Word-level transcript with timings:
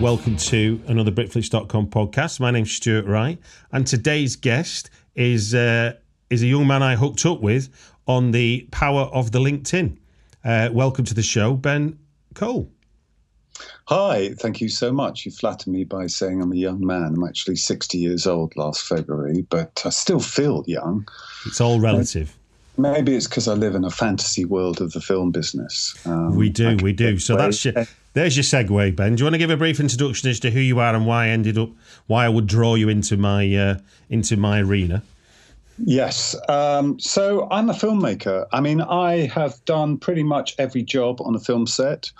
Welcome 0.00 0.36
to 0.36 0.78
another 0.88 1.10
Britflicks.com 1.10 1.86
podcast. 1.86 2.38
My 2.38 2.50
name's 2.50 2.70
Stuart 2.70 3.06
Wright, 3.06 3.38
and 3.72 3.86
today's 3.86 4.36
guest 4.36 4.90
is 5.14 5.54
uh, 5.54 5.94
is 6.28 6.42
a 6.42 6.46
young 6.46 6.66
man 6.66 6.82
I 6.82 6.96
hooked 6.96 7.24
up 7.24 7.40
with 7.40 7.70
on 8.06 8.32
the 8.32 8.68
power 8.70 9.04
of 9.04 9.32
the 9.32 9.38
LinkedIn. 9.38 9.96
Uh, 10.44 10.68
welcome 10.70 11.06
to 11.06 11.14
the 11.14 11.22
show, 11.22 11.54
Ben 11.54 11.98
Cole. 12.34 12.70
Hi, 13.86 14.34
thank 14.34 14.60
you 14.60 14.68
so 14.68 14.92
much. 14.92 15.24
You 15.24 15.32
flatter 15.32 15.70
me 15.70 15.84
by 15.84 16.08
saying 16.08 16.42
I'm 16.42 16.52
a 16.52 16.56
young 16.56 16.84
man. 16.84 17.14
I'm 17.16 17.24
actually 17.24 17.56
60 17.56 17.96
years 17.96 18.26
old 18.26 18.54
last 18.54 18.86
February, 18.86 19.46
but 19.48 19.82
I 19.86 19.88
still 19.88 20.20
feel 20.20 20.62
young. 20.66 21.08
It's 21.46 21.60
all 21.60 21.80
relative. 21.80 22.36
Maybe 22.78 23.16
it's 23.16 23.26
because 23.26 23.48
I 23.48 23.54
live 23.54 23.74
in 23.74 23.84
a 23.84 23.90
fantasy 23.90 24.44
world 24.44 24.82
of 24.82 24.92
the 24.92 25.00
film 25.00 25.30
business. 25.30 25.96
Um, 26.04 26.36
we 26.36 26.50
do, 26.50 26.76
we 26.82 26.92
do. 26.92 27.18
So 27.18 27.34
that's 27.34 27.64
your, 27.64 27.86
there's 28.16 28.34
your 28.34 28.44
segue, 28.44 28.96
Ben. 28.96 29.14
Do 29.14 29.20
you 29.20 29.26
want 29.26 29.34
to 29.34 29.38
give 29.38 29.50
a 29.50 29.58
brief 29.58 29.78
introduction 29.78 30.30
as 30.30 30.40
to 30.40 30.50
who 30.50 30.58
you 30.58 30.80
are 30.80 30.94
and 30.94 31.06
why 31.06 31.26
I 31.26 31.28
ended 31.28 31.58
up, 31.58 31.68
why 32.06 32.24
I 32.24 32.30
would 32.30 32.46
draw 32.46 32.74
you 32.74 32.88
into 32.88 33.18
my 33.18 33.54
uh, 33.54 33.78
into 34.08 34.38
my 34.38 34.60
arena? 34.60 35.02
Yes. 35.84 36.34
Um, 36.48 36.98
so 36.98 37.46
I'm 37.50 37.68
a 37.68 37.74
filmmaker. 37.74 38.46
I 38.54 38.62
mean, 38.62 38.80
I 38.80 39.26
have 39.26 39.62
done 39.66 39.98
pretty 39.98 40.22
much 40.22 40.54
every 40.58 40.82
job 40.82 41.20
on 41.20 41.34
a 41.34 41.38
film 41.38 41.66
set. 41.66 42.10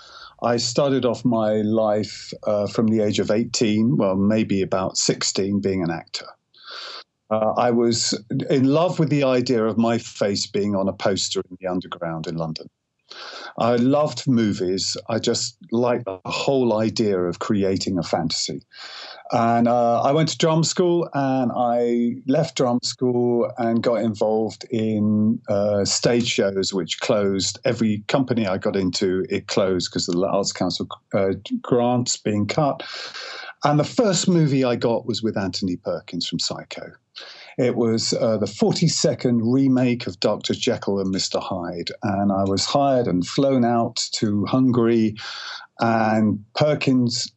I 0.43 0.57
started 0.57 1.03
off 1.03 1.25
my 1.25 1.61
life 1.61 2.31
uh, 2.43 2.67
from 2.67 2.89
the 2.89 3.01
age 3.01 3.17
of 3.17 3.31
18, 3.31 3.97
well, 3.97 4.15
maybe 4.15 4.61
about 4.61 4.99
16, 4.99 5.61
being 5.61 5.81
an 5.81 5.89
actor. 5.89 6.27
Uh, 7.31 7.53
I 7.57 7.71
was 7.71 8.13
in 8.51 8.65
love 8.65 8.99
with 8.99 9.09
the 9.09 9.23
idea 9.23 9.65
of 9.65 9.79
my 9.79 9.97
face 9.97 10.45
being 10.45 10.75
on 10.75 10.87
a 10.87 10.93
poster 10.93 11.41
in 11.49 11.57
the 11.59 11.67
underground 11.67 12.27
in 12.27 12.35
London. 12.35 12.69
I 13.59 13.75
loved 13.77 14.27
movies. 14.27 14.95
I 15.09 15.17
just 15.17 15.57
liked 15.71 16.05
the 16.05 16.19
whole 16.25 16.77
idea 16.77 17.19
of 17.19 17.39
creating 17.39 17.97
a 17.97 18.03
fantasy. 18.03 18.61
And 19.31 19.67
uh, 19.67 20.01
I 20.03 20.11
went 20.11 20.29
to 20.29 20.37
drama 20.37 20.63
school 20.63 21.09
and 21.13 21.51
I 21.55 22.15
left 22.27 22.55
drama 22.55 22.79
school 22.83 23.51
and 23.57 23.81
got 23.81 24.01
involved 24.01 24.65
in 24.69 25.41
uh, 25.49 25.85
stage 25.85 26.27
shows, 26.27 26.71
which 26.73 26.99
closed. 26.99 27.59
Every 27.65 28.03
company 28.07 28.45
I 28.45 28.57
got 28.57 28.75
into, 28.75 29.25
it 29.29 29.47
closed 29.47 29.89
because 29.89 30.07
of 30.07 30.15
the 30.15 30.27
Arts 30.27 30.53
Council 30.53 30.87
uh, 31.13 31.33
grants 31.61 32.15
being 32.15 32.45
cut. 32.45 32.83
And 33.63 33.79
the 33.79 33.83
first 33.83 34.27
movie 34.27 34.63
I 34.63 34.75
got 34.75 35.07
was 35.07 35.23
with 35.23 35.35
Anthony 35.35 35.77
Perkins 35.77 36.27
from 36.27 36.39
Psycho. 36.39 36.91
It 37.57 37.75
was 37.75 38.13
uh, 38.13 38.37
the 38.37 38.45
42nd 38.45 39.39
remake 39.41 40.05
of 40.05 40.19
Dr. 40.19 40.53
Jekyll 40.53 40.99
and 40.99 41.13
Mr. 41.13 41.41
Hyde. 41.41 41.89
And 42.03 42.31
I 42.31 42.43
was 42.43 42.65
hired 42.65 43.07
and 43.07 43.25
flown 43.25 43.65
out 43.65 43.95
to 44.13 44.45
Hungary, 44.45 45.15
and 45.79 46.43
Perkins 46.55 47.31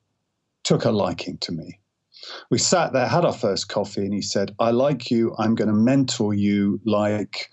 took 0.62 0.84
a 0.84 0.90
liking 0.90 1.38
to 1.38 1.52
me. 1.52 1.78
We 2.50 2.58
sat 2.58 2.92
there, 2.92 3.08
had 3.08 3.24
our 3.24 3.32
first 3.32 3.68
coffee, 3.68 4.04
and 4.04 4.12
he 4.12 4.20
said, 4.20 4.54
I 4.58 4.72
like 4.72 5.10
you. 5.10 5.34
I'm 5.38 5.54
going 5.54 5.68
to 5.68 5.74
mentor 5.74 6.34
you 6.34 6.80
like. 6.84 7.50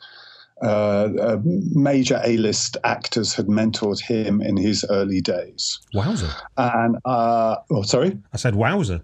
Uh, 0.61 1.09
uh, 1.21 1.39
major 1.43 2.19
A-list 2.25 2.77
actors 2.83 3.33
had 3.33 3.45
mentored 3.45 4.01
him 4.01 4.41
in 4.41 4.57
his 4.57 4.83
early 4.89 5.21
days. 5.21 5.79
Wowzer! 5.93 6.31
And 6.57 6.97
uh, 7.05 7.57
oh, 7.69 7.83
sorry, 7.83 8.17
I 8.33 8.37
said 8.37 8.55
wowzer. 8.55 9.03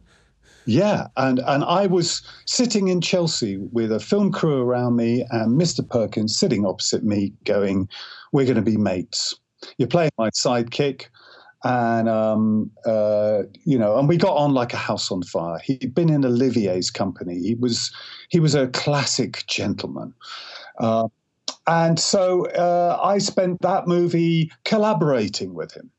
Yeah, 0.65 1.07
and 1.17 1.39
and 1.39 1.63
I 1.63 1.87
was 1.87 2.21
sitting 2.45 2.87
in 2.87 3.01
Chelsea 3.01 3.57
with 3.57 3.91
a 3.91 3.99
film 3.99 4.31
crew 4.31 4.61
around 4.61 4.95
me 4.95 5.25
and 5.31 5.59
Mr. 5.59 5.87
Perkins 5.87 6.37
sitting 6.37 6.65
opposite 6.65 7.03
me, 7.03 7.33
going, 7.43 7.89
"We're 8.31 8.45
going 8.45 8.55
to 8.55 8.61
be 8.61 8.77
mates. 8.77 9.33
You're 9.77 9.87
playing 9.87 10.11
my 10.17 10.29
sidekick." 10.29 11.07
And 11.65 12.09
um, 12.09 12.71
uh, 12.85 13.43
you 13.65 13.77
know, 13.77 13.97
and 13.97 14.07
we 14.07 14.17
got 14.17 14.35
on 14.35 14.53
like 14.53 14.73
a 14.73 14.77
house 14.77 15.11
on 15.11 15.23
fire. 15.23 15.59
He'd 15.63 15.93
been 15.93 16.09
in 16.09 16.25
Olivier's 16.25 16.91
company. 16.91 17.39
He 17.39 17.55
was 17.55 17.91
he 18.29 18.39
was 18.39 18.55
a 18.55 18.67
classic 18.67 19.45
gentleman. 19.47 20.13
Uh, 20.79 21.07
and 21.67 21.99
so 21.99 22.47
uh, 22.51 22.99
I 23.01 23.19
spent 23.19 23.61
that 23.61 23.87
movie 23.87 24.51
collaborating 24.65 25.53
with 25.53 25.71
him. 25.73 25.89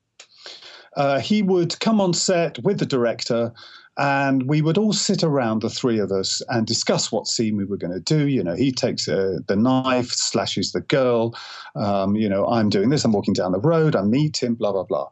Uh, 0.97 1.21
he 1.21 1.43
would 1.43 1.79
come 1.81 2.01
on 2.01 2.13
set 2.13 2.63
with 2.63 2.79
the 2.79 2.87
director 2.87 3.53
and 3.97 4.49
we 4.49 4.61
would 4.61 4.77
all 4.77 4.93
sit 4.93 5.23
around 5.23 5.63
the 5.63 5.71
three 5.71 5.99
of 5.99 6.11
us 6.11 6.43
and 6.49 6.67
discuss 6.67 7.13
what 7.13 7.27
scene 7.27 7.57
we 7.57 7.65
were 7.65 7.77
going 7.77 7.93
to 7.93 8.01
do. 8.01 8.27
You 8.29 8.43
know 8.43 8.55
he 8.55 8.73
takes 8.73 9.09
uh, 9.09 9.39
the 9.47 9.57
knife 9.57 10.11
slashes 10.11 10.73
the 10.73 10.81
girl. 10.81 11.35
Um, 11.77 12.17
you 12.17 12.29
know 12.29 12.47
i'm 12.47 12.69
doing 12.69 12.91
this 12.91 13.05
i'm 13.05 13.13
walking 13.13 13.35
down 13.35 13.53
the 13.53 13.59
road 13.59 13.97
i 13.97 14.03
meet 14.03 14.43
him 14.43 14.55
blah 14.55 14.73
blah 14.73 14.85
blah. 14.85 15.09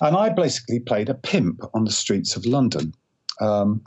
And 0.00 0.16
i 0.16 0.28
basically 0.28 0.80
played 0.80 1.08
a 1.08 1.14
pimp 1.14 1.62
on 1.74 1.84
the 1.84 1.90
streets 1.90 2.36
of 2.36 2.46
london. 2.46 2.94
Um, 3.40 3.82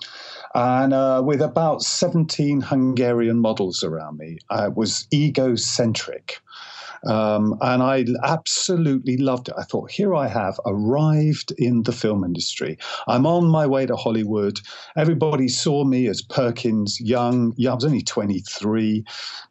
and 0.56 0.92
uh, 0.92 1.22
with 1.24 1.40
about 1.42 1.84
17 1.84 2.62
hungarian 2.62 3.40
models 3.40 3.84
around 3.84 4.18
me 4.18 4.38
i 4.50 4.68
was 4.68 5.08
egocentric 5.14 6.40
um, 7.06 7.58
and 7.62 7.84
I 7.84 8.06
absolutely 8.24 9.18
loved 9.18 9.50
it. 9.50 9.56
I 9.58 9.64
thought, 9.64 9.92
here 9.92 10.16
I 10.16 10.28
have 10.28 10.60
arrived 10.66 11.52
in 11.58 11.84
the 11.84 11.92
film 11.92 12.24
industry. 12.24 12.78
I'm 13.08 13.26
on 13.26 13.48
my 13.48 13.68
way 13.68 13.86
to 13.86 13.96
Hollywood. 13.96 14.60
Everybody 14.98 15.48
saw 15.48 15.84
me 15.84 16.08
as 16.08 16.22
Perkins, 16.22 17.00
young. 17.00 17.54
Yeah, 17.58 17.72
I 17.72 17.76
was 17.76 17.86
only 17.86 18.02
23. 18.02 19.06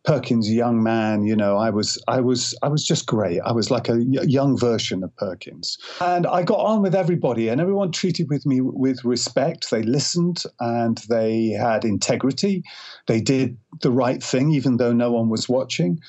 Perkins, 0.05 0.53
young 0.53 0.83
man. 0.83 1.25
You 1.25 1.37
know, 1.37 1.57
I 1.57 1.71
was, 1.71 2.03
I 2.09 2.21
was, 2.21 2.55
I 2.63 2.69
was 2.69 2.85
just 2.85 3.07
great. 3.07 3.41
I 3.41 3.53
was 3.53 3.71
like 3.71 3.89
a 3.89 4.03
young 4.03 4.59
version 4.59 5.03
of 5.03 5.15
Perkins, 5.17 5.79
and 6.01 6.27
I 6.27 6.43
got 6.43 6.61
on 6.61 6.83
with 6.83 6.95
everybody, 6.95 7.49
and 7.49 7.61
everyone 7.61 7.93
treated 7.93 8.29
with 8.29 8.45
me 8.47 8.61
with 8.61 9.05
respect. 9.05 9.71
They 9.71 9.83
listened 9.83 10.43
and 10.61 10.99
they 11.09 11.51
had 11.51 11.85
integrity. 11.85 12.63
They 13.07 13.21
did 13.21 13.57
the 13.81 13.91
right 13.91 14.23
thing, 14.23 14.53
even 14.53 14.77
though 14.77 14.93
no 14.93 15.13
one 15.13 15.29
was 15.29 15.49
watching. 15.49 16.01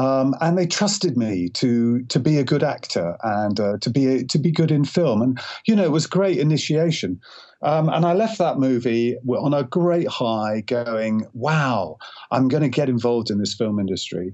Um, 0.00 0.34
and 0.40 0.56
they 0.56 0.66
trusted 0.66 1.18
me 1.18 1.50
to 1.50 2.02
to 2.04 2.18
be 2.18 2.38
a 2.38 2.44
good 2.44 2.62
actor 2.62 3.18
and 3.22 3.60
uh, 3.60 3.76
to 3.82 3.90
be 3.90 4.06
a, 4.06 4.24
to 4.24 4.38
be 4.38 4.50
good 4.50 4.70
in 4.70 4.84
film. 4.84 5.20
And 5.20 5.38
you 5.66 5.76
know, 5.76 5.84
it 5.84 5.90
was 5.90 6.06
great 6.06 6.38
initiation. 6.38 7.20
Um, 7.62 7.90
and 7.90 8.06
I 8.06 8.14
left 8.14 8.38
that 8.38 8.58
movie 8.58 9.18
on 9.28 9.52
a 9.52 9.62
great 9.62 10.08
high, 10.08 10.62
going, 10.62 11.26
"Wow, 11.34 11.98
I'm 12.30 12.48
going 12.48 12.62
to 12.62 12.70
get 12.70 12.88
involved 12.88 13.30
in 13.30 13.38
this 13.38 13.52
film 13.52 13.78
industry." 13.78 14.32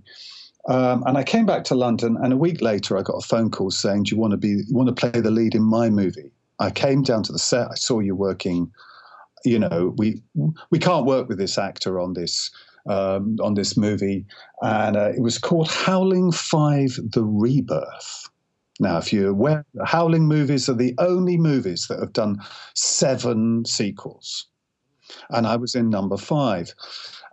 Um, 0.69 1.03
and 1.05 1.19
I 1.19 1.25
came 1.25 1.47
back 1.47 1.65
to 1.65 1.75
London, 1.75 2.17
and 2.23 2.33
a 2.33 2.37
week 2.37 2.61
later, 2.61 2.97
I 2.97 3.03
got 3.03 3.17
a 3.17 3.27
phone 3.27 3.51
call 3.51 3.73
saying, 3.73 4.05
"Do 4.05 4.15
you 4.15 4.21
want 4.21 4.33
to 4.33 4.37
be 4.37 4.63
want 4.71 4.89
to 4.89 4.95
play 4.95 5.21
the 5.21 5.33
lead 5.33 5.57
in 5.57 5.63
my 5.63 5.91
movie?" 5.91 6.31
I 6.61 6.71
came 6.71 7.03
down 7.03 7.25
to 7.25 7.33
the 7.33 7.41
set. 7.41 7.73
I 7.73 7.75
saw 7.75 7.99
you 7.99 8.15
working. 8.15 8.71
You 9.45 9.59
know, 9.59 9.95
we 9.97 10.23
we 10.71 10.79
can't 10.79 11.07
work 11.07 11.29
with 11.29 11.39
this 11.39 11.59
actor 11.59 11.99
on 11.99 12.13
this 12.13 12.53
um, 12.89 13.37
on 13.43 13.55
this 13.55 13.77
movie, 13.77 14.27
and 14.63 14.97
uh, 14.97 15.11
it 15.11 15.21
was 15.21 15.39
called 15.39 15.71
Howling 15.71 16.33
Five: 16.33 16.99
The 17.13 17.25
Rebirth. 17.25 18.29
Now, 18.79 18.99
if 18.99 19.13
you're 19.13 19.31
aware, 19.31 19.65
Howling 19.85 20.29
movies 20.29 20.69
are 20.69 20.75
the 20.75 20.95
only 20.99 21.37
movies 21.39 21.87
that 21.89 21.99
have 21.99 22.13
done 22.13 22.43
seven 22.75 23.65
sequels. 23.65 24.49
And 25.31 25.47
I 25.47 25.57
was 25.57 25.75
in 25.75 25.89
number 25.89 26.17
five. 26.17 26.75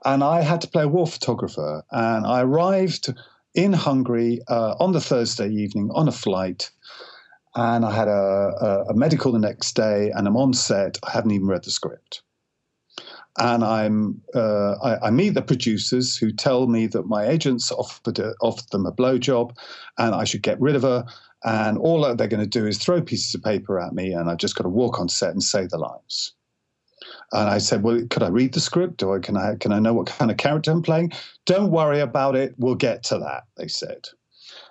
And 0.06 0.24
I 0.24 0.42
had 0.42 0.62
to 0.62 0.68
play 0.68 0.84
a 0.84 0.88
war 0.88 1.08
photographer. 1.08 1.84
And 1.92 2.26
I 2.26 2.42
arrived 2.42 3.14
in 3.54 3.74
Hungary 3.74 4.40
uh, 4.48 4.76
on 4.80 4.94
the 4.94 5.02
Thursday 5.02 5.50
evening 5.50 5.90
on 5.94 6.08
a 6.08 6.12
flight. 6.14 6.72
And 7.56 7.86
I 7.86 7.92
had 7.94 8.08
a, 8.08 8.12
a, 8.12 8.86
a 8.92 8.94
medical 8.94 9.32
the 9.32 9.40
next 9.40 9.76
day, 9.76 10.12
and 10.16 10.28
I'm 10.28 10.38
on 10.38 10.54
set. 10.54 10.98
I 11.04 11.12
haven't 11.12 11.32
even 11.32 11.48
read 11.48 11.64
the 11.64 11.72
script 11.72 12.22
and 13.38 13.64
I'm 13.64 14.22
uh, 14.36 14.74
I, 14.84 15.08
I, 15.08 15.10
meet 15.10 15.34
the 15.34 15.42
producers 15.42 16.16
who 16.16 16.32
tell 16.32 16.68
me 16.68 16.88
that 16.88 17.08
my 17.08 17.28
agents 17.28 17.72
offered 17.72 18.20
offered 18.42 18.70
them 18.70 18.86
a 18.86 18.92
blowjob, 18.92 19.58
and 19.98 20.14
I 20.14 20.24
should 20.24 20.44
get 20.44 20.62
rid 20.62 20.76
of 20.76 20.84
her. 20.84 21.06
And 21.44 21.78
all 21.78 22.02
they're 22.02 22.28
going 22.28 22.40
to 22.40 22.48
do 22.48 22.66
is 22.66 22.78
throw 22.78 23.02
pieces 23.02 23.36
of 23.36 23.44
paper 23.44 23.80
at 23.80 23.94
me, 23.94 24.14
and 24.14 24.30
I've 24.30 24.38
just 24.38 24.56
got 24.56 24.64
to 24.64 24.70
walk 24.70 25.00
on 25.00 25.10
set 25.10 25.32
and 25.32 25.44
say 25.44 25.66
the 25.66 25.78
lines. 25.78 26.34
And 27.32 27.50
I 27.50 27.58
said, 27.58 27.84
"Well, 27.84 28.06
could 28.10 28.24
I 28.24 28.28
read 28.28 28.54
the 28.54 28.60
script, 28.60 29.02
or 29.02 29.20
can 29.20 29.36
I 29.36 29.56
can 29.56 29.72
I 29.72 29.80
know 29.80 29.94
what 29.94 30.08
kind 30.08 30.30
of 30.30 30.38
character 30.38 30.72
I'm 30.72 30.84
playing?" 30.84 31.12
Don't 31.46 31.72
worry 31.72 32.00
about 32.00 32.36
it. 32.36 32.54
We'll 32.58 32.76
get 32.76 33.04
to 33.06 33.18
that. 33.20 33.44
They 33.58 33.68
said. 33.68 34.08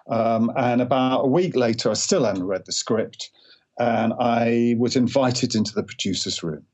Um, 0.09 0.53
and 0.57 0.81
about 0.81 1.25
a 1.25 1.29
week 1.29 1.57
later, 1.57 1.91
I 1.91 1.95
still 1.95 2.25
hadn't 2.25 2.45
read 2.45 2.65
the 2.67 2.73
script, 2.73 3.31
and 3.79 4.13
I 4.19 4.77
was 4.79 4.95
invited 4.95 5.55
into 5.55 5.75
the 5.75 5.83
producers' 5.83 6.43
room. 6.43 6.65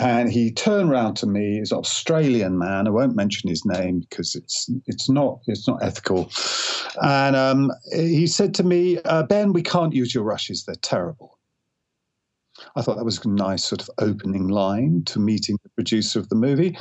And 0.00 0.32
he 0.32 0.50
turned 0.50 0.90
around 0.90 1.16
to 1.16 1.26
me. 1.26 1.58
He's 1.58 1.72
an 1.72 1.78
Australian 1.78 2.56
man. 2.56 2.86
I 2.86 2.90
won't 2.90 3.14
mention 3.14 3.50
his 3.50 3.66
name 3.66 4.00
because 4.00 4.34
it's 4.34 4.70
it's 4.86 5.10
not 5.10 5.40
it's 5.46 5.68
not 5.68 5.82
ethical. 5.82 6.30
And 7.02 7.36
um, 7.36 7.70
he 7.92 8.26
said 8.26 8.54
to 8.54 8.62
me, 8.62 8.98
uh, 9.04 9.24
"Ben, 9.24 9.52
we 9.52 9.62
can't 9.62 9.92
use 9.92 10.14
your 10.14 10.24
rushes. 10.24 10.64
They're 10.64 10.74
terrible." 10.76 11.38
I 12.76 12.82
thought 12.82 12.96
that 12.96 13.04
was 13.04 13.24
a 13.24 13.28
nice 13.28 13.64
sort 13.64 13.82
of 13.82 13.90
opening 13.98 14.48
line 14.48 15.02
to 15.06 15.18
meeting 15.18 15.58
the 15.62 15.68
producer 15.70 16.18
of 16.18 16.28
the 16.28 16.36
movie. 16.36 16.78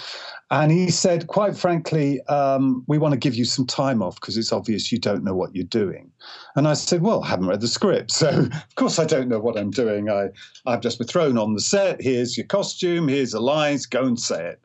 And 0.52 0.72
he 0.72 0.90
said, 0.90 1.28
quite 1.28 1.56
frankly, 1.56 2.22
um, 2.24 2.84
we 2.88 2.98
want 2.98 3.14
to 3.14 3.20
give 3.20 3.36
you 3.36 3.46
some 3.46 3.66
time 3.66 4.02
off 4.02 4.16
because 4.16 4.38
it's 4.38 4.52
obvious 4.52 4.92
you 4.92 5.00
don't 5.00 5.24
know 5.24 5.36
what 5.36 5.56
you're 5.56 5.66
doing. 5.66 6.12
And 6.56 6.68
I 6.68 6.74
said, 6.74 7.02
well, 7.02 7.24
I 7.24 7.28
haven't 7.28 7.48
read 7.48 7.62
the 7.62 7.68
script. 7.68 8.12
So, 8.20 8.28
of 8.28 8.76
course, 8.76 9.00
I 9.00 9.06
don't 9.06 9.30
know 9.30 9.40
what 9.40 9.58
I'm 9.58 9.72
doing. 9.72 10.10
I, 10.10 10.28
I've 10.66 10.82
just 10.82 10.98
been 10.98 11.08
thrown 11.08 11.38
on 11.38 11.54
the 11.54 11.62
set. 11.62 12.02
Here's 12.02 12.36
your 12.36 12.46
costume. 12.46 13.08
Here's 13.08 13.32
the 13.32 13.40
lines. 13.40 13.86
Go 13.86 14.04
and 14.04 14.20
say 14.20 14.46
it. 14.50 14.62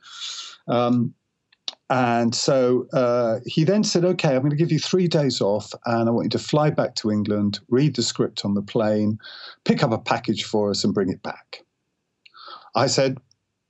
Um, 0.66 1.14
and 1.94 2.34
so 2.34 2.88
uh, 2.92 3.38
he 3.46 3.62
then 3.62 3.84
said, 3.84 4.04
okay, 4.04 4.34
I'm 4.34 4.40
going 4.40 4.50
to 4.50 4.56
give 4.56 4.72
you 4.72 4.80
three 4.80 5.06
days 5.06 5.40
off 5.40 5.72
and 5.86 6.08
I 6.08 6.10
want 6.10 6.24
you 6.24 6.30
to 6.30 6.40
fly 6.40 6.70
back 6.70 6.96
to 6.96 7.10
England, 7.12 7.60
read 7.68 7.94
the 7.94 8.02
script 8.02 8.44
on 8.44 8.54
the 8.54 8.62
plane, 8.62 9.16
pick 9.64 9.80
up 9.84 9.92
a 9.92 9.98
package 9.98 10.42
for 10.42 10.70
us 10.70 10.82
and 10.82 10.92
bring 10.92 11.08
it 11.08 11.22
back. 11.22 11.62
I 12.74 12.88
said, 12.88 13.18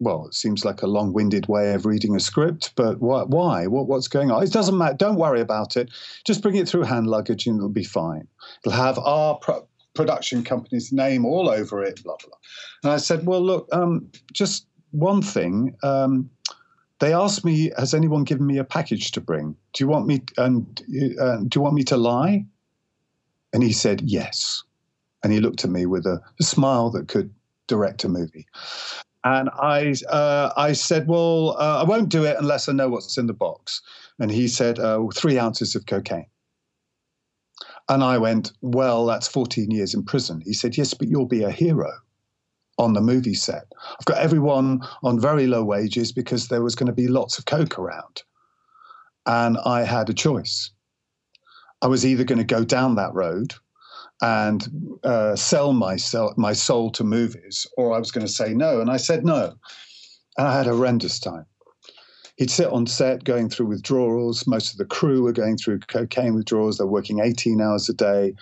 well, 0.00 0.26
it 0.26 0.32
seems 0.32 0.64
like 0.64 0.80
a 0.80 0.86
long 0.86 1.12
winded 1.12 1.48
way 1.48 1.74
of 1.74 1.84
reading 1.84 2.16
a 2.16 2.20
script, 2.20 2.72
but 2.76 2.98
why? 2.98 3.24
why? 3.24 3.66
What, 3.66 3.88
what's 3.88 4.08
going 4.08 4.30
on? 4.30 4.42
It 4.42 4.52
doesn't 4.52 4.78
matter. 4.78 4.96
Don't 4.96 5.16
worry 5.16 5.42
about 5.42 5.76
it. 5.76 5.90
Just 6.24 6.40
bring 6.40 6.56
it 6.56 6.66
through 6.66 6.84
hand 6.84 7.06
luggage 7.06 7.46
and 7.46 7.58
it'll 7.58 7.68
be 7.68 7.84
fine. 7.84 8.26
It'll 8.64 8.78
have 8.78 8.98
our 9.00 9.34
pro- 9.34 9.68
production 9.92 10.44
company's 10.44 10.92
name 10.92 11.26
all 11.26 11.50
over 11.50 11.82
it, 11.82 12.02
blah, 12.02 12.16
blah. 12.24 12.38
And 12.84 12.90
I 12.90 12.96
said, 12.96 13.26
well, 13.26 13.42
look, 13.42 13.68
um, 13.70 14.10
just 14.32 14.66
one 14.92 15.20
thing. 15.20 15.76
Um, 15.82 16.30
they 17.04 17.12
asked 17.12 17.44
me, 17.44 17.70
"Has 17.76 17.92
anyone 17.92 18.24
given 18.24 18.46
me 18.46 18.56
a 18.56 18.64
package 18.64 19.12
to 19.12 19.20
bring? 19.20 19.56
Do 19.74 19.84
you 19.84 19.88
want 19.88 20.06
me 20.06 20.22
and 20.38 20.80
uh, 21.20 21.36
do 21.36 21.50
you 21.54 21.60
want 21.60 21.74
me 21.74 21.84
to 21.84 21.98
lie?" 21.98 22.46
And 23.52 23.62
he 23.62 23.72
said, 23.72 24.00
"Yes." 24.00 24.64
And 25.22 25.32
he 25.32 25.40
looked 25.40 25.64
at 25.64 25.70
me 25.70 25.84
with 25.84 26.06
a, 26.06 26.22
a 26.40 26.42
smile 26.42 26.90
that 26.90 27.08
could 27.08 27.34
direct 27.66 28.04
a 28.04 28.08
movie. 28.08 28.46
And 29.22 29.48
I, 29.50 29.94
uh, 30.08 30.52
I 30.56 30.72
said, 30.72 31.06
"Well, 31.06 31.56
uh, 31.58 31.82
I 31.82 31.84
won't 31.84 32.08
do 32.08 32.24
it 32.24 32.36
unless 32.38 32.68
I 32.68 32.72
know 32.72 32.88
what's 32.88 33.18
in 33.18 33.26
the 33.26 33.34
box." 33.34 33.82
And 34.18 34.30
he 34.30 34.48
said, 34.48 34.78
uh, 34.78 35.06
three 35.14 35.38
ounces 35.38 35.74
of 35.74 35.84
cocaine." 35.84 36.26
And 37.88 38.02
I 38.02 38.16
went, 38.16 38.52
"Well, 38.62 39.04
that's 39.04 39.28
14 39.28 39.70
years 39.70 39.92
in 39.92 40.04
prison." 40.04 40.40
He 40.40 40.54
said, 40.54 40.78
"Yes, 40.78 40.94
but 40.94 41.08
you'll 41.08 41.26
be 41.26 41.42
a 41.42 41.50
hero." 41.50 41.92
On 42.78 42.92
the 42.92 43.00
movie 43.00 43.34
set. 43.34 43.66
I've 43.98 44.04
got 44.06 44.18
everyone 44.18 44.80
on 45.02 45.20
very 45.20 45.46
low 45.46 45.64
wages 45.64 46.12
because 46.12 46.48
there 46.48 46.62
was 46.62 46.74
going 46.74 46.86
to 46.86 46.92
be 46.92 47.08
lots 47.08 47.38
of 47.38 47.46
coke 47.46 47.78
around. 47.78 48.22
And 49.26 49.56
I 49.64 49.84
had 49.84 50.10
a 50.10 50.14
choice. 50.14 50.70
I 51.82 51.86
was 51.86 52.04
either 52.04 52.24
going 52.24 52.38
to 52.38 52.44
go 52.44 52.64
down 52.64 52.94
that 52.96 53.14
road 53.14 53.54
and 54.22 54.98
uh, 55.02 55.36
sell 55.36 55.72
myself, 55.72 56.36
my 56.36 56.52
soul 56.52 56.90
to 56.92 57.04
movies, 57.04 57.66
or 57.76 57.92
I 57.92 57.98
was 57.98 58.10
going 58.10 58.26
to 58.26 58.32
say 58.32 58.54
no. 58.54 58.80
And 58.80 58.90
I 58.90 58.96
said 58.96 59.24
no. 59.24 59.54
And 60.36 60.48
I 60.48 60.56
had 60.56 60.66
a 60.66 60.70
horrendous 60.70 61.18
time. 61.18 61.46
He'd 62.36 62.50
sit 62.50 62.66
on 62.66 62.86
set 62.86 63.24
going 63.24 63.48
through 63.48 63.66
withdrawals. 63.66 64.46
Most 64.46 64.72
of 64.72 64.78
the 64.78 64.84
crew 64.84 65.22
were 65.22 65.32
going 65.32 65.56
through 65.56 65.80
cocaine 65.80 66.34
withdrawals. 66.34 66.78
They're 66.78 66.86
working 66.86 67.20
18 67.20 67.60
hours 67.60 67.88
a 67.88 67.94
day. 67.94 68.34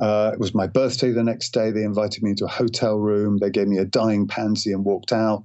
Uh, 0.00 0.30
it 0.32 0.38
was 0.38 0.54
my 0.54 0.66
birthday 0.66 1.10
the 1.10 1.24
next 1.24 1.50
day. 1.50 1.70
They 1.70 1.82
invited 1.82 2.22
me 2.22 2.30
into 2.30 2.44
a 2.44 2.48
hotel 2.48 2.96
room. 2.96 3.38
They 3.38 3.50
gave 3.50 3.68
me 3.68 3.78
a 3.78 3.84
dying 3.84 4.26
pansy 4.26 4.72
and 4.72 4.84
walked 4.84 5.12
out. 5.12 5.44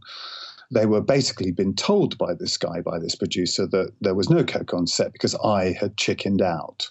They 0.72 0.86
were 0.86 1.02
basically 1.02 1.52
been 1.52 1.76
told 1.76 2.18
by 2.18 2.34
this 2.34 2.58
guy, 2.58 2.82
by 2.82 3.00
this 3.00 3.16
producer, 3.16 3.68
that 3.68 3.92
there 4.02 4.16
was 4.16 4.30
no 4.30 4.44
coke 4.44 4.74
on 4.74 4.88
set 4.88 5.12
because 5.14 5.36
I 5.36 5.74
had 5.74 5.98
chickened 5.98 6.42
out. 6.42 6.90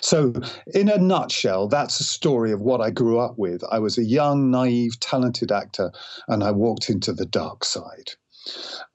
So, 0.00 0.32
in 0.74 0.88
a 0.88 0.98
nutshell, 0.98 1.68
that's 1.68 2.00
a 2.00 2.04
story 2.04 2.52
of 2.52 2.60
what 2.60 2.80
I 2.80 2.90
grew 2.90 3.18
up 3.18 3.38
with. 3.38 3.62
I 3.70 3.78
was 3.78 3.98
a 3.98 4.04
young, 4.04 4.50
naive, 4.50 4.98
talented 5.00 5.52
actor, 5.52 5.92
and 6.26 6.42
I 6.42 6.50
walked 6.50 6.88
into 6.88 7.12
the 7.12 7.26
dark 7.26 7.64
side. 7.64 8.12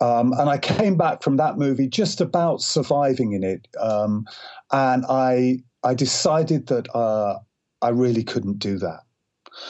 Um, 0.01 0.33
and 0.33 0.49
I 0.49 0.57
came 0.57 0.97
back 0.97 1.21
from 1.21 1.37
that 1.37 1.57
movie 1.57 1.87
just 1.87 2.19
about 2.19 2.61
surviving 2.61 3.33
in 3.33 3.43
it. 3.43 3.67
Um, 3.79 4.25
and 4.71 5.05
I 5.07 5.59
I 5.83 5.93
decided 5.93 6.67
that 6.67 6.93
uh, 6.95 7.39
I 7.83 7.89
really 7.89 8.23
couldn't 8.23 8.59
do 8.59 8.79
that. 8.79 9.01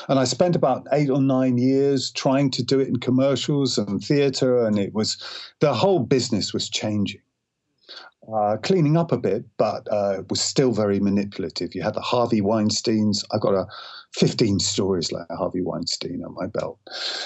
And 0.08 0.18
I 0.20 0.24
spent 0.24 0.56
about 0.56 0.88
eight 0.94 1.10
or 1.10 1.22
nine 1.22 1.58
years 1.58 2.12
trying 2.12 2.52
to 2.52 2.64
do 2.64 2.80
it 2.80 2.88
in 2.88 2.98
commercials 2.98 3.78
and 3.78 4.02
theater, 4.02 4.66
and 4.66 4.80
it 4.80 4.94
was 4.94 5.18
the 5.60 5.74
whole 5.74 6.00
business 6.00 6.54
was 6.54 6.70
changing. 6.70 7.22
Uh, 8.34 8.56
cleaning 8.64 8.96
up 8.96 9.12
a 9.12 9.18
bit, 9.18 9.44
but 9.58 9.86
uh, 9.92 10.20
it 10.20 10.30
was 10.30 10.40
still 10.40 10.72
very 10.72 11.02
manipulative. 11.02 11.76
You 11.76 11.82
had 11.82 11.96
the 11.96 12.02
Harvey 12.02 12.40
Weinsteins. 12.40 13.26
I've 13.34 13.42
got 13.42 13.54
a 13.54 13.68
15 14.14 14.60
stories 14.60 15.12
like 15.12 15.28
Harvey 15.30 15.62
Weinstein 15.62 16.24
on 16.24 16.34
my 16.34 16.48
belt. 16.48 16.80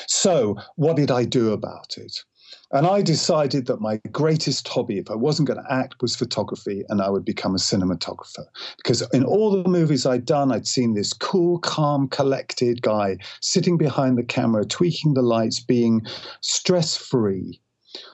So, 0.08 0.56
what 0.76 0.96
did 0.96 1.12
I 1.12 1.26
do 1.26 1.54
about 1.54 1.98
it? 1.98 2.24
And 2.72 2.86
I 2.86 3.02
decided 3.02 3.66
that 3.68 3.80
my 3.80 3.98
greatest 4.12 4.68
hobby, 4.68 4.98
if 4.98 5.10
I 5.10 5.16
wasn't 5.16 5.48
going 5.48 5.64
to 5.64 5.74
act, 5.74 6.02
was 6.02 6.18
photography, 6.18 6.84
and 6.90 7.02
I 7.02 7.10
would 7.10 7.24
become 7.24 7.56
a 7.56 7.60
cinematographer. 7.60 8.46
Because 8.76 9.02
in 9.14 9.24
all 9.24 9.52
the 9.52 9.70
movies 9.70 10.06
I'd 10.06 10.26
done, 10.26 10.52
I'd 10.52 10.68
seen 10.68 10.94
this 10.94 11.14
cool, 11.14 11.60
calm, 11.60 12.10
collected 12.10 12.82
guy 12.82 13.18
sitting 13.42 13.78
behind 13.78 14.18
the 14.18 14.24
camera, 14.24 14.66
tweaking 14.66 15.14
the 15.14 15.22
lights, 15.22 15.62
being 15.62 16.06
stress 16.42 16.98
free. 16.98 17.62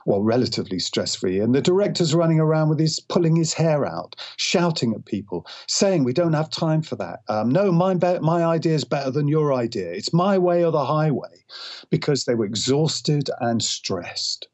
Well, 0.05 0.21
relatively 0.21 0.79
stress 0.79 1.15
free. 1.15 1.39
And 1.39 1.53
the 1.53 1.61
director's 1.61 2.13
running 2.13 2.39
around 2.39 2.69
with 2.69 2.79
his, 2.79 2.99
pulling 2.99 3.35
his 3.35 3.53
hair 3.53 3.85
out, 3.85 4.15
shouting 4.37 4.93
at 4.93 5.05
people, 5.05 5.45
saying, 5.67 6.03
We 6.03 6.13
don't 6.13 6.33
have 6.33 6.49
time 6.49 6.81
for 6.81 6.95
that. 6.97 7.19
Um, 7.27 7.49
no, 7.49 7.71
my, 7.71 7.93
be- 7.93 8.19
my 8.19 8.43
idea 8.43 8.73
is 8.73 8.83
better 8.83 9.11
than 9.11 9.27
your 9.27 9.53
idea. 9.53 9.91
It's 9.91 10.13
my 10.13 10.37
way 10.37 10.63
or 10.63 10.71
the 10.71 10.85
highway 10.85 11.43
because 11.89 12.25
they 12.25 12.35
were 12.35 12.45
exhausted 12.45 13.29
and 13.39 13.63
stressed. 13.63 14.47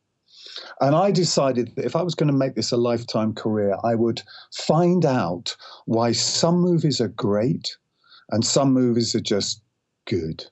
And 0.81 0.95
I 0.95 1.11
decided 1.11 1.75
that 1.75 1.85
if 1.85 1.95
I 1.95 2.01
was 2.01 2.15
going 2.15 2.31
to 2.31 2.37
make 2.37 2.55
this 2.55 2.71
a 2.71 2.77
lifetime 2.77 3.33
career, 3.33 3.77
I 3.83 3.95
would 3.95 4.21
find 4.53 5.05
out 5.05 5.55
why 5.85 6.11
some 6.11 6.59
movies 6.59 7.01
are 7.01 7.09
great 7.09 7.77
and 8.29 8.45
some 8.45 8.73
movies 8.73 9.15
are 9.15 9.21
just 9.21 9.61
good. 10.05 10.45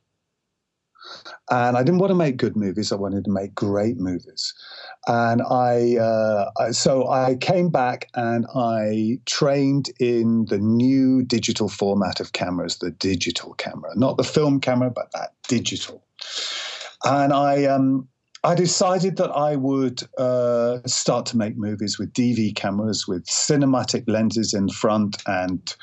And 1.49 1.77
I 1.77 1.83
didn't 1.83 1.99
want 1.99 2.11
to 2.11 2.15
make 2.15 2.37
good 2.37 2.55
movies. 2.55 2.91
I 2.91 2.95
wanted 2.95 3.23
to 3.25 3.31
make 3.31 3.55
great 3.55 3.97
movies. 3.97 4.53
And 5.07 5.41
I, 5.41 5.97
uh, 5.97 6.71
so 6.71 7.09
I 7.09 7.35
came 7.35 7.69
back 7.69 8.09
and 8.15 8.45
I 8.53 9.19
trained 9.25 9.89
in 9.99 10.45
the 10.45 10.57
new 10.57 11.23
digital 11.23 11.69
format 11.69 12.19
of 12.19 12.33
cameras, 12.33 12.79
the 12.79 12.91
digital 12.91 13.53
camera, 13.53 13.91
not 13.95 14.17
the 14.17 14.23
film 14.23 14.59
camera, 14.59 14.89
but 14.89 15.11
that 15.13 15.33
digital. 15.47 16.03
And 17.05 17.31
I, 17.31 17.63
um, 17.65 18.09
I 18.43 18.55
decided 18.55 19.17
that 19.17 19.31
I 19.31 19.55
would 19.55 20.03
uh, 20.17 20.79
start 20.85 21.25
to 21.27 21.37
make 21.37 21.57
movies 21.57 21.97
with 21.97 22.13
DV 22.13 22.55
cameras 22.55 23.07
with 23.07 23.25
cinematic 23.25 24.03
lenses 24.07 24.53
in 24.53 24.69
front. 24.69 25.21
And 25.25 25.73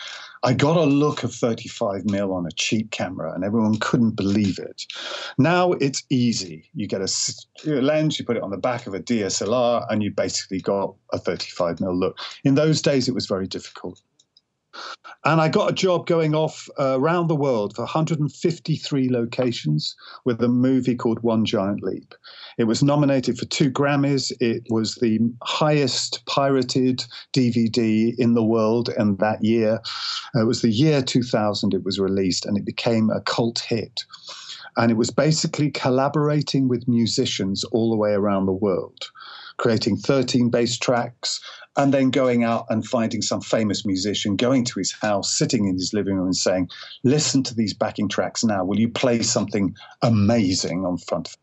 I 0.45 0.53
got 0.53 0.77
a 0.77 0.85
look 0.85 1.23
of 1.23 1.35
35 1.35 2.05
mil 2.05 2.35
on 2.35 2.45
a 2.45 2.51
cheap 2.51 2.91
camera, 2.91 3.33
and 3.33 3.45
everyone 3.45 3.79
couldn't 3.79 4.11
believe 4.11 4.59
it. 4.59 4.83
Now 5.39 5.73
it's 5.73 6.03
easy. 6.11 6.69
You 6.75 6.87
get 6.87 7.01
a 7.01 7.09
lens, 7.65 8.19
you 8.19 8.27
put 8.27 8.37
it 8.37 8.43
on 8.43 8.51
the 8.51 8.59
back 8.59 8.87
of 8.87 8.93
a 8.93 9.01
DSLR, 9.01 9.87
and 9.89 10.03
you 10.03 10.11
basically 10.11 10.61
got 10.61 10.95
a 11.15 11.19
35 11.19 11.81
mil 11.81 11.97
look. 11.97 12.19
In 12.45 12.57
those 12.57 12.83
days, 12.83 13.09
it 13.09 13.15
was 13.15 13.25
very 13.25 13.47
difficult. 13.47 14.03
And 15.25 15.41
I 15.41 15.49
got 15.49 15.71
a 15.71 15.75
job 15.75 16.07
going 16.07 16.35
off 16.35 16.69
uh, 16.79 17.01
around 17.01 17.29
the 17.29 17.37
world 17.37 17.75
for 17.75 17.83
153 17.83 19.09
locations 19.09 19.97
with 20.25 20.43
a 20.43 20.49
movie 20.49 20.95
called 20.95 21.23
One 21.23 21.47
Giant 21.47 21.83
Leap. 21.83 22.15
It 22.59 22.65
was 22.65 22.83
nominated 22.83 23.39
for 23.39 23.47
two 23.47 23.71
Grammys. 23.71 24.33
It 24.41 24.65
was 24.69 24.97
the 24.97 25.21
highest 25.43 26.25
pirated 26.27 27.05
DVD 27.33 28.15
in 28.19 28.35
the 28.35 28.45
world, 28.45 28.91
and 28.91 29.19
that 29.19 29.43
year, 29.43 29.81
uh, 30.35 30.43
it 30.43 30.47
was 30.47 30.61
the 30.61 30.71
year 30.71 31.01
2000 31.03 31.73
it 31.73 31.85
was 31.85 31.99
released, 31.99 32.45
and 32.45 32.59
it 32.59 32.67
became 32.67 33.09
a 33.11 33.23
cult 33.23 33.61
hit. 33.61 34.05
And 34.77 34.91
it 34.91 34.97
was 34.97 35.11
basically 35.11 35.71
collaborating 35.71 36.69
with 36.69 36.89
musicians 36.89 37.65
all 37.65 37.91
the 37.91 37.97
way 37.97 38.13
around 38.13 38.47
the 38.47 38.53
world 38.53 39.11
creating 39.57 39.97
13 39.97 40.51
bass 40.51 40.79
tracks, 40.79 41.41
and 41.77 41.93
then 41.93 42.11
going 42.11 42.45
out 42.45 42.67
and 42.71 42.87
finding 42.87 43.23
some 43.23 43.41
famous 43.41 43.85
musician, 43.85 44.37
going 44.37 44.65
to 44.65 44.79
his 44.79 44.93
house, 44.93 45.37
sitting 45.37 45.67
in 45.67 45.75
his 45.75 45.93
living 45.93 46.17
room 46.17 46.27
and 46.27 46.37
saying, 46.37 46.69
Listen 47.03 47.43
to 47.43 47.55
these 47.55 47.75
backing 47.75 48.09
tracks 48.09 48.45
now. 48.45 48.65
Will 48.65 48.79
you 48.79 48.89
play 48.89 49.23
something 49.23 49.75
amazing 50.03 50.85
on 50.85 50.99
front 50.99 51.29
of 51.29 51.37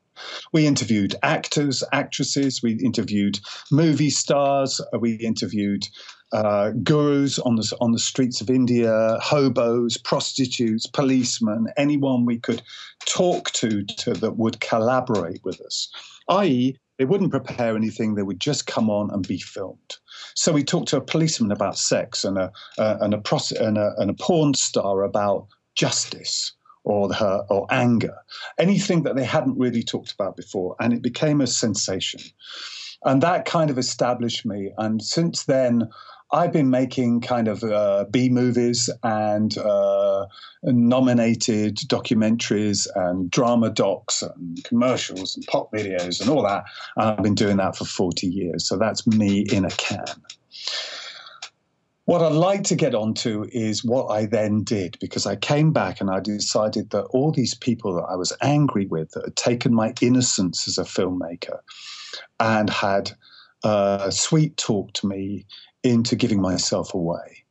we 0.52 0.68
interviewed 0.68 1.16
actors, 1.24 1.84
actresses, 1.92 2.62
we 2.62 2.74
interviewed 2.74 3.40
movie 3.72 4.10
stars, 4.10 4.82
we 5.00 5.14
interviewed 5.14 5.88
uh, 6.34 6.72
gurus 6.84 7.40
on 7.40 7.56
the 7.56 7.78
on 7.82 7.92
the 7.92 8.00
streets 8.00 8.40
of 8.40 8.50
India, 8.50 9.18
hobos, 9.22 9.98
prostitutes, 9.98 10.88
policemen, 10.88 11.68
anyone 11.76 12.26
we 12.26 12.40
could 12.40 12.62
talk 13.06 13.52
to, 13.52 13.84
to 13.84 14.14
that 14.14 14.38
would 14.38 14.60
collaborate 14.62 15.44
with 15.44 15.60
us. 15.62 15.90
I.e., 16.30 16.78
they 17.02 17.06
wouldn't 17.06 17.32
prepare 17.32 17.76
anything. 17.76 18.14
They 18.14 18.22
would 18.22 18.40
just 18.40 18.68
come 18.68 18.88
on 18.88 19.10
and 19.10 19.28
be 19.28 19.40
filmed. 19.40 19.98
So 20.36 20.54
we 20.54 20.64
talked 20.64 20.90
to 20.90 20.98
a 20.98 21.02
policeman 21.02 21.52
about 21.52 21.80
sex 21.80 22.24
and 22.24 22.38
a, 22.38 22.52
uh, 22.78 22.98
and, 23.02 23.16
a 23.16 23.18
pros- 23.18 23.52
and, 23.52 23.80
a, 23.80 23.96
and 23.98 24.12
a 24.12 24.14
porn 24.14 24.54
star 24.54 25.02
about 25.02 25.48
justice 25.74 26.54
or 26.84 27.12
her 27.12 27.44
or 27.50 27.66
anger, 27.72 28.16
anything 28.60 29.02
that 29.02 29.16
they 29.16 29.24
hadn't 29.24 29.58
really 29.58 29.82
talked 29.82 30.12
about 30.12 30.38
before, 30.38 30.76
and 30.80 30.94
it 30.94 31.02
became 31.02 31.42
a 31.42 31.48
sensation. 31.48 32.22
And 33.04 33.20
that 33.24 33.46
kind 33.46 33.72
of 33.72 33.80
established 33.80 34.46
me. 34.46 34.72
And 34.78 35.02
since 35.02 35.46
then, 35.46 35.90
I've 36.34 36.54
been 36.54 36.70
making 36.70 37.22
kind 37.22 37.48
of 37.48 37.64
uh, 37.64 38.06
B 38.10 38.30
movies 38.30 38.90
and 39.04 39.58
uh, 39.58 40.28
nominated 40.64 41.78
documentaries 41.88 42.88
and 42.96 43.30
drama 43.30 43.70
docs 43.70 44.22
and 44.22 44.64
commercials 44.64 45.36
and 45.36 45.46
pop 45.48 45.72
videos 45.74 46.22
and 46.22 46.30
all 46.30 46.44
that. 46.44 46.64
I've 46.98 47.22
been 47.22 47.36
doing 47.36 47.58
that 47.58 47.76
for 47.76 47.84
40 47.84 48.28
years. 48.28 48.68
So 48.68 48.78
that's 48.78 49.06
me 49.06 49.46
in 49.52 49.66
a 49.66 49.72
can. 49.72 50.06
What 52.06 52.22
I'd 52.22 52.34
like 52.34 52.64
to 52.64 52.76
get 52.76 52.96
onto 52.96 53.46
is 53.52 53.84
what 53.84 54.08
I 54.08 54.26
then 54.26 54.64
did 54.64 54.98
because 55.00 55.26
I 55.26 55.36
came 55.36 55.72
back 55.72 56.02
and 56.02 56.10
I 56.10 56.20
decided 56.20 56.90
that 56.92 57.04
all 57.06 57.32
these 57.32 57.54
people 57.54 57.94
that 57.96 58.04
I 58.10 58.16
was 58.16 58.34
angry 58.42 58.86
with 58.86 59.12
that 59.12 59.26
had 59.26 59.36
taken 59.36 59.74
my 59.74 59.94
innocence 60.02 60.68
as 60.68 60.78
a 60.78 60.84
filmmaker 60.84 61.60
and 62.40 62.70
had 62.70 63.12
uh, 63.64 64.10
sweet 64.10 64.58
talked 64.58 65.04
me 65.04 65.46
into 65.84 66.16
giving 66.16 66.42
myself 66.42 66.94
away. 66.94 67.44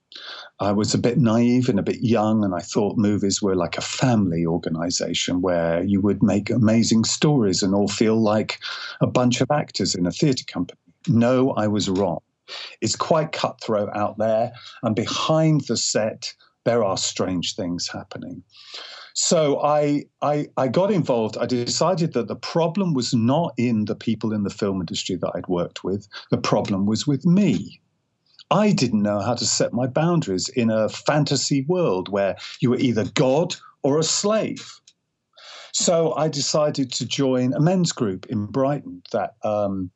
I 0.59 0.73
was 0.73 0.93
a 0.93 0.99
bit 0.99 1.17
naive 1.19 1.69
and 1.69 1.79
a 1.79 1.83
bit 1.83 2.03
young, 2.03 2.45
and 2.45 2.55
I 2.55 2.61
thought 2.61 2.99
movies 2.99 3.41
were 3.41 3.55
like 3.55 3.79
a 3.79 3.83
family 3.83 4.45
organization 4.45 5.41
where 5.41 5.83
you 5.83 6.01
would 6.03 6.23
make 6.23 6.51
amazing 6.51 7.05
stories 7.05 7.63
and 7.63 7.75
all 7.75 7.89
feel 7.89 8.21
like 8.21 8.59
a 9.01 9.07
bunch 9.07 9.41
of 9.41 9.51
actors 9.51 9.95
in 9.95 10.07
a 10.07 10.13
theatre 10.13 10.45
company. 10.47 10.79
No, 11.09 11.53
I 11.53 11.67
was 11.67 11.89
wrong. 11.89 12.21
It's 12.81 12.97
quite 12.97 13.33
cutthroat 13.33 13.89
out 13.95 14.19
there, 14.19 14.53
and 14.83 14.95
behind 14.95 15.63
the 15.63 15.77
set, 15.77 16.35
there 16.65 16.85
are 16.85 16.99
strange 16.99 17.55
things 17.55 17.89
happening. 17.89 18.43
So 19.15 19.61
I, 19.63 20.05
I, 20.23 20.49
I 20.57 20.69
got 20.69 20.91
involved. 20.91 21.37
I 21.39 21.47
decided 21.47 22.13
that 22.13 22.29
the 22.29 22.37
problem 22.37 22.95
was 22.95 23.13
not 23.15 23.55
in 23.57 23.87
the 23.87 23.95
people 23.95 24.33
in 24.33 24.45
the 24.45 24.51
film 24.51 24.81
industry 24.81 25.17
that 25.17 25.33
I'd 25.35 25.49
worked 25.49 25.85
with. 25.85 26.07
The 26.31 26.39
problem 26.39 26.87
was 26.87 27.07
with 27.07 27.25
me. 27.27 27.80
I 28.50 28.73
didn't 28.73 29.02
know 29.02 29.21
how 29.21 29.35
to 29.35 29.47
set 29.47 29.73
my 29.73 29.87
boundaries 29.87 30.49
in 30.49 30.71
a 30.71 30.88
fantasy 30.88 31.62
world 31.62 32.09
where 32.09 32.37
you 32.61 32.71
were 32.71 32.78
either 32.78 33.04
God 33.14 33.54
or 33.83 33.99
a 33.99 34.02
slave. 34.04 34.80
So 35.73 36.14
I 36.16 36.28
decided 36.28 36.90
to 36.92 37.07
join 37.07 37.54
a 37.54 37.61
men's 37.61 37.92
group 37.92 38.26
in 38.26 38.47
Brighton 38.47 39.02
that 39.12 39.35
um, 39.45 39.90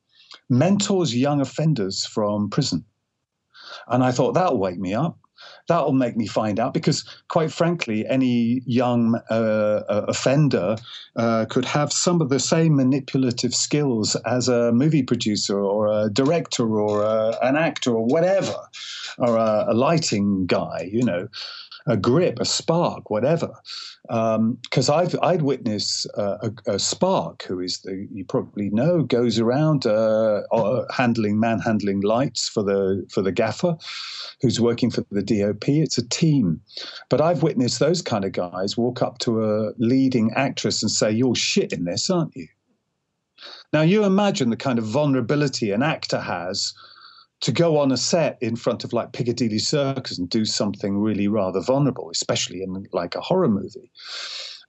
mentors 0.49 1.13
young 1.15 1.41
offenders 1.41 2.05
from 2.05 2.49
prison. 2.49 2.85
And 3.87 4.03
I 4.03 4.11
thought 4.11 4.33
that'll 4.33 4.57
wake 4.57 4.79
me 4.79 4.93
up 4.93 5.17
that'll 5.67 5.93
make 5.93 6.15
me 6.15 6.27
find 6.27 6.59
out 6.59 6.73
because, 6.73 7.03
quite 7.27 7.51
frankly, 7.51 8.05
any 8.07 8.61
young 8.65 9.15
uh, 9.29 9.83
uh, 9.89 10.05
offender 10.07 10.75
uh, 11.15 11.45
could 11.49 11.65
have 11.65 11.91
some 11.91 12.21
of 12.21 12.29
the 12.29 12.39
same 12.39 12.75
manipulative 12.75 13.55
skills 13.55 14.15
as 14.25 14.47
a 14.47 14.71
movie 14.71 15.03
producer 15.03 15.59
or 15.59 15.87
a 15.87 16.09
director 16.09 16.79
or 16.79 17.03
a, 17.03 17.37
an 17.41 17.55
actor 17.55 17.91
or 17.95 18.05
whatever, 18.05 18.55
or 19.17 19.37
a, 19.37 19.65
a 19.69 19.73
lighting 19.73 20.45
guy, 20.45 20.89
you 20.91 21.03
know 21.03 21.27
a 21.87 21.95
grip, 21.95 22.39
a 22.39 22.45
spark, 22.45 23.09
whatever. 23.09 23.53
Because 24.03 24.89
um, 24.89 24.95
I've 24.95 25.15
I'd 25.21 25.41
witnessed 25.41 26.07
uh, 26.17 26.37
a, 26.41 26.73
a, 26.73 26.79
spark, 26.79 27.43
who 27.43 27.59
is 27.59 27.79
the 27.79 28.07
you 28.11 28.25
probably 28.25 28.69
know, 28.69 29.03
goes 29.03 29.39
around 29.39 29.85
uh, 29.85 30.41
uh, 30.51 30.85
handling 30.91 31.39
manhandling 31.39 32.01
lights 32.01 32.49
for 32.49 32.63
the 32.63 33.05
for 33.11 33.21
the 33.21 33.31
gaffer, 33.31 33.77
who's 34.41 34.59
working 34.59 34.91
for 34.91 35.05
the 35.11 35.23
DOP. 35.23 35.69
It's 35.69 35.97
a 35.97 36.07
team, 36.07 36.61
but 37.09 37.21
I've 37.21 37.43
witnessed 37.43 37.79
those 37.79 38.01
kind 38.01 38.25
of 38.25 38.31
guys 38.31 38.77
walk 38.77 39.01
up 39.01 39.19
to 39.19 39.43
a 39.43 39.71
leading 39.77 40.31
actress 40.33 40.81
and 40.81 40.91
say, 40.91 41.11
"You're 41.11 41.35
shit 41.35 41.73
in 41.73 41.85
this, 41.85 42.09
aren't 42.09 42.35
you?" 42.35 42.47
Now 43.73 43.81
you 43.81 44.03
imagine 44.05 44.49
the 44.49 44.57
kind 44.57 44.79
of 44.79 44.85
vulnerability 44.85 45.71
an 45.71 45.83
actor 45.83 46.19
has 46.19 46.73
to 47.41 47.51
go 47.51 47.77
on 47.77 47.91
a 47.91 47.97
set 47.97 48.37
in 48.41 48.55
front 48.55 48.83
of 48.83 48.93
like 48.93 49.13
Piccadilly 49.13 49.59
Circus 49.59 50.17
and 50.17 50.29
do 50.29 50.45
something 50.45 50.99
really 50.99 51.27
rather 51.27 51.61
vulnerable, 51.61 52.09
especially 52.11 52.61
in 52.61 52.87
like 52.91 53.15
a 53.15 53.21
horror 53.21 53.49
movie. 53.49 53.91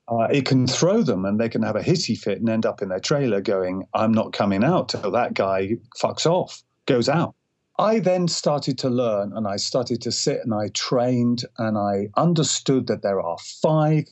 Uh, 0.08 0.28
it 0.30 0.46
can 0.46 0.66
throw 0.66 1.02
them 1.02 1.24
and 1.24 1.40
they 1.40 1.48
can 1.48 1.62
have 1.62 1.76
a 1.76 1.80
hissy 1.80 2.16
fit 2.16 2.38
and 2.38 2.48
end 2.48 2.64
up 2.64 2.80
in 2.80 2.88
their 2.88 3.00
trailer 3.00 3.40
going, 3.40 3.84
I'm 3.94 4.12
not 4.12 4.32
coming 4.32 4.62
out 4.62 4.90
till 4.90 5.10
that 5.10 5.34
guy 5.34 5.76
fucks 6.00 6.26
off, 6.26 6.62
goes 6.86 7.08
out. 7.08 7.34
I 7.78 7.98
then 7.98 8.26
started 8.28 8.78
to 8.78 8.88
learn 8.88 9.32
and 9.36 9.46
I 9.46 9.56
started 9.56 10.00
to 10.02 10.12
sit 10.12 10.40
and 10.42 10.54
I 10.54 10.68
trained 10.68 11.44
and 11.58 11.76
I 11.76 12.08
understood 12.16 12.86
that 12.86 13.02
there 13.02 13.20
are 13.20 13.36
five 13.38 14.04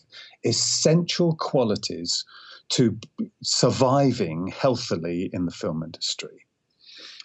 essential 0.44 1.34
qualities 1.36 2.24
to 2.70 2.98
surviving 3.42 4.48
healthily 4.48 5.30
in 5.32 5.46
the 5.46 5.50
film 5.50 5.82
industry. 5.82 6.43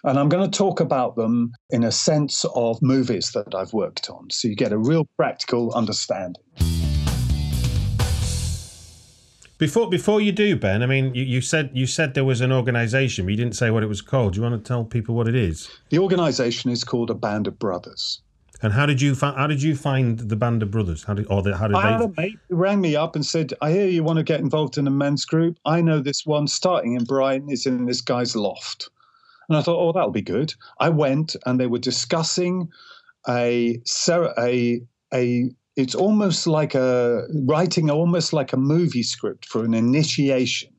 And 0.02 0.18
I'm 0.18 0.30
going 0.30 0.50
to 0.50 0.58
talk 0.58 0.80
about 0.80 1.16
them 1.16 1.52
in 1.68 1.84
a 1.84 1.92
sense 1.92 2.46
of 2.54 2.80
movies 2.80 3.32
that 3.32 3.54
I've 3.54 3.74
worked 3.74 4.08
on. 4.08 4.30
So 4.30 4.48
you 4.48 4.56
get 4.56 4.72
a 4.72 4.78
real 4.78 5.06
practical 5.16 5.72
understanding. 5.74 6.42
Before 9.58 9.90
before 9.90 10.22
you 10.22 10.32
do, 10.32 10.56
Ben, 10.56 10.82
I 10.82 10.86
mean, 10.86 11.14
you, 11.14 11.22
you 11.22 11.40
said 11.42 11.70
you 11.74 11.86
said 11.86 12.14
there 12.14 12.24
was 12.24 12.40
an 12.40 12.50
organisation, 12.50 13.26
but 13.26 13.32
you 13.32 13.36
didn't 13.36 13.56
say 13.56 13.70
what 13.70 13.82
it 13.82 13.88
was 13.88 14.00
called. 14.00 14.32
Do 14.32 14.38
you 14.38 14.42
want 14.42 14.64
to 14.64 14.66
tell 14.66 14.84
people 14.84 15.14
what 15.14 15.28
it 15.28 15.34
is? 15.34 15.68
The 15.90 15.98
organisation 15.98 16.70
is 16.70 16.82
called 16.82 17.10
a 17.10 17.14
Band 17.14 17.46
of 17.46 17.58
Brothers. 17.58 18.22
And 18.62 18.72
how 18.72 18.86
did 18.86 19.02
you 19.02 19.14
find? 19.14 19.36
How 19.36 19.46
did 19.46 19.62
you 19.62 19.76
find 19.76 20.18
the 20.18 20.36
Band 20.36 20.62
of 20.62 20.70
Brothers? 20.70 21.04
How 21.04 21.12
did 21.12 21.26
or 21.28 21.42
the, 21.42 21.54
how 21.54 21.66
did 21.66 21.76
I 21.76 21.82
they? 21.82 21.92
Had 21.92 22.00
a 22.00 22.12
mate 22.16 22.38
who 22.48 22.56
rang 22.56 22.80
me 22.80 22.96
up 22.96 23.16
and 23.16 23.26
said, 23.26 23.52
"I 23.60 23.70
hear 23.70 23.86
you 23.86 24.02
want 24.02 24.16
to 24.16 24.22
get 24.22 24.40
involved 24.40 24.78
in 24.78 24.86
a 24.86 24.90
men's 24.90 25.26
group. 25.26 25.58
I 25.66 25.82
know 25.82 26.00
this 26.00 26.24
one 26.24 26.46
starting 26.46 26.94
in 26.94 27.04
Brighton. 27.04 27.50
It's 27.50 27.66
in 27.66 27.84
this 27.84 28.00
guy's 28.00 28.34
loft." 28.34 28.88
And 29.50 29.56
I 29.56 29.62
thought, 29.62 29.80
oh, 29.80 29.90
that'll 29.90 30.12
be 30.12 30.22
good. 30.22 30.54
I 30.78 30.90
went 30.90 31.34
and 31.44 31.58
they 31.58 31.66
were 31.66 31.80
discussing 31.80 32.68
a 33.28 33.82
a 34.38 34.80
a 35.12 35.50
it's 35.74 35.94
almost 35.96 36.46
like 36.46 36.76
a 36.76 37.26
writing 37.46 37.90
almost 37.90 38.32
like 38.32 38.52
a 38.52 38.56
movie 38.56 39.02
script 39.02 39.46
for 39.46 39.64
an 39.64 39.74
initiation 39.74 40.70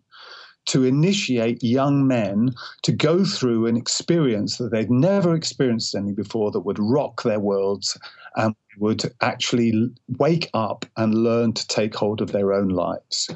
to 0.67 0.85
initiate 0.85 1.61
young 1.61 2.07
men 2.07 2.51
to 2.83 2.93
go 2.93 3.25
through 3.25 3.65
an 3.65 3.75
experience 3.75 4.57
that 4.57 4.71
they'd 4.71 4.89
never 4.89 5.35
experienced 5.35 5.93
any 5.93 6.13
before 6.13 6.49
that 6.51 6.61
would 6.61 6.79
rock 6.79 7.23
their 7.23 7.41
worlds 7.41 7.97
and 8.37 8.55
would 8.77 9.03
actually 9.19 9.73
wake 10.17 10.49
up 10.53 10.85
and 10.95 11.13
learn 11.13 11.51
to 11.51 11.67
take 11.67 11.93
hold 11.93 12.21
of 12.21 12.31
their 12.31 12.53
own 12.53 12.69
lives 12.69 13.29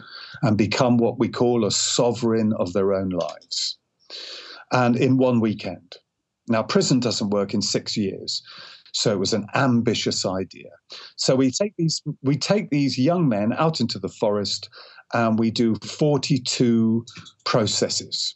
and 0.43 0.57
become 0.57 0.97
what 0.97 1.19
we 1.19 1.27
call 1.27 1.65
a 1.65 1.71
sovereign 1.71 2.53
of 2.53 2.71
their 2.71 2.93
own 2.93 3.09
lives 3.09 3.77
and 4.75 4.97
in 4.97 5.17
one 5.17 5.39
weekend. 5.39 5.95
Now, 6.47 6.61
prison 6.61 6.99
doesn't 6.99 7.29
work 7.31 7.53
in 7.53 7.61
six 7.61 7.95
years. 7.97 8.43
So 8.93 9.11
it 9.11 9.19
was 9.19 9.33
an 9.33 9.47
ambitious 9.55 10.25
idea. 10.25 10.69
So 11.15 11.35
we 11.35 11.51
take 11.51 11.73
these 11.77 12.01
we 12.21 12.37
take 12.37 12.69
these 12.69 12.97
young 12.97 13.27
men 13.27 13.53
out 13.53 13.81
into 13.81 13.99
the 13.99 14.09
forest 14.09 14.69
and 15.13 15.39
we 15.39 15.51
do 15.51 15.75
42 15.75 17.05
processes 17.45 18.35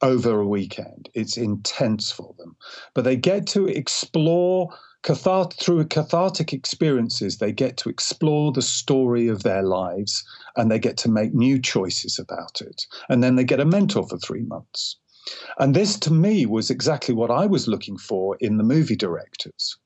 over 0.00 0.40
a 0.40 0.46
weekend. 0.46 1.08
It's 1.14 1.36
intense 1.36 2.12
for 2.12 2.34
them. 2.38 2.56
But 2.94 3.02
they 3.02 3.16
get 3.16 3.46
to 3.48 3.66
explore 3.66 4.68
Cathart- 5.04 5.54
through 5.54 5.86
cathartic 5.86 6.52
experiences, 6.52 7.38
they 7.38 7.52
get 7.52 7.76
to 7.78 7.88
explore 7.88 8.52
the 8.52 8.62
story 8.62 9.28
of 9.28 9.44
their 9.44 9.62
lives 9.62 10.24
and 10.56 10.70
they 10.70 10.78
get 10.78 10.96
to 10.98 11.08
make 11.08 11.32
new 11.34 11.60
choices 11.60 12.18
about 12.18 12.60
it. 12.60 12.84
And 13.08 13.22
then 13.22 13.36
they 13.36 13.44
get 13.44 13.60
a 13.60 13.64
mentor 13.64 14.06
for 14.08 14.18
three 14.18 14.42
months. 14.42 14.96
And 15.58 15.74
this, 15.74 15.98
to 16.00 16.12
me, 16.12 16.46
was 16.46 16.70
exactly 16.70 17.14
what 17.14 17.30
I 17.30 17.46
was 17.46 17.68
looking 17.68 17.98
for 17.98 18.36
in 18.40 18.56
the 18.56 18.64
movie 18.64 18.96
directors 18.96 19.76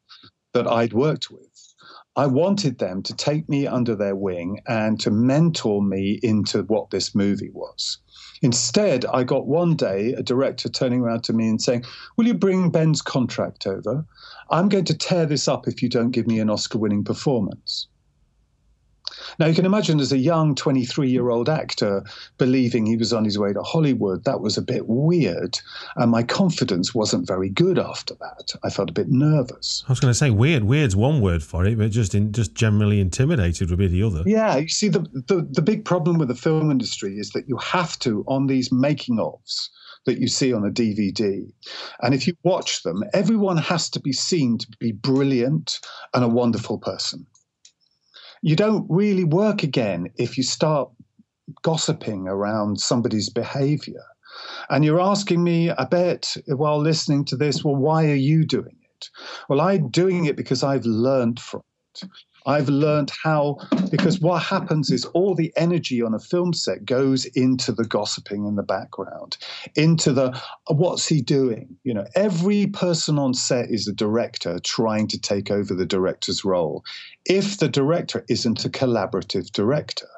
that 0.52 0.66
I'd 0.66 0.92
worked 0.92 1.30
with. 1.30 1.74
I 2.14 2.26
wanted 2.26 2.78
them 2.78 3.02
to 3.04 3.14
take 3.14 3.48
me 3.48 3.66
under 3.66 3.96
their 3.96 4.14
wing 4.14 4.60
and 4.68 5.00
to 5.00 5.10
mentor 5.10 5.82
me 5.82 6.20
into 6.22 6.62
what 6.64 6.90
this 6.90 7.14
movie 7.14 7.50
was. 7.50 7.98
Instead, 8.42 9.06
I 9.06 9.24
got 9.24 9.46
one 9.46 9.76
day 9.76 10.12
a 10.12 10.22
director 10.22 10.68
turning 10.68 11.00
around 11.00 11.24
to 11.24 11.32
me 11.32 11.48
and 11.48 11.62
saying, 11.62 11.84
Will 12.16 12.26
you 12.26 12.34
bring 12.34 12.70
Ben's 12.70 13.00
contract 13.00 13.66
over? 13.66 14.04
I'm 14.50 14.68
going 14.68 14.84
to 14.86 14.98
tear 14.98 15.24
this 15.24 15.48
up 15.48 15.66
if 15.66 15.82
you 15.82 15.88
don't 15.88 16.10
give 16.10 16.26
me 16.26 16.38
an 16.38 16.50
Oscar 16.50 16.78
winning 16.78 17.04
performance. 17.04 17.88
Now, 19.38 19.46
you 19.46 19.54
can 19.54 19.66
imagine 19.66 20.00
as 20.00 20.12
a 20.12 20.18
young 20.18 20.54
23 20.54 21.10
year 21.10 21.30
old 21.30 21.48
actor 21.48 22.04
believing 22.38 22.86
he 22.86 22.96
was 22.96 23.12
on 23.12 23.24
his 23.24 23.38
way 23.38 23.52
to 23.52 23.62
Hollywood, 23.62 24.24
that 24.24 24.40
was 24.40 24.56
a 24.56 24.62
bit 24.62 24.86
weird. 24.86 25.58
And 25.96 26.10
my 26.10 26.22
confidence 26.22 26.94
wasn't 26.94 27.26
very 27.26 27.48
good 27.48 27.78
after 27.78 28.14
that. 28.14 28.54
I 28.62 28.70
felt 28.70 28.90
a 28.90 28.92
bit 28.92 29.08
nervous. 29.08 29.84
I 29.88 29.92
was 29.92 30.00
going 30.00 30.10
to 30.10 30.18
say 30.18 30.30
weird. 30.30 30.64
Weird's 30.64 30.96
one 30.96 31.20
word 31.20 31.42
for 31.42 31.64
it, 31.64 31.78
but 31.78 31.90
just 31.90 32.14
in, 32.14 32.32
just 32.32 32.54
generally 32.54 33.00
intimidated 33.00 33.70
would 33.70 33.78
be 33.78 33.88
the 33.88 34.02
other. 34.02 34.22
Yeah, 34.26 34.56
you 34.56 34.68
see, 34.68 34.88
the, 34.88 35.00
the, 35.00 35.46
the 35.50 35.62
big 35.62 35.84
problem 35.84 36.18
with 36.18 36.28
the 36.28 36.34
film 36.34 36.70
industry 36.70 37.18
is 37.18 37.30
that 37.30 37.48
you 37.48 37.56
have 37.58 37.98
to, 38.00 38.24
on 38.26 38.46
these 38.46 38.72
making 38.72 39.16
ofs, 39.16 39.68
that 40.04 40.18
you 40.18 40.28
see 40.28 40.52
on 40.52 40.66
a 40.66 40.70
DVD. 40.70 41.50
And 42.00 42.14
if 42.14 42.26
you 42.26 42.34
watch 42.42 42.82
them, 42.82 43.04
everyone 43.14 43.56
has 43.58 43.88
to 43.90 44.00
be 44.00 44.12
seen 44.12 44.58
to 44.58 44.66
be 44.78 44.92
brilliant 44.92 45.78
and 46.14 46.24
a 46.24 46.28
wonderful 46.28 46.78
person 46.78 47.26
you 48.42 48.56
don't 48.56 48.86
really 48.88 49.24
work 49.24 49.62
again 49.62 50.08
if 50.16 50.36
you 50.36 50.42
start 50.42 50.90
gossiping 51.62 52.28
around 52.28 52.80
somebody's 52.80 53.30
behavior. 53.30 54.02
And 54.68 54.84
you're 54.84 55.00
asking 55.00 55.42
me, 55.42 55.70
I 55.70 55.84
bet, 55.84 56.36
while 56.46 56.78
listening 56.78 57.24
to 57.26 57.36
this, 57.36 57.64
well, 57.64 57.76
why 57.76 58.10
are 58.10 58.14
you 58.14 58.44
doing 58.44 58.76
it? 58.82 59.08
Well, 59.48 59.60
I'm 59.60 59.88
doing 59.90 60.24
it 60.24 60.36
because 60.36 60.62
I've 60.62 60.84
learned 60.84 61.40
from 61.40 61.62
it. 61.94 62.08
I've 62.46 62.68
learned 62.68 63.12
how, 63.22 63.58
because 63.90 64.20
what 64.20 64.42
happens 64.42 64.90
is 64.90 65.04
all 65.06 65.34
the 65.34 65.52
energy 65.56 66.02
on 66.02 66.14
a 66.14 66.18
film 66.18 66.52
set 66.52 66.84
goes 66.84 67.24
into 67.24 67.72
the 67.72 67.84
gossiping 67.84 68.46
in 68.46 68.56
the 68.56 68.62
background, 68.62 69.36
into 69.76 70.12
the 70.12 70.40
what's 70.68 71.06
he 71.06 71.20
doing? 71.20 71.76
You 71.84 71.94
know, 71.94 72.06
every 72.14 72.66
person 72.66 73.18
on 73.18 73.34
set 73.34 73.70
is 73.70 73.86
a 73.86 73.92
director 73.92 74.58
trying 74.64 75.08
to 75.08 75.20
take 75.20 75.50
over 75.50 75.74
the 75.74 75.86
director's 75.86 76.44
role. 76.44 76.84
If 77.24 77.58
the 77.58 77.68
director 77.68 78.24
isn't 78.28 78.64
a 78.64 78.70
collaborative 78.70 79.52
director, 79.52 80.08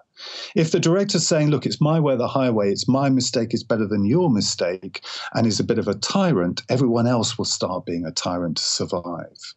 if 0.54 0.70
the 0.70 0.80
director's 0.80 1.26
saying, 1.26 1.48
look, 1.48 1.66
it's 1.66 1.80
my 1.80 1.98
way 1.98 2.16
the 2.16 2.28
highway, 2.28 2.70
it's 2.70 2.88
my 2.88 3.10
mistake 3.10 3.52
is 3.52 3.64
better 3.64 3.86
than 3.86 4.04
your 4.04 4.30
mistake, 4.30 5.04
and 5.32 5.46
is 5.46 5.60
a 5.60 5.64
bit 5.64 5.78
of 5.78 5.88
a 5.88 5.94
tyrant, 5.94 6.62
everyone 6.68 7.06
else 7.06 7.36
will 7.36 7.44
start 7.44 7.84
being 7.84 8.04
a 8.04 8.12
tyrant 8.12 8.56
to 8.58 8.62
survive. 8.62 9.54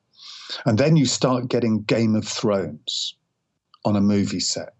And 0.65 0.77
then 0.77 0.97
you 0.97 1.05
start 1.05 1.49
getting 1.49 1.83
Game 1.83 2.15
of 2.15 2.27
Thrones 2.27 3.15
on 3.85 3.95
a 3.95 4.01
movie 4.01 4.39
set. 4.39 4.73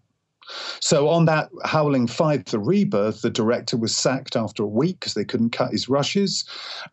So 0.80 1.08
on 1.08 1.26
that 1.26 1.50
Howling 1.64 2.06
Five, 2.06 2.46
the 2.46 2.58
rebirth, 2.58 3.20
the 3.20 3.30
director 3.30 3.76
was 3.76 3.94
sacked 3.94 4.34
after 4.34 4.62
a 4.62 4.66
week 4.66 5.00
because 5.00 5.14
they 5.14 5.24
couldn't 5.24 5.50
cut 5.50 5.72
his 5.72 5.88
rushes. 5.88 6.44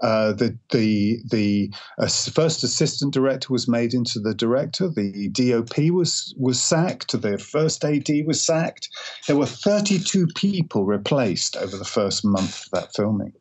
Uh, 0.02 0.34
the 0.34 0.58
the 0.72 1.20
the 1.30 1.74
uh, 1.98 2.08
first 2.08 2.64
assistant 2.64 3.14
director 3.14 3.54
was 3.54 3.68
made 3.68 3.94
into 3.94 4.20
the 4.20 4.34
director. 4.34 4.90
The 4.90 5.30
DOP 5.30 5.92
was 5.92 6.34
was 6.38 6.62
sacked. 6.62 7.20
The 7.20 7.38
first 7.38 7.86
AD 7.86 8.10
was 8.26 8.44
sacked. 8.44 8.90
There 9.28 9.38
were 9.38 9.46
32 9.46 10.28
people 10.36 10.86
replaced 10.86 11.56
over 11.56 11.78
the 11.78 11.86
first 11.86 12.26
month 12.26 12.66
of 12.66 12.72
that 12.72 12.94
filming 12.94 13.34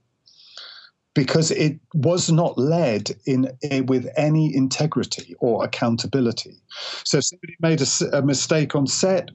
because 1.15 1.51
it 1.53 1.79
was 1.95 2.31
not 2.31 2.59
led 2.59 3.13
in, 3.27 3.49
in, 3.63 3.87
with 3.87 4.09
any 4.17 4.55
integrity 4.55 5.35
or 5.39 5.65
accountability. 5.65 6.61
So 7.05 7.19
if 7.19 7.25
somebody 7.25 7.57
made 7.61 7.81
a, 7.81 8.19
a 8.19 8.23
mistake 8.23 8.75
on 8.75 8.87
set, 8.87 9.31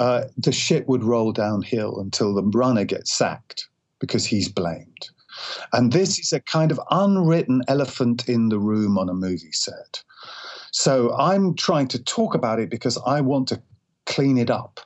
uh, 0.00 0.24
the 0.36 0.52
shit 0.52 0.88
would 0.88 1.04
roll 1.04 1.32
downhill 1.32 2.00
until 2.00 2.34
the 2.34 2.42
runner 2.42 2.84
gets 2.84 3.16
sacked 3.16 3.68
because 4.00 4.24
he's 4.24 4.48
blamed. 4.48 5.08
And 5.72 5.92
this 5.92 6.18
is 6.18 6.32
a 6.32 6.40
kind 6.40 6.72
of 6.72 6.80
unwritten 6.90 7.62
elephant 7.68 8.28
in 8.28 8.48
the 8.48 8.58
room 8.58 8.98
on 8.98 9.08
a 9.08 9.14
movie 9.14 9.52
set. 9.52 10.02
So 10.72 11.14
I'm 11.16 11.54
trying 11.54 11.88
to 11.88 12.02
talk 12.02 12.34
about 12.34 12.60
it 12.60 12.70
because 12.70 12.98
I 13.06 13.20
want 13.20 13.48
to 13.48 13.62
clean 14.10 14.36
it 14.36 14.50
up. 14.50 14.80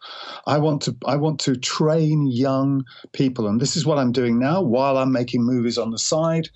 I 0.47 0.59
want 0.59 0.83
to 0.83 0.97
I 1.07 1.17
want 1.17 1.41
to 1.41 1.57
train 1.57 2.27
young 2.27 2.85
people, 3.13 3.49
and 3.49 3.61
this 3.61 3.77
is 3.77 3.85
what 3.85 3.99
I'm 3.99 4.13
doing 4.13 4.39
now 4.39 4.63
while 4.63 4.99
I'm 4.99 5.11
making 5.11 5.43
movies 5.43 5.79
on 5.79 5.91
the 5.91 5.99
side. 5.99 6.49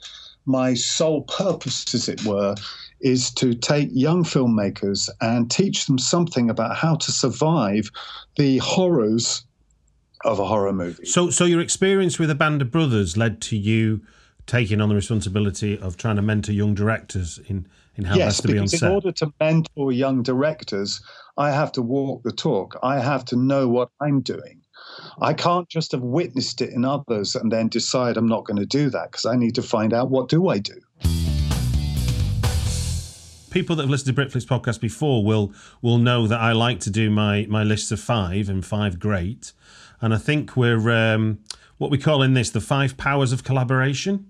My 0.46 0.74
sole 0.74 1.22
purpose, 1.22 1.94
as 1.94 2.09
it 2.09 2.24
were, 2.24 2.54
is 3.00 3.31
to 3.33 3.54
take 3.54 3.88
young 3.92 4.24
filmmakers 4.24 5.09
and 5.20 5.50
teach 5.50 5.87
them 5.87 5.98
something 5.98 6.48
about 6.48 6.76
how 6.76 6.96
to 6.96 7.12
survive 7.12 7.90
the 8.37 8.59
horrors 8.59 9.44
of 10.24 10.38
a 10.38 10.44
horror 10.44 10.72
movie. 10.72 11.04
So, 11.04 11.31
so 11.31 11.44
your 11.44 11.61
experience 11.61 12.18
with 12.18 12.31
a 12.31 12.35
band 12.35 12.62
of 12.62 12.70
brothers 12.70 13.16
led 13.16 13.40
to 13.42 13.57
you 13.57 14.00
taking 14.49 14.81
on 14.81 14.89
the 14.89 14.95
responsibility 14.95 15.79
of 15.79 15.97
trying 15.97 16.17
to 16.17 16.23
mentor 16.23 16.53
young 16.53 16.75
directors 16.75 17.39
in 17.47 17.69
in 17.95 18.05
how 18.05 18.17
yes, 18.17 18.27
best 18.27 18.43
to 18.43 18.49
be 18.49 18.59
on 18.59 18.69
set. 18.69 18.83
in 18.83 18.95
order 18.95 19.13
to 19.13 19.33
mentor 19.41 19.93
young 19.93 20.23
directors, 20.23 21.01
I 21.37 21.51
have 21.51 21.73
to 21.73 21.83
walk 21.83 22.23
the 22.23 22.33
talk. 22.33 22.79
I 22.83 23.01
have 23.01 23.25
to 23.27 23.37
know 23.37 23.69
what 23.69 23.91
I'm 24.01 24.21
doing. 24.21 24.63
I 25.21 25.35
can't 25.35 25.69
just 25.69 25.93
have 25.93 26.03
witnessed 26.03 26.61
it 26.61 26.71
in 26.73 26.85
others 26.85 27.35
and 27.35 27.51
then 27.51 27.69
decide 27.69 28.17
I'm 28.17 28.29
not 28.29 28.45
going 28.45 28.59
to 28.59 28.67
do 28.67 28.89
that 28.91 29.11
because 29.11 29.27
I 29.27 29.35
need 29.35 29.57
to 29.57 29.63
find 29.63 29.93
out 29.93 30.11
what 30.11 30.29
do 30.29 30.49
I 30.49 30.59
do. 30.59 30.81
People 33.51 33.77
that 33.77 33.83
have 33.83 33.91
listened 33.91 34.17
to 34.17 34.23
Britflicks 34.23 34.47
podcast 34.47 34.81
before 34.81 35.25
will 35.25 35.53
will 35.83 35.99
know 35.99 36.27
that 36.27 36.41
I 36.41 36.53
like 36.53 36.81
to 36.81 36.91
do 36.91 37.11
my 37.11 37.47
my 37.49 37.65
list 37.65 37.91
of 37.91 37.99
five 37.99 38.49
and 38.49 38.65
five 38.65 39.01
great, 39.01 39.53
and 40.01 40.15
I 40.15 40.19
think 40.19 40.57
we're 40.57 40.91
um, 40.91 41.41
what 41.79 41.91
we 41.91 41.99
call 41.99 42.23
in 42.23 42.35
this 42.35 42.51
the 42.51 42.61
five 42.61 42.97
powers 42.97 43.33
of 43.33 43.43
collaboration. 43.43 44.27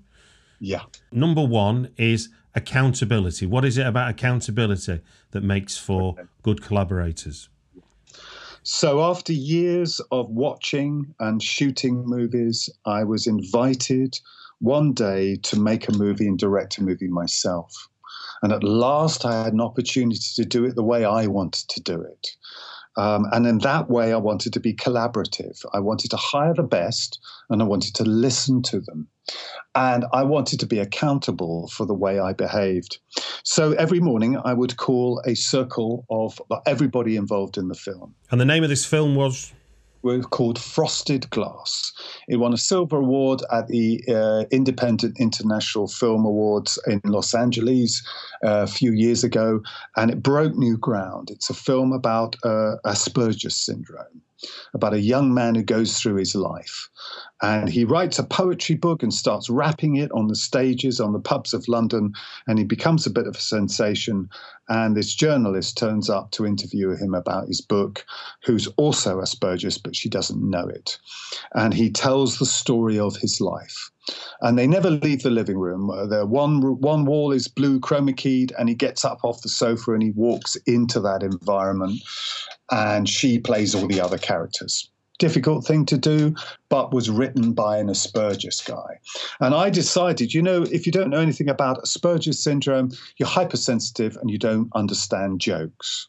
Yeah. 0.61 0.83
Number 1.12 1.44
one 1.44 1.90
is 1.97 2.29
accountability. 2.55 3.47
What 3.47 3.64
is 3.64 3.79
it 3.79 3.87
about 3.87 4.11
accountability 4.11 5.01
that 5.31 5.42
makes 5.42 5.79
for 5.79 6.16
good 6.42 6.62
collaborators? 6.62 7.49
So, 8.64 9.03
after 9.03 9.33
years 9.33 10.01
of 10.11 10.29
watching 10.29 11.14
and 11.21 11.42
shooting 11.42 12.05
movies, 12.05 12.68
I 12.85 13.05
was 13.05 13.27
invited 13.27 14.18
one 14.59 14.92
day 14.92 15.37
to 15.37 15.59
make 15.59 15.88
a 15.88 15.97
movie 15.97 16.27
and 16.27 16.38
direct 16.38 16.79
a 16.79 16.83
movie 16.83 17.09
myself. 17.09 17.73
And 18.42 18.53
at 18.53 18.62
last, 18.62 19.25
I 19.25 19.44
had 19.44 19.53
an 19.53 19.61
opportunity 19.61 20.21
to 20.35 20.44
do 20.44 20.64
it 20.64 20.75
the 20.75 20.85
way 20.85 21.05
I 21.05 21.27
wanted 21.27 21.68
to 21.68 21.81
do 21.81 22.01
it. 22.01 22.37
Um, 22.99 23.27
and 23.31 23.47
in 23.47 23.59
that 23.59 23.89
way, 23.89 24.13
I 24.13 24.17
wanted 24.17 24.53
to 24.55 24.61
be 24.61 24.75
collaborative. 24.75 25.65
I 25.73 25.79
wanted 25.79 26.11
to 26.11 26.17
hire 26.17 26.53
the 26.53 26.65
best 26.65 27.21
and 27.49 27.63
I 27.63 27.65
wanted 27.65 27.95
to 27.95 28.05
listen 28.05 28.61
to 28.63 28.81
them. 28.81 29.07
And 29.75 30.05
I 30.13 30.25
wanted 30.25 30.59
to 30.61 30.67
be 30.67 30.81
accountable 30.81 31.69
for 31.69 31.87
the 31.87 31.95
way 31.95 32.19
I 32.19 32.33
behaved. 32.33 32.99
So 33.45 33.73
every 33.73 34.01
morning, 34.01 34.37
I 34.45 34.53
would 34.53 34.77
call 34.77 35.23
a 35.25 35.37
circle 35.37 36.05
of 36.11 36.43
everybody 36.67 37.15
involved 37.15 37.57
in 37.57 37.69
the 37.69 37.75
film. 37.75 38.17
And 38.33 38.41
the 38.41 38.45
name 38.45 38.65
of 38.65 38.69
this 38.69 38.85
film 38.85 39.15
was? 39.15 39.53
Were 40.03 40.21
called 40.21 40.59
Frosted 40.59 41.29
Glass. 41.31 41.93
It 42.29 42.37
won 42.37 42.53
a 42.53 42.59
silver 42.59 42.99
award 42.99 43.43
at 43.53 43.69
the 43.69 44.03
uh, 44.09 44.45
Independent 44.51 45.19
International 45.19 45.89
Film 45.89 46.25
Awards 46.25 46.79
in 46.87 47.01
Los 47.05 47.35
Angeles 47.35 48.03
uh, 48.45 48.63
a 48.63 48.67
few 48.67 48.93
years 48.93 49.25
ago, 49.25 49.61
and 49.97 50.11
it 50.11 50.23
broke 50.23 50.55
new 50.55 50.77
ground. 50.77 51.31
It's 51.31 51.51
a 51.51 51.55
film 51.55 51.93
about 51.93 52.37
uh, 52.45 52.77
Asperger's 52.85 53.57
syndrome 53.57 54.23
about 54.74 54.94
a 54.94 55.01
young 55.01 55.35
man 55.35 55.55
who 55.55 55.62
goes 55.62 55.98
through 55.98 56.16
his 56.16 56.35
life. 56.35 56.88
And 57.42 57.68
he 57.68 57.85
writes 57.85 58.18
a 58.18 58.24
poetry 58.24 58.74
book 58.74 59.03
and 59.03 59.12
starts 59.12 59.48
rapping 59.48 59.96
it 59.96 60.11
on 60.12 60.29
the 60.29 60.37
stages, 60.37 61.01
on 61.01 61.12
the 61.12 61.20
pubs 61.20 61.55
of 61.55 61.68
London, 61.68 62.12
and 62.46 62.59
he 62.59 62.64
becomes 62.64 63.07
a 63.07 63.11
bit 63.11 63.27
of 63.27 63.37
a 63.37 63.40
sensation. 63.40 64.29
And 64.68 64.96
this 64.96 65.14
journalist 65.14 65.79
turns 65.79 66.11
up 66.11 66.31
to 66.33 66.46
interview 66.46 66.96
him 66.96 67.14
about 67.14 67.48
his 67.48 67.61
book, 67.61 68.05
who's 68.44 68.66
also 68.77 69.20
Asperger's, 69.20 69.79
but 69.79 69.96
she 69.96 70.09
doesn't 70.09 70.42
know 70.42 70.66
it. 70.66 70.98
And 71.55 71.72
he 71.72 71.90
tells 71.90 72.38
the 72.38 72.46
story 72.46 72.98
of 72.98 73.16
his 73.16 73.40
life 73.40 73.90
and 74.40 74.59
they 74.59 74.66
never 74.66 74.90
leave 74.90 75.22
the 75.22 75.31
living 75.31 75.59
room. 75.59 75.90
Uh, 75.90 76.07
the 76.07 76.27
one 76.27 76.61
one 76.81 77.05
wall 77.05 77.33
is 77.33 77.48
blue 77.48 77.81
chroma 77.81 78.16
keyed, 78.16 78.53
and 78.59 78.68
he 78.68 78.74
gets 78.74 79.05
up 79.05 79.20
off 79.22 79.42
the 79.42 79.48
sofa 79.48 79.92
and 79.92 80.03
he 80.03 80.11
walks 80.12 80.57
into 80.66 81.01
that 81.01 81.22
environment, 81.22 82.01
and 82.71 83.09
she 83.09 83.39
plays 83.39 83.75
all 83.75 83.87
the 83.87 84.01
other 84.01 84.19
characters. 84.19 84.91
difficult 85.19 85.67
thing 85.67 85.85
to 85.85 85.99
do, 85.99 86.35
but 86.69 86.95
was 86.95 87.11
written 87.11 87.53
by 87.53 87.79
an 87.79 87.89
Asperger's 87.89 88.61
guy. 88.61 89.01
And 89.41 89.55
I 89.55 89.69
decided, 89.69 90.33
you 90.33 90.41
know, 90.41 90.63
if 90.63 90.87
you 90.87 90.93
don't 90.93 91.11
know 91.11 91.21
anything 91.21 91.49
about 91.49 91.83
Asperger's 91.83 92.43
syndrome, 92.43 92.93
you're 93.17 93.29
hypersensitive 93.29 94.17
and 94.17 94.31
you 94.31 94.39
don't 94.39 94.71
understand 94.75 95.41
jokes. 95.41 96.09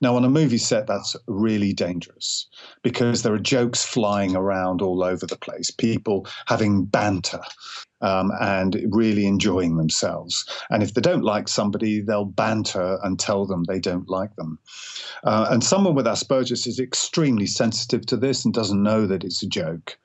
Now, 0.00 0.14
on 0.16 0.24
a 0.24 0.30
movie 0.30 0.58
set, 0.58 0.86
that's 0.86 1.16
really 1.26 1.72
dangerous 1.72 2.46
because 2.82 3.22
there 3.22 3.32
are 3.32 3.38
jokes 3.38 3.84
flying 3.84 4.36
around 4.36 4.82
all 4.82 5.02
over 5.02 5.26
the 5.26 5.38
place, 5.38 5.70
people 5.70 6.26
having 6.46 6.84
banter 6.84 7.40
um, 8.00 8.32
and 8.40 8.80
really 8.90 9.26
enjoying 9.26 9.76
themselves. 9.76 10.44
And 10.70 10.82
if 10.82 10.94
they 10.94 11.00
don't 11.00 11.24
like 11.24 11.48
somebody, 11.48 12.00
they'll 12.00 12.24
banter 12.24 12.98
and 13.02 13.18
tell 13.18 13.46
them 13.46 13.64
they 13.64 13.80
don't 13.80 14.08
like 14.08 14.34
them. 14.36 14.58
Uh, 15.24 15.48
and 15.50 15.64
someone 15.64 15.94
with 15.94 16.06
Asperger's 16.06 16.66
is 16.66 16.78
extremely 16.78 17.46
sensitive 17.46 18.06
to 18.06 18.16
this 18.16 18.44
and 18.44 18.54
doesn't 18.54 18.82
know 18.82 19.06
that 19.06 19.24
it's 19.24 19.42
a 19.42 19.48
joke 19.48 19.98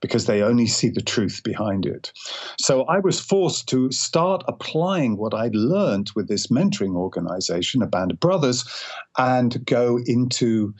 because 0.00 0.26
they 0.26 0.42
only 0.42 0.66
see 0.66 0.90
the 0.90 1.00
truth 1.00 1.40
behind 1.42 1.86
it. 1.86 2.12
So 2.60 2.82
I 2.84 2.98
was 2.98 3.18
forced 3.18 3.68
to 3.70 3.90
start 3.90 4.44
applying 4.46 5.16
what 5.16 5.32
I'd 5.32 5.54
learned 5.54 6.10
with 6.14 6.28
this 6.28 6.48
mentoring 6.48 6.94
organization, 6.94 7.80
a 7.82 7.86
band 7.86 8.10
of 8.10 8.20
brothers, 8.20 8.66
and 9.16 9.64
go 9.64 9.98
into 10.04 10.74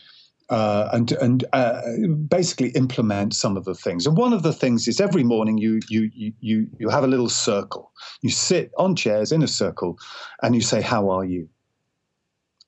uh, 0.50 0.88
and 0.92 1.12
and 1.12 1.44
uh, 1.52 1.80
basically 2.28 2.70
implement 2.70 3.34
some 3.34 3.56
of 3.56 3.64
the 3.64 3.74
things. 3.74 4.06
And 4.06 4.16
one 4.16 4.32
of 4.32 4.42
the 4.42 4.52
things 4.52 4.88
is 4.88 5.00
every 5.00 5.24
morning 5.24 5.58
you 5.58 5.80
you 5.88 6.10
you 6.40 6.66
you 6.78 6.88
have 6.88 7.04
a 7.04 7.08
little 7.08 7.28
circle. 7.28 7.92
You 8.22 8.30
sit 8.30 8.70
on 8.76 8.96
chairs 8.96 9.32
in 9.32 9.42
a 9.42 9.48
circle, 9.48 9.98
and 10.42 10.54
you 10.54 10.60
say, 10.60 10.82
"How 10.82 11.10
are 11.10 11.24
you?" 11.24 11.48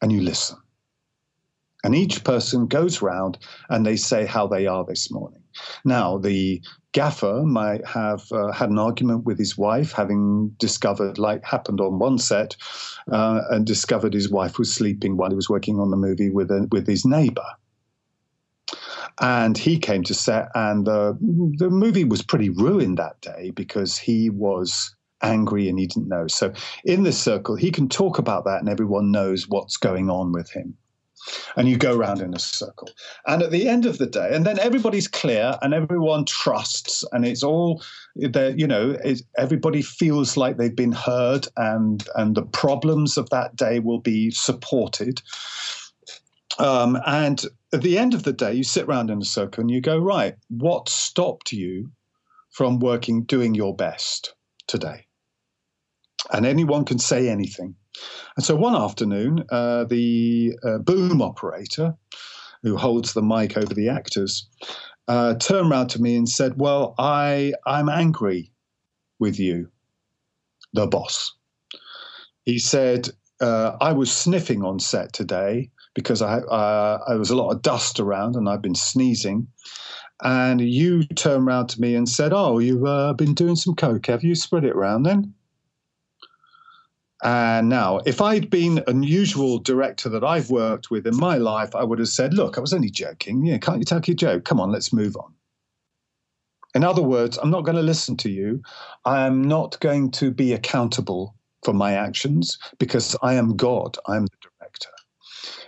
And 0.01 0.13
you 0.13 0.21
listen. 0.21 0.59
And 1.85 1.95
each 1.95 2.25
person 2.25 2.67
goes 2.67 3.01
round 3.01 3.39
and 3.71 3.87
they 3.87 3.97
say 3.97 4.27
how 4.27 4.49
they 4.49 4.67
are 4.67 4.85
this 4.85 5.09
morning. 5.11 5.43
Now, 5.85 6.19
the 6.19 6.61
gaffer 6.93 7.43
might 7.45 7.87
have 7.87 8.25
uh, 8.33 8.51
had 8.51 8.71
an 8.71 8.79
argument 8.79 9.25
with 9.25 9.39
his 9.39 9.57
wife, 9.57 9.93
having 9.93 10.49
discovered, 10.59 11.17
like 11.19 11.45
happened 11.45 11.81
on 11.81 11.99
one 11.99 12.19
set, 12.19 12.57
uh, 13.13 13.43
and 13.51 13.65
discovered 13.65 14.15
his 14.15 14.29
wife 14.29 14.59
was 14.59 14.75
sleeping 14.75 15.17
while 15.17 15.31
he 15.31 15.37
was 15.37 15.49
working 15.49 15.79
on 15.79 15.91
the 15.91 15.97
movie 15.97 16.31
with 16.31 16.51
a, 16.51 16.67
with 16.73 16.87
his 16.89 17.05
neighbor. 17.05 17.47
And 19.21 19.57
he 19.57 19.79
came 19.79 20.03
to 20.05 20.15
set, 20.15 20.49
and 20.55 20.87
the 20.87 21.17
the 21.57 21.71
movie 21.71 22.05
was 22.05 22.23
pretty 22.23 22.51
ruined 22.51 22.99
that 22.99 23.21
day 23.23 23.51
because 23.51 23.97
he 23.97 24.29
was 24.29 24.95
angry 25.23 25.69
and 25.69 25.79
he 25.79 25.87
didn't 25.87 26.09
know. 26.09 26.27
So 26.27 26.53
in 26.85 27.03
this 27.03 27.19
circle, 27.19 27.57
he 27.57 27.71
can 27.71 27.89
talk 27.89 28.19
about 28.19 28.45
that, 28.45 28.61
and 28.61 28.69
everyone 28.69 29.11
knows 29.11 29.49
what's 29.49 29.79
going 29.79 30.11
on 30.11 30.33
with 30.33 30.51
him 30.51 30.77
and 31.57 31.69
you 31.69 31.77
go 31.77 31.97
around 31.97 32.21
in 32.21 32.35
a 32.35 32.39
circle. 32.39 32.89
And 33.27 33.43
at 33.43 33.51
the 33.51 33.69
end 33.69 33.87
of 33.87 33.99
the 33.99 34.07
day, 34.07 34.31
and 34.33 34.45
then 34.45 34.59
everybody's 34.59 35.09
clear 35.09 35.59
and 35.63 35.75
everyone 35.75 36.25
trusts, 36.25 37.05
and 37.13 37.25
it's 37.25 37.43
all 37.43 37.83
you 38.15 38.67
know, 38.67 38.97
everybody 39.37 39.83
feels 39.83 40.37
like 40.37 40.57
they've 40.57 40.75
been 40.75 40.93
heard, 40.93 41.47
and 41.57 42.07
and 42.15 42.35
the 42.35 42.43
problems 42.43 43.17
of 43.17 43.31
that 43.31 43.57
day 43.57 43.79
will 43.79 44.01
be 44.01 44.31
supported. 44.31 45.23
Um, 46.59 46.99
and 47.07 47.45
at 47.77 47.83
the 47.83 47.99
end 47.99 48.15
of 48.15 48.23
the 48.23 48.33
day, 48.33 48.55
you 48.55 48.65
sit 48.65 48.87
around 48.87 49.11
in 49.11 49.21
a 49.21 49.25
circle 49.25 49.61
and 49.61 49.71
you 49.71 49.83
go, 49.83 49.99
right, 49.99 50.35
what 50.49 50.89
stopped 50.89 51.53
you 51.53 51.91
from 52.51 52.79
working, 52.79 53.25
doing 53.25 53.55
your 53.55 53.77
best 53.77 54.35
today? 54.67 55.07
And 56.33 56.47
anyone 56.47 56.87
can 56.87 56.99
say 56.99 57.29
anything. 57.29 57.75
And 58.35 58.45
so 58.47 58.57
one 58.57 58.75
afternoon, 58.75 59.45
uh, 59.51 59.85
the 59.85 60.59
uh, 60.65 60.79
boom 60.79 61.21
operator, 61.21 61.95
who 62.63 62.79
holds 62.79 63.13
the 63.13 63.23
mic 63.23 63.59
over 63.59 63.75
the 63.75 63.91
actors, 63.91 64.49
uh, 65.07 65.35
turned 65.35 65.71
around 65.71 65.89
to 65.89 66.01
me 66.01 66.17
and 66.17 66.29
said, 66.29 66.59
"Well, 66.59 66.95
I 66.99 67.53
I'm 67.67 67.91
angry 67.91 68.53
with 69.19 69.39
you, 69.39 69.69
the 70.73 70.87
boss." 70.87 71.33
He 72.45 72.59
said, 72.59 73.11
uh, 73.41 73.77
"I 73.81 73.93
was 73.93 74.11
sniffing 74.11 74.65
on 74.65 74.81
set 74.81 75.13
today 75.13 75.71
because 75.97 76.23
I 76.23 76.39
uh, 76.39 77.01
I 77.09 77.17
was 77.17 77.31
a 77.31 77.37
lot 77.37 77.51
of 77.51 77.63
dust 77.63 77.99
around 77.99 78.37
and 78.37 78.49
I've 78.49 78.63
been 78.63 78.77
sneezing." 78.77 79.49
And 80.23 80.61
you 80.61 81.05
turned 81.09 81.47
around 81.47 81.67
to 81.71 81.81
me 81.81 81.97
and 81.97 82.09
said, 82.09 82.33
"Oh, 82.33 82.61
you've 82.61 82.85
uh, 82.85 83.15
been 83.15 83.35
doing 83.35 83.57
some 83.57 83.75
coke. 83.75 84.07
Have 84.07 84.23
you 84.23 84.37
spread 84.37 84.65
it 84.65 84.77
around 84.77 85.03
then?" 85.03 85.35
And 87.23 87.69
now, 87.69 88.01
if 88.05 88.21
I'd 88.21 88.51
been 88.51 88.85
an 88.87 89.03
usual 89.03 89.59
director 89.59 90.09
that 90.11 90.23
I've 90.23 90.51
worked 90.51 90.91
with 90.91 91.07
in 91.07 91.17
my 91.17 91.39
life, 91.39 91.75
I 91.75 91.83
would 91.83 91.99
have 91.99 92.09
said, 92.09 92.35
Look, 92.35 92.59
I 92.59 92.61
was 92.61 92.75
only 92.75 92.91
joking. 92.91 93.45
Yeah, 93.45 93.59
can't 93.59 93.79
you 93.79 93.85
take 93.85 94.07
your 94.07 94.15
joke? 94.15 94.45
Come 94.45 94.61
on, 94.61 94.71
let's 94.71 94.93
move 94.93 95.17
on. 95.17 95.33
In 96.75 96.85
other 96.85 97.03
words, 97.03 97.39
I'm 97.39 97.51
not 97.51 97.65
going 97.65 97.77
to 97.77 97.83
listen 97.83 98.19
to 98.19 98.31
you. 98.31 98.61
I 99.07 99.27
am 99.27 99.43
not 99.43 99.81
going 99.81 100.11
to 100.13 100.31
be 100.31 100.53
accountable 100.53 101.35
for 101.65 101.73
my 101.73 101.95
actions 101.95 102.59
because 102.79 103.17
I 103.23 103.35
am 103.35 103.57
God. 103.57 103.97
I'm 104.07 104.27
the 104.27 104.37
director. 104.43 104.56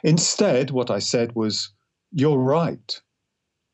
Instead, 0.02 0.70
what 0.70 0.90
I 0.90 0.98
said 0.98 1.34
was, 1.34 1.72
You're 2.12 2.38
right. 2.38 3.00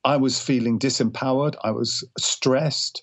I 0.05 0.17
was 0.17 0.41
feeling 0.41 0.79
disempowered. 0.79 1.57
I 1.65 1.71
was 1.71 2.07
stressed 2.19 3.03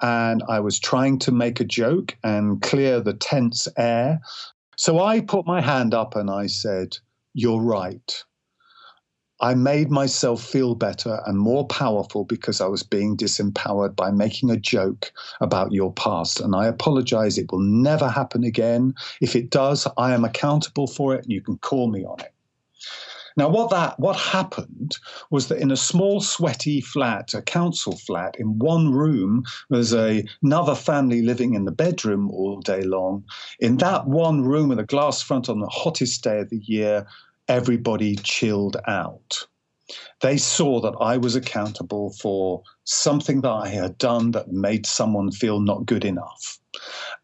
and 0.00 0.42
I 0.48 0.60
was 0.60 0.78
trying 0.78 1.18
to 1.20 1.32
make 1.32 1.60
a 1.60 1.64
joke 1.64 2.16
and 2.24 2.62
clear 2.62 3.00
the 3.00 3.12
tense 3.12 3.68
air. 3.76 4.20
So 4.76 5.02
I 5.02 5.20
put 5.20 5.46
my 5.46 5.60
hand 5.60 5.92
up 5.92 6.16
and 6.16 6.30
I 6.30 6.46
said, 6.46 6.96
You're 7.34 7.60
right. 7.60 8.24
I 9.40 9.54
made 9.54 9.88
myself 9.88 10.42
feel 10.42 10.74
better 10.74 11.20
and 11.26 11.38
more 11.38 11.64
powerful 11.66 12.24
because 12.24 12.60
I 12.60 12.66
was 12.66 12.82
being 12.82 13.16
disempowered 13.16 13.94
by 13.94 14.10
making 14.10 14.50
a 14.50 14.56
joke 14.56 15.12
about 15.40 15.70
your 15.70 15.92
past. 15.92 16.40
And 16.40 16.56
I 16.56 16.66
apologize. 16.66 17.38
It 17.38 17.52
will 17.52 17.60
never 17.60 18.08
happen 18.08 18.42
again. 18.42 18.94
If 19.20 19.36
it 19.36 19.50
does, 19.50 19.86
I 19.96 20.12
am 20.12 20.24
accountable 20.24 20.88
for 20.88 21.14
it 21.14 21.22
and 21.22 21.32
you 21.32 21.40
can 21.40 21.56
call 21.58 21.88
me 21.88 22.04
on 22.04 22.18
it. 22.20 22.32
Now, 23.36 23.48
what 23.48 23.70
that 23.70 24.00
what 24.00 24.16
happened 24.16 24.96
was 25.30 25.46
that 25.46 25.60
in 25.60 25.70
a 25.70 25.76
small, 25.76 26.20
sweaty 26.20 26.80
flat, 26.80 27.34
a 27.34 27.42
council 27.42 27.96
flat, 27.96 28.34
in 28.38 28.58
one 28.58 28.90
room, 28.90 29.44
there's 29.70 29.94
a, 29.94 30.24
another 30.42 30.74
family 30.74 31.22
living 31.22 31.54
in 31.54 31.64
the 31.64 31.70
bedroom 31.70 32.30
all 32.30 32.60
day 32.60 32.82
long. 32.82 33.24
In 33.60 33.76
that 33.76 34.08
one 34.08 34.42
room 34.42 34.68
with 34.68 34.80
a 34.80 34.84
glass 34.84 35.22
front 35.22 35.48
on 35.48 35.60
the 35.60 35.68
hottest 35.68 36.24
day 36.24 36.40
of 36.40 36.50
the 36.50 36.62
year, 36.64 37.06
everybody 37.46 38.16
chilled 38.16 38.76
out. 38.86 39.46
They 40.20 40.36
saw 40.36 40.80
that 40.80 40.96
I 41.00 41.16
was 41.16 41.36
accountable 41.36 42.12
for 42.20 42.62
something 42.84 43.40
that 43.42 43.50
I 43.52 43.68
had 43.68 43.98
done 43.98 44.32
that 44.32 44.52
made 44.52 44.84
someone 44.84 45.30
feel 45.30 45.60
not 45.60 45.86
good 45.86 46.04
enough. 46.04 46.58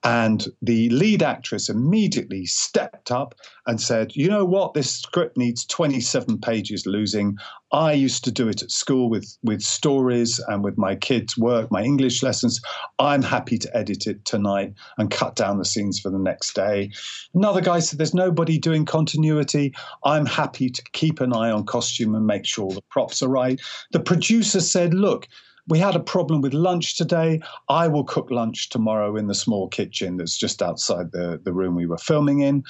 And 0.02 0.46
the 0.60 0.90
lead 0.90 1.22
actress 1.22 1.68
immediately 1.68 2.44
stepped 2.46 3.10
up 3.10 3.34
and 3.66 3.80
said, 3.80 4.14
You 4.14 4.28
know 4.28 4.44
what? 4.44 4.74
This 4.74 4.90
script 4.90 5.36
needs 5.36 5.64
27 5.64 6.38
pages 6.40 6.84
losing. 6.86 7.38
I 7.72 7.92
used 7.92 8.22
to 8.24 8.30
do 8.30 8.46
it 8.48 8.62
at 8.62 8.70
school 8.70 9.08
with, 9.10 9.36
with 9.42 9.62
stories 9.62 10.38
and 10.46 10.62
with 10.62 10.78
my 10.78 10.94
kids' 10.94 11.36
work, 11.36 11.70
my 11.70 11.82
English 11.82 12.22
lessons. 12.22 12.60
I'm 12.98 13.22
happy 13.22 13.58
to 13.58 13.76
edit 13.76 14.06
it 14.06 14.24
tonight 14.24 14.74
and 14.98 15.10
cut 15.10 15.34
down 15.34 15.58
the 15.58 15.64
scenes 15.64 15.98
for 15.98 16.10
the 16.10 16.18
next 16.18 16.54
day. 16.54 16.90
Another 17.32 17.60
guy 17.60 17.80
said, 17.80 17.98
There's 17.98 18.14
nobody 18.14 18.58
doing 18.58 18.84
continuity. 18.84 19.74
I'm 20.04 20.26
happy 20.26 20.68
to 20.68 20.82
keep 20.92 21.20
an 21.20 21.32
eye 21.32 21.50
on 21.50 21.64
costume 21.64 22.14
and 22.14 22.26
make 22.26 22.44
sure 22.44 22.70
the 22.70 22.82
props 22.90 23.22
are 23.22 23.28
right. 23.28 23.60
The 23.92 24.00
producer 24.00 24.60
said, 24.60 24.94
Look, 24.94 25.28
we 25.66 25.78
had 25.78 25.96
a 25.96 26.00
problem 26.00 26.40
with 26.40 26.52
lunch 26.52 26.96
today. 26.96 27.40
I 27.68 27.88
will 27.88 28.04
cook 28.04 28.30
lunch 28.30 28.68
tomorrow 28.68 29.16
in 29.16 29.28
the 29.28 29.34
small 29.34 29.68
kitchen 29.68 30.16
that's 30.16 30.36
just 30.36 30.62
outside 30.62 31.12
the, 31.12 31.40
the 31.42 31.52
room 31.52 31.74
we 31.74 31.86
were 31.86 31.98
filming 31.98 32.40
in. 32.40 32.64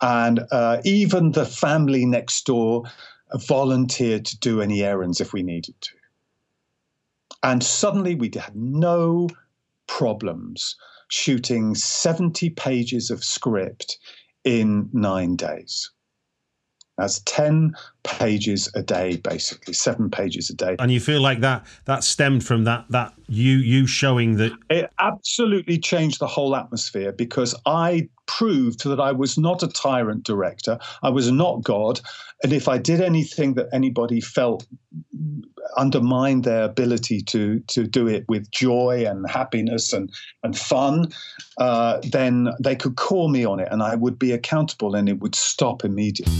And 0.00 0.40
uh, 0.50 0.80
even 0.84 1.32
the 1.32 1.46
family 1.46 2.04
next 2.06 2.46
door 2.46 2.84
volunteered 3.46 4.24
to 4.26 4.38
do 4.38 4.60
any 4.60 4.82
errands 4.82 5.20
if 5.20 5.32
we 5.32 5.42
needed 5.42 5.80
to. 5.80 5.92
And 7.42 7.62
suddenly 7.62 8.14
we 8.16 8.30
had 8.34 8.56
no 8.56 9.28
problems 9.86 10.76
shooting 11.08 11.74
70 11.74 12.50
pages 12.50 13.10
of 13.10 13.24
script 13.24 13.98
in 14.44 14.88
nine 14.92 15.36
days. 15.36 15.90
That's 17.00 17.20
10 17.20 17.74
pages 18.02 18.70
a 18.74 18.82
day, 18.82 19.16
basically, 19.16 19.74
seven 19.74 20.10
pages 20.10 20.50
a 20.50 20.54
day. 20.54 20.76
And 20.78 20.92
you 20.92 21.00
feel 21.00 21.20
like 21.20 21.40
that 21.40 21.66
that 21.86 22.04
stemmed 22.04 22.44
from 22.44 22.64
that 22.64 22.84
that 22.90 23.14
you 23.28 23.58
you 23.58 23.86
showing 23.86 24.36
that 24.36 24.52
it 24.68 24.90
absolutely 24.98 25.78
changed 25.78 26.20
the 26.20 26.26
whole 26.26 26.54
atmosphere 26.56 27.12
because 27.12 27.54
I 27.66 28.08
proved 28.26 28.84
that 28.84 29.00
I 29.00 29.12
was 29.12 29.36
not 29.36 29.62
a 29.62 29.68
tyrant 29.68 30.24
director. 30.24 30.78
I 31.02 31.10
was 31.10 31.30
not 31.30 31.62
God. 31.62 32.00
And 32.42 32.52
if 32.52 32.68
I 32.68 32.78
did 32.78 33.00
anything 33.00 33.54
that 33.54 33.68
anybody 33.72 34.20
felt 34.20 34.66
undermined 35.76 36.44
their 36.44 36.64
ability 36.64 37.20
to 37.22 37.60
to 37.60 37.86
do 37.86 38.06
it 38.06 38.24
with 38.28 38.50
joy 38.50 39.04
and 39.06 39.28
happiness 39.28 39.92
and 39.92 40.10
and 40.42 40.56
fun, 40.56 41.12
uh, 41.58 42.00
then 42.10 42.48
they 42.60 42.76
could 42.76 42.96
call 42.96 43.28
me 43.28 43.44
on 43.44 43.60
it, 43.60 43.68
and 43.70 43.82
I 43.82 43.94
would 43.94 44.18
be 44.18 44.32
accountable, 44.32 44.94
and 44.94 45.08
it 45.08 45.20
would 45.20 45.34
stop 45.34 45.84
immediately. 45.84 46.32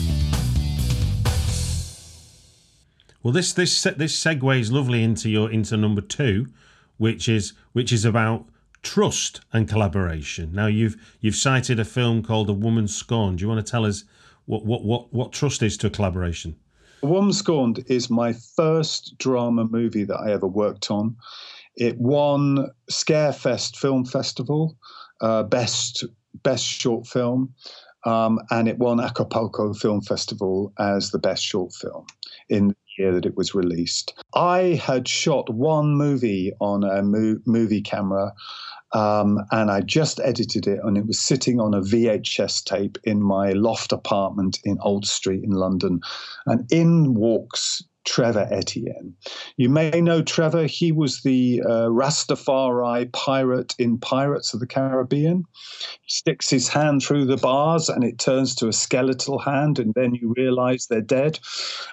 Well, 3.22 3.32
this 3.32 3.52
this 3.52 3.82
this 3.82 4.18
segues 4.18 4.72
lovely 4.72 5.02
into 5.02 5.28
your 5.28 5.50
into 5.50 5.76
number 5.76 6.00
two, 6.00 6.46
which 6.96 7.28
is 7.28 7.52
which 7.72 7.92
is 7.92 8.04
about 8.04 8.46
trust 8.82 9.40
and 9.52 9.68
collaboration. 9.68 10.52
Now 10.52 10.66
you've 10.66 10.96
you've 11.20 11.36
cited 11.36 11.78
a 11.78 11.84
film 11.84 12.22
called 12.22 12.48
A 12.48 12.54
Woman 12.54 12.88
Scorned. 12.88 13.38
Do 13.38 13.42
you 13.42 13.48
want 13.48 13.64
to 13.64 13.70
tell 13.70 13.84
us 13.84 14.04
what 14.46 14.64
what 14.64 14.84
what, 14.84 15.12
what 15.12 15.32
trust 15.32 15.62
is 15.62 15.76
to 15.78 15.88
a 15.88 15.90
collaboration? 15.90 16.56
A 17.02 17.06
Woman 17.06 17.32
Scorned 17.32 17.84
is 17.88 18.08
my 18.08 18.32
first 18.32 19.18
drama 19.18 19.64
movie 19.64 20.04
that 20.04 20.16
I 20.16 20.32
ever 20.32 20.46
worked 20.46 20.90
on. 20.90 21.16
It 21.76 21.98
won 21.98 22.70
Scarefest 22.90 23.76
Film 23.76 24.04
Festival, 24.04 24.76
uh, 25.20 25.42
best 25.42 26.04
best 26.42 26.64
short 26.64 27.06
film, 27.06 27.54
um, 28.04 28.38
and 28.50 28.66
it 28.66 28.78
won 28.78 28.98
Acapulco 28.98 29.74
Film 29.74 30.00
Festival 30.00 30.72
as 30.78 31.10
the 31.10 31.18
best 31.18 31.44
short 31.44 31.74
film 31.74 32.06
in 32.48 32.74
year 32.98 33.12
that 33.12 33.26
it 33.26 33.36
was 33.36 33.54
released. 33.54 34.14
I 34.34 34.80
had 34.84 35.08
shot 35.08 35.52
one 35.52 35.96
movie 35.96 36.52
on 36.60 36.84
a 36.84 37.02
mo- 37.02 37.40
movie 37.46 37.82
camera. 37.82 38.32
Um, 38.92 39.38
and 39.52 39.70
I 39.70 39.82
just 39.82 40.18
edited 40.18 40.66
it, 40.66 40.80
and 40.82 40.98
it 40.98 41.06
was 41.06 41.20
sitting 41.20 41.60
on 41.60 41.74
a 41.74 41.80
VHS 41.80 42.64
tape 42.64 42.98
in 43.04 43.22
my 43.22 43.52
loft 43.52 43.92
apartment 43.92 44.58
in 44.64 44.78
Old 44.80 45.06
Street 45.06 45.44
in 45.44 45.52
London. 45.52 46.00
And 46.46 46.66
in 46.72 47.14
walks 47.14 47.84
Treva 48.10 48.50
Etienne. 48.50 49.14
You 49.56 49.68
may 49.68 50.00
know 50.00 50.20
Trevor. 50.20 50.66
He 50.66 50.90
was 50.90 51.22
the 51.22 51.62
uh, 51.64 51.88
Rastafari 51.88 53.12
pirate 53.12 53.74
in 53.78 53.98
Pirates 53.98 54.52
of 54.52 54.58
the 54.58 54.66
Caribbean. 54.66 55.44
He 56.02 56.10
sticks 56.10 56.50
his 56.50 56.68
hand 56.68 57.02
through 57.02 57.26
the 57.26 57.36
bars 57.36 57.88
and 57.88 58.02
it 58.02 58.18
turns 58.18 58.54
to 58.56 58.68
a 58.68 58.72
skeletal 58.72 59.38
hand, 59.38 59.78
and 59.78 59.94
then 59.94 60.14
you 60.14 60.34
realize 60.36 60.86
they're 60.86 61.00
dead. 61.00 61.38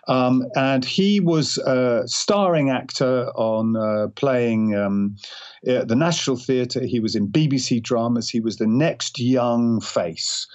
Um, 0.08 0.48
and 0.56 0.84
he 0.84 1.20
was 1.20 1.60
a 1.60 2.04
starring 2.08 2.72
actor 2.72 3.30
on 3.36 3.76
uh, 3.78 4.08
playing. 4.16 4.76
Um, 4.76 5.18
at 5.68 5.88
the 5.88 5.96
National 5.96 6.38
Theatre, 6.38 6.86
he 6.86 7.00
was 7.00 7.16
in 7.16 7.28
BBC 7.28 7.82
dramas. 7.82 8.30
He 8.30 8.40
was 8.40 8.58
the 8.58 8.68
next 8.68 9.20
young 9.20 9.82
face 9.82 10.48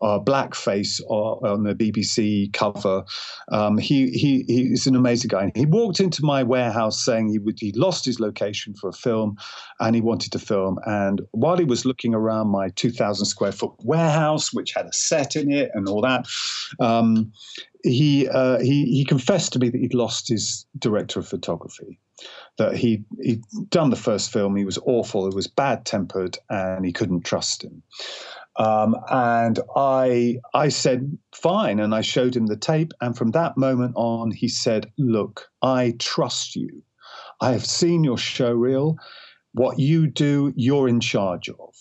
uh, 0.00 0.18
blackface 0.18 1.00
on 1.08 1.64
the 1.64 1.74
BBC 1.74 2.52
cover. 2.52 3.04
Um, 3.50 3.78
he, 3.78 4.10
he 4.10 4.44
he's 4.46 4.86
an 4.86 4.96
amazing 4.96 5.28
guy. 5.28 5.52
He 5.54 5.66
walked 5.66 6.00
into 6.00 6.24
my 6.24 6.42
warehouse 6.42 7.04
saying 7.04 7.28
he 7.28 7.38
would 7.38 7.58
he 7.58 7.72
lost 7.72 8.04
his 8.04 8.20
location 8.20 8.74
for 8.74 8.88
a 8.88 8.92
film, 8.92 9.36
and 9.80 9.94
he 9.94 10.00
wanted 10.00 10.32
to 10.32 10.38
film. 10.38 10.78
And 10.86 11.22
while 11.32 11.56
he 11.56 11.64
was 11.64 11.84
looking 11.84 12.14
around 12.14 12.48
my 12.48 12.68
2,000 12.70 13.26
square 13.26 13.52
foot 13.52 13.72
warehouse, 13.82 14.52
which 14.52 14.72
had 14.72 14.86
a 14.86 14.92
set 14.92 15.36
in 15.36 15.50
it 15.52 15.70
and 15.74 15.88
all 15.88 16.02
that. 16.02 16.26
Um, 16.80 17.32
he, 17.84 18.28
uh, 18.28 18.58
he 18.58 18.86
he 18.86 19.04
confessed 19.04 19.52
to 19.52 19.60
me 19.60 19.68
that 19.68 19.80
he'd 19.80 19.94
lost 19.94 20.28
his 20.28 20.66
director 20.80 21.20
of 21.20 21.28
photography 21.28 22.00
that 22.58 22.76
he 22.76 23.04
he'd 23.20 23.42
done 23.68 23.90
the 23.90 23.96
first 23.96 24.32
film. 24.32 24.56
He 24.56 24.64
was 24.64 24.78
awful. 24.78 25.28
He 25.28 25.34
was 25.34 25.46
bad 25.46 25.84
tempered, 25.84 26.38
and 26.48 26.84
he 26.84 26.92
couldn't 26.92 27.24
trust 27.24 27.62
him. 27.62 27.82
Um, 28.58 28.96
and 29.10 29.58
I, 29.76 30.38
I 30.54 30.68
said, 30.70 31.16
fine. 31.34 31.78
And 31.78 31.94
I 31.94 32.00
showed 32.00 32.34
him 32.34 32.46
the 32.46 32.56
tape. 32.56 32.92
And 33.00 33.16
from 33.16 33.32
that 33.32 33.56
moment 33.56 33.92
on, 33.96 34.30
he 34.30 34.48
said, 34.48 34.90
look, 34.98 35.48
I 35.62 35.94
trust 35.98 36.56
you. 36.56 36.82
I 37.40 37.52
have 37.52 37.66
seen 37.66 38.02
your 38.02 38.18
show 38.18 38.52
reel. 38.52 38.96
What 39.52 39.78
you 39.78 40.06
do, 40.06 40.52
you're 40.56 40.88
in 40.88 41.00
charge 41.00 41.48
of. 41.48 41.74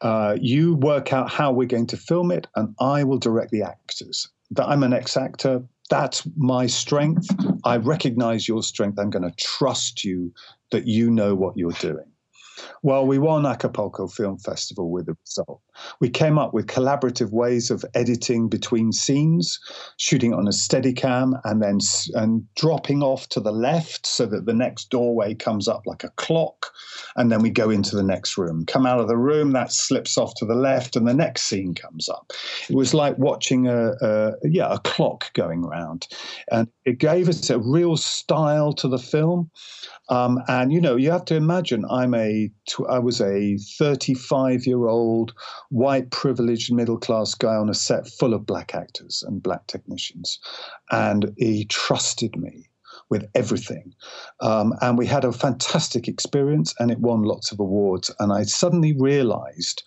Uh, 0.00 0.36
you 0.40 0.74
work 0.74 1.12
out 1.12 1.30
how 1.30 1.52
we're 1.52 1.68
going 1.68 1.86
to 1.86 1.96
film 1.96 2.32
it, 2.32 2.48
and 2.56 2.74
I 2.80 3.04
will 3.04 3.18
direct 3.18 3.52
the 3.52 3.62
actors. 3.62 4.28
That 4.50 4.68
I'm 4.68 4.82
an 4.82 4.92
ex 4.92 5.16
actor. 5.16 5.62
That's 5.90 6.26
my 6.36 6.66
strength. 6.66 7.28
I 7.64 7.76
recognize 7.76 8.48
your 8.48 8.62
strength. 8.62 8.98
I'm 8.98 9.10
going 9.10 9.28
to 9.28 9.36
trust 9.36 10.04
you 10.04 10.32
that 10.70 10.86
you 10.86 11.10
know 11.10 11.34
what 11.34 11.56
you're 11.56 11.72
doing. 11.72 12.06
Well, 12.82 13.06
we 13.06 13.18
won 13.18 13.46
Acapulco 13.46 14.08
Film 14.08 14.38
Festival 14.38 14.90
with 14.90 15.06
the 15.06 15.16
result. 15.24 15.60
We 16.00 16.10
came 16.10 16.38
up 16.38 16.52
with 16.54 16.66
collaborative 16.66 17.30
ways 17.30 17.70
of 17.70 17.84
editing 17.94 18.48
between 18.48 18.92
scenes, 18.92 19.58
shooting 19.96 20.34
on 20.34 20.46
a 20.46 20.50
Steadicam 20.50 21.40
and 21.44 21.62
then 21.62 21.78
and 22.14 22.46
dropping 22.54 23.02
off 23.02 23.28
to 23.30 23.40
the 23.40 23.52
left 23.52 24.06
so 24.06 24.26
that 24.26 24.46
the 24.46 24.54
next 24.54 24.90
doorway 24.90 25.34
comes 25.34 25.68
up 25.68 25.82
like 25.86 26.04
a 26.04 26.10
clock, 26.10 26.72
and 27.16 27.30
then 27.30 27.42
we 27.42 27.50
go 27.50 27.70
into 27.70 27.96
the 27.96 28.02
next 28.02 28.36
room. 28.36 28.64
Come 28.66 28.86
out 28.86 29.00
of 29.00 29.08
the 29.08 29.16
room, 29.16 29.52
that 29.52 29.72
slips 29.72 30.18
off 30.18 30.34
to 30.36 30.46
the 30.46 30.54
left, 30.54 30.96
and 30.96 31.06
the 31.06 31.14
next 31.14 31.42
scene 31.42 31.74
comes 31.74 32.08
up. 32.08 32.32
It 32.68 32.76
was 32.76 32.94
like 32.94 33.18
watching 33.18 33.66
a, 33.66 33.92
a 34.00 34.32
yeah 34.44 34.72
a 34.72 34.78
clock 34.80 35.32
going 35.34 35.62
round, 35.62 36.08
and 36.50 36.68
it 36.84 36.98
gave 36.98 37.28
us 37.28 37.50
a 37.50 37.58
real 37.58 37.96
style 37.96 38.72
to 38.74 38.88
the 38.88 38.98
film. 38.98 39.50
Um, 40.08 40.42
and 40.48 40.72
you 40.72 40.80
know, 40.80 40.96
you 40.96 41.10
have 41.10 41.24
to 41.26 41.36
imagine 41.36 41.84
I'm 41.90 42.14
a 42.14 42.50
I 42.88 42.98
was 42.98 43.20
a 43.20 43.56
35 43.78 44.66
year 44.66 44.86
old 44.86 45.32
white 45.72 46.10
privileged 46.10 46.70
middle 46.70 46.98
class 46.98 47.34
guy 47.34 47.54
on 47.54 47.70
a 47.70 47.74
set 47.74 48.06
full 48.06 48.34
of 48.34 48.44
black 48.44 48.74
actors 48.74 49.24
and 49.26 49.42
black 49.42 49.66
technicians, 49.66 50.38
and 50.90 51.32
he 51.38 51.64
trusted 51.64 52.36
me 52.36 52.68
with 53.08 53.26
everything. 53.34 53.94
Um, 54.40 54.74
and 54.82 54.98
we 54.98 55.06
had 55.06 55.24
a 55.24 55.32
fantastic 55.32 56.08
experience, 56.08 56.74
and 56.78 56.90
it 56.90 56.98
won 56.98 57.22
lots 57.22 57.52
of 57.52 57.58
awards. 57.58 58.10
And 58.18 58.32
I 58.32 58.42
suddenly 58.42 58.92
realized 58.92 59.82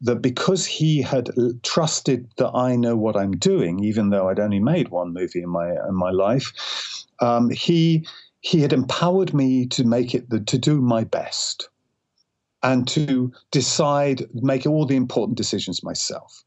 that 0.00 0.22
because 0.22 0.64
he 0.64 1.02
had 1.02 1.30
trusted 1.62 2.28
that 2.38 2.50
I 2.54 2.76
know 2.76 2.96
what 2.96 3.16
I'm 3.16 3.32
doing, 3.32 3.84
even 3.84 4.08
though 4.08 4.28
I'd 4.28 4.40
only 4.40 4.60
made 4.60 4.88
one 4.88 5.12
movie 5.12 5.42
in 5.42 5.50
my 5.50 5.68
in 5.70 5.94
my 5.94 6.10
life, 6.10 7.04
um, 7.20 7.50
he 7.50 8.06
he 8.40 8.60
had 8.60 8.72
empowered 8.72 9.34
me 9.34 9.66
to 9.66 9.84
make 9.84 10.14
it 10.14 10.30
the, 10.30 10.40
to 10.40 10.56
do 10.56 10.80
my 10.80 11.04
best 11.04 11.68
and 12.66 12.88
to 12.88 13.32
decide 13.52 14.26
make 14.34 14.66
all 14.66 14.86
the 14.86 14.96
important 14.96 15.38
decisions 15.38 15.84
myself. 15.84 16.42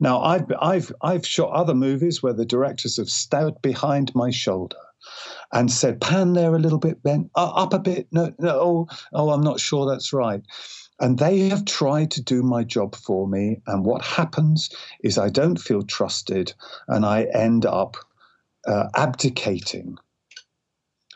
Now 0.00 0.20
i've 0.20 0.50
i've 0.60 0.92
i've 1.00 1.24
shot 1.24 1.52
other 1.52 1.74
movies 1.74 2.22
where 2.22 2.32
the 2.32 2.44
directors 2.44 2.96
have 2.96 3.08
stood 3.08 3.54
behind 3.62 4.12
my 4.14 4.30
shoulder 4.30 4.82
and 5.52 5.70
said 5.70 6.00
pan 6.00 6.32
there 6.32 6.56
a 6.56 6.58
little 6.58 6.80
bit 6.80 7.02
ben? 7.04 7.30
Uh, 7.36 7.52
up 7.54 7.72
a 7.72 7.78
bit? 7.78 8.08
No 8.10 8.34
no 8.40 8.60
oh, 8.60 8.88
oh 9.12 9.30
i'm 9.30 9.42
not 9.42 9.60
sure 9.60 9.86
that's 9.88 10.12
right. 10.12 10.42
And 10.98 11.18
they 11.18 11.48
have 11.48 11.64
tried 11.64 12.10
to 12.10 12.22
do 12.22 12.42
my 12.42 12.62
job 12.62 12.94
for 12.94 13.26
me. 13.26 13.62
And 13.68 13.86
what 13.86 14.02
happens 14.04 14.70
is 15.04 15.18
i 15.18 15.28
don't 15.28 15.60
feel 15.60 15.82
trusted 15.82 16.52
and 16.88 17.06
i 17.06 17.28
end 17.32 17.64
up 17.64 17.96
uh, 18.66 18.88
abdicating 18.96 19.96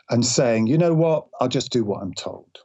and 0.09 0.25
saying, 0.25 0.67
you 0.67 0.77
know 0.77 0.93
what, 0.93 1.27
I'll 1.41 1.47
just 1.47 1.71
do 1.71 1.83
what 1.83 2.01
I'm 2.01 2.13
told. 2.13 2.64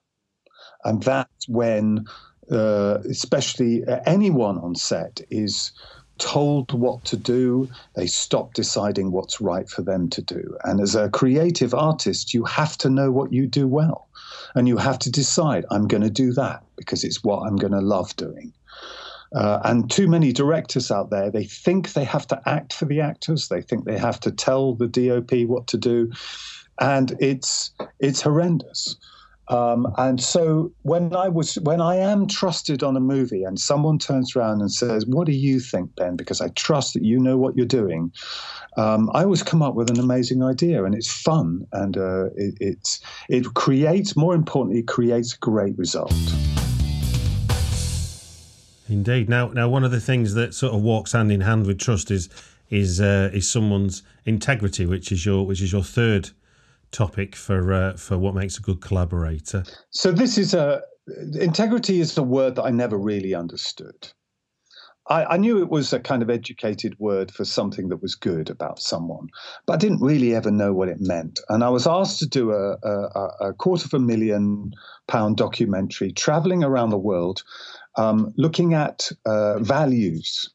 And 0.84 1.02
that's 1.02 1.48
when, 1.48 2.06
uh, 2.50 2.98
especially 3.08 3.84
anyone 4.06 4.58
on 4.58 4.74
set 4.74 5.20
is 5.30 5.72
told 6.18 6.72
what 6.72 7.02
to 7.04 7.16
do, 7.16 7.68
they 7.96 8.06
stop 8.06 8.52
deciding 8.52 9.10
what's 9.10 9.40
right 9.40 9.68
for 9.68 9.82
them 9.82 10.08
to 10.10 10.20
do. 10.20 10.56
And 10.64 10.80
as 10.80 10.94
a 10.94 11.08
creative 11.08 11.72
artist, 11.72 12.34
you 12.34 12.44
have 12.44 12.76
to 12.78 12.90
know 12.90 13.10
what 13.10 13.32
you 13.32 13.46
do 13.46 13.66
well. 13.66 14.08
And 14.54 14.68
you 14.68 14.76
have 14.76 14.98
to 15.00 15.10
decide, 15.10 15.64
I'm 15.70 15.86
going 15.86 16.02
to 16.02 16.10
do 16.10 16.32
that 16.32 16.62
because 16.76 17.04
it's 17.04 17.24
what 17.24 17.46
I'm 17.46 17.56
going 17.56 17.72
to 17.72 17.80
love 17.80 18.14
doing. 18.16 18.52
Uh, 19.34 19.60
and 19.64 19.88
too 19.90 20.08
many 20.08 20.32
directors 20.32 20.90
out 20.90 21.10
there, 21.10 21.30
they 21.30 21.44
think 21.44 21.92
they 21.92 22.04
have 22.04 22.26
to 22.26 22.42
act 22.46 22.72
for 22.72 22.84
the 22.84 23.00
actors. 23.00 23.48
They 23.48 23.62
think 23.62 23.84
they 23.84 23.96
have 23.96 24.18
to 24.20 24.32
tell 24.32 24.74
the 24.74 24.88
DOP 24.88 25.46
what 25.48 25.68
to 25.68 25.78
do 25.78 26.10
and 26.80 27.14
it's 27.20 27.70
it's 28.00 28.22
horrendous. 28.22 28.96
Um, 29.50 29.92
and 29.98 30.22
so 30.22 30.72
when 30.82 31.14
I 31.14 31.28
was 31.28 31.56
when 31.56 31.80
I 31.80 31.96
am 31.96 32.28
trusted 32.28 32.84
on 32.84 32.96
a 32.96 33.00
movie 33.00 33.42
and 33.42 33.58
someone 33.58 33.98
turns 33.98 34.36
around 34.36 34.60
and 34.60 34.72
says, 34.72 35.04
"What 35.06 35.26
do 35.26 35.32
you 35.32 35.58
think, 35.58 35.96
Ben?" 35.96 36.16
Because 36.16 36.40
I 36.40 36.48
trust 36.50 36.94
that 36.94 37.04
you 37.04 37.18
know 37.18 37.36
what 37.36 37.56
you're 37.56 37.66
doing, 37.66 38.12
um, 38.76 39.10
I 39.12 39.24
always 39.24 39.42
come 39.42 39.60
up 39.60 39.74
with 39.74 39.90
an 39.90 39.98
amazing 39.98 40.44
idea, 40.44 40.84
and 40.84 40.94
it's 40.94 41.10
fun 41.10 41.66
and 41.72 41.96
uh, 41.96 42.26
it, 42.36 42.54
it's 42.60 43.00
it 43.28 43.54
creates 43.54 44.16
more 44.16 44.36
importantly, 44.36 44.80
it 44.80 44.88
creates 44.88 45.34
a 45.34 45.38
great 45.38 45.76
result. 45.76 46.14
Indeed. 48.88 49.28
Now, 49.28 49.48
now 49.48 49.68
one 49.68 49.84
of 49.84 49.90
the 49.90 50.00
things 50.00 50.34
that 50.34 50.54
sort 50.54 50.74
of 50.74 50.82
walks 50.82 51.12
hand 51.12 51.30
in 51.32 51.40
hand 51.40 51.66
with 51.66 51.78
trust 51.80 52.12
is 52.12 52.28
is 52.70 53.00
uh, 53.00 53.30
is 53.32 53.50
someone's 53.50 54.04
integrity, 54.24 54.86
which 54.86 55.10
is 55.10 55.26
your 55.26 55.44
which 55.44 55.60
is 55.60 55.72
your 55.72 55.82
third 55.82 56.30
topic 56.90 57.36
for 57.36 57.72
uh, 57.72 57.96
for 57.96 58.18
what 58.18 58.34
makes 58.34 58.58
a 58.58 58.62
good 58.62 58.80
collaborator? 58.80 59.64
So 59.90 60.12
this 60.12 60.38
is 60.38 60.54
a 60.54 60.82
integrity 61.34 62.00
is 62.00 62.16
a 62.16 62.22
word 62.22 62.56
that 62.56 62.64
I 62.64 62.70
never 62.70 62.98
really 62.98 63.34
understood. 63.34 64.08
I, 65.08 65.24
I, 65.24 65.36
knew 65.38 65.60
it 65.60 65.70
was 65.70 65.92
a 65.92 65.98
kind 65.98 66.22
of 66.22 66.30
educated 66.30 66.94
word 67.00 67.32
for 67.32 67.44
something 67.44 67.88
that 67.88 68.00
was 68.00 68.14
good 68.14 68.48
about 68.48 68.80
someone, 68.80 69.28
but 69.66 69.72
I 69.72 69.76
didn't 69.76 70.02
really 70.02 70.34
ever 70.34 70.50
know 70.50 70.72
what 70.72 70.88
it 70.88 71.00
meant. 71.00 71.40
And 71.48 71.64
I 71.64 71.68
was 71.68 71.86
asked 71.86 72.20
to 72.20 72.26
do 72.26 72.52
a, 72.52 72.76
a, 72.82 73.48
a 73.48 73.52
quarter 73.54 73.86
of 73.86 73.94
a 73.94 73.98
million 73.98 74.72
pound 75.08 75.36
documentary 75.36 76.12
traveling 76.12 76.62
around 76.62 76.90
the 76.90 76.98
world, 76.98 77.42
um, 77.96 78.32
looking 78.36 78.74
at 78.74 79.10
uh, 79.26 79.58
values 79.58 80.48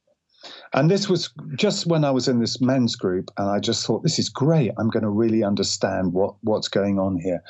And 0.76 0.92
this 0.92 1.08
was 1.08 1.30
just 1.56 1.88
when 1.88 2.04
I 2.04 2.12
was 2.12 2.28
in 2.28 2.42
this 2.42 2.60
men's 2.60 2.98
group, 2.98 3.32
and 3.38 3.50
I 3.50 3.60
just 3.60 3.86
thought, 3.86 4.04
this 4.04 4.20
is 4.20 4.28
great. 4.28 4.72
I'm 4.78 4.90
going 4.90 5.04
to 5.04 5.10
really 5.10 5.42
understand 5.42 6.12
what, 6.12 6.36
what's 6.42 6.68
going 6.68 7.00
on 7.00 7.16
here. 7.16 7.42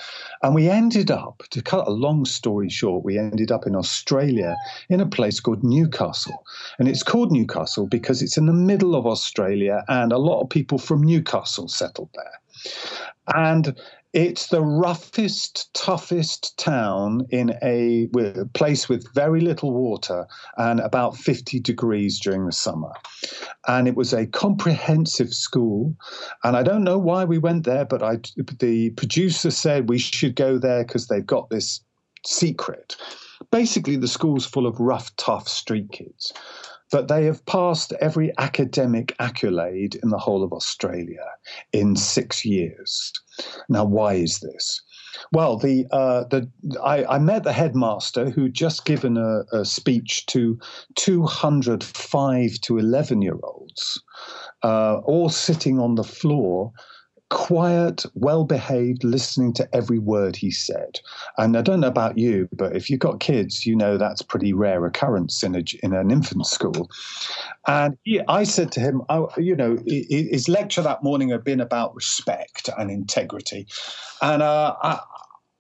And 0.44 0.54
we 0.54 0.70
ended 0.70 1.10
up, 1.10 1.42
to 1.50 1.64
cut 1.64 1.88
a 1.88 1.92
long 1.92 2.26
story 2.26 2.70
short, 2.70 3.04
we 3.04 3.18
ended 3.18 3.52
up 3.52 3.66
in 3.66 3.76
Australia 3.76 4.56
in 4.90 5.02
a 5.02 5.08
place 5.08 5.40
called 5.40 5.64
Newcastle. 5.64 6.46
And 6.78 6.88
it's 6.88 7.02
called 7.02 7.32
Newcastle 7.32 7.88
because 7.88 8.22
it's 8.22 8.38
in 8.38 8.46
the 8.46 8.54
middle 8.54 8.96
of 8.96 9.08
Australia, 9.08 9.84
and 9.88 10.12
a 10.12 10.20
lot 10.20 10.42
of 10.42 10.50
people 10.50 10.78
from 10.78 11.02
Newcastle 11.02 11.68
settled 11.68 12.10
there. 12.14 12.40
And 13.34 13.76
it's 14.16 14.48
the 14.48 14.62
roughest, 14.62 15.74
toughest 15.74 16.58
town 16.58 17.28
in 17.32 17.54
a, 17.62 18.08
place 18.54 18.88
with 18.88 19.14
very 19.14 19.42
little 19.42 19.74
water 19.74 20.26
and 20.58 20.80
about 20.80 21.18
50 21.18 21.60
degrees 21.60 22.18
during 22.18 22.46
the 22.46 22.54
summer. 22.54 22.94
And 23.68 23.90
it 23.90 23.96
was 23.98 24.14
a 24.14 24.26
comprehensive 24.26 25.34
school. 25.34 25.94
And 26.46 26.56
I 26.56 26.64
don't 26.64 26.86
know 26.86 26.98
why 26.98 27.26
we 27.26 27.38
went 27.38 27.66
there, 27.66 27.84
but 27.84 28.02
I, 28.02 28.20
the 28.60 28.92
producer 28.92 29.52
said 29.52 29.90
we 29.90 30.00
should 30.00 30.38
go 30.38 30.58
there 30.58 30.86
because 30.86 31.08
they've 31.08 31.26
got 31.26 31.50
this 31.50 31.82
secret. 32.26 32.96
Basically, 33.52 33.98
the 33.98 34.08
school's 34.08 34.46
full 34.46 34.66
of 34.66 34.80
rough, 34.80 35.14
tough 35.18 35.50
street 35.50 35.92
kids 35.92 36.32
but 36.92 37.08
they 37.08 37.26
have 37.26 37.46
passed 37.46 37.94
every 38.00 38.32
academic 38.38 39.16
accolade 39.20 39.96
in 40.04 40.10
the 40.10 40.18
whole 40.18 40.44
of 40.44 40.54
Australia 40.54 41.26
in 41.74 41.96
six 41.96 42.46
years. 42.46 43.12
Now, 43.70 43.86
why 43.86 44.14
is 44.14 44.40
this? 44.40 44.82
Well, 45.32 45.58
the 45.58 45.86
uh, 45.92 46.26
the 46.26 46.50
I, 46.84 47.06
I, 47.06 47.20
met 47.20 47.44
the 47.44 47.54
headmaster 47.54 48.30
who 48.30 48.50
just 48.50 48.86
given 48.86 49.18
a, 49.18 49.44
a 49.52 49.66
speech 49.66 50.26
to 50.28 50.60
205 50.96 52.62
to 52.62 52.78
11 52.78 53.22
year 53.22 53.38
olds, 53.44 54.04
uh, 54.64 54.98
all 55.06 55.30
sitting 55.30 55.80
on 55.80 55.96
the 55.96 56.04
floor 56.04 56.72
quiet, 57.30 58.06
well 58.14 58.44
behaved, 58.44 59.04
listening 59.04 59.54
to 59.54 59.68
every 59.76 60.00
word 60.00 60.36
he 60.36 60.52
said. 60.52 61.00
And 61.38 61.58
I 61.58 61.62
don't 61.62 61.80
know 61.80 61.88
about 61.88 62.18
you, 62.18 62.48
but 62.54 62.76
if 62.76 62.90
you've 62.90 63.00
got 63.00 63.20
kids, 63.20 63.66
you 63.66 63.76
know 63.76 63.98
that's 63.98 64.22
pretty 64.22 64.54
rare 64.54 64.86
occurrence 64.86 65.44
in, 65.44 65.56
a, 65.56 65.64
in 65.84 65.94
an 65.94 66.12
infant 66.12 66.46
school. 66.46 66.90
And 67.68 67.98
he, 68.04 68.22
I 68.28 68.44
said 68.44 68.72
to 68.74 68.80
him, 68.80 69.02
oh, 69.10 69.30
you 69.38 69.56
know, 69.56 69.78
his 69.86 70.48
lecture 70.48 70.84
that 70.84 71.04
morning 71.04 71.30
had 71.30 71.44
been 71.44 71.62
about 71.62 71.96
respect 71.96 72.70
and 72.78 72.92
integrity. 72.92 73.68
And 74.22 74.42
uh, 74.42 74.76
I, 74.82 75.00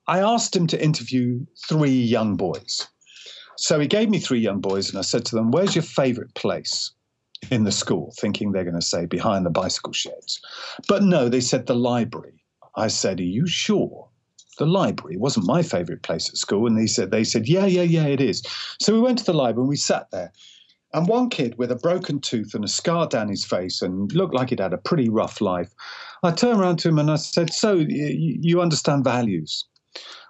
I 0.08 0.20
asked 0.20 0.56
him 0.56 0.68
to 0.68 0.84
interview 0.84 1.46
three 1.68 1.90
young 1.90 2.36
boys. 2.36 2.88
So 3.58 3.80
he 3.80 3.88
gave 3.88 4.10
me 4.10 4.20
three 4.20 4.40
young 4.40 4.60
boys, 4.60 4.90
and 4.90 5.00
I 5.00 5.02
said 5.02 5.26
to 5.26 5.36
them, 5.36 5.52
Where's 5.52 5.76
your 5.76 5.84
favorite 5.84 6.34
place? 6.36 6.92
In 7.52 7.64
the 7.64 7.72
school, 7.72 8.14
thinking 8.20 8.52
they're 8.52 8.64
going 8.64 8.76
to 8.76 8.82
say 8.82 9.06
behind 9.06 9.46
the 9.46 9.50
bicycle 9.50 9.94
sheds. 9.94 10.40
But 10.88 11.04
no, 11.04 11.30
they 11.30 11.42
said 11.42 11.68
the 11.68 11.76
library. 11.76 12.44
I 12.76 12.88
said, 12.88 13.20
Are 13.20 13.24
you 13.24 13.48
sure? 13.48 14.10
The 14.58 14.66
library 14.66 15.18
wasn't 15.18 15.48
my 15.48 15.62
favorite 15.62 16.04
place 16.04 16.30
at 16.30 16.38
school. 16.38 16.66
And 16.66 16.78
they 16.78 16.88
said, 16.88 17.12
they 17.12 17.24
said, 17.24 17.48
Yeah, 17.48 17.66
yeah, 17.66 17.84
yeah, 17.84 18.06
it 18.06 18.22
is. 18.22 18.42
So 18.82 18.94
we 18.94 19.02
went 19.02 19.18
to 19.20 19.26
the 19.26 19.34
library 19.34 19.64
and 19.64 19.70
we 19.70 19.76
sat 19.76 20.10
there. 20.12 20.32
And 20.94 21.10
one 21.10 21.30
kid 21.30 21.58
with 21.58 21.72
a 21.72 21.76
broken 21.76 22.22
tooth 22.22 22.54
and 22.54 22.64
a 22.64 22.70
scar 22.70 23.08
down 23.08 23.28
his 23.28 23.44
face 23.44 23.82
and 23.82 24.14
looked 24.14 24.34
like 24.34 24.50
he'd 24.50 24.62
had 24.62 24.74
a 24.74 24.78
pretty 24.78 25.10
rough 25.10 25.42
life. 25.42 25.74
I 26.24 26.32
turned 26.32 26.62
around 26.62 26.78
to 26.80 26.90
him 26.90 27.00
and 27.00 27.12
I 27.12 27.18
said, 27.18 27.52
So 27.52 27.74
you, 27.74 28.62
understand 28.62 29.04
values. 29.04 29.66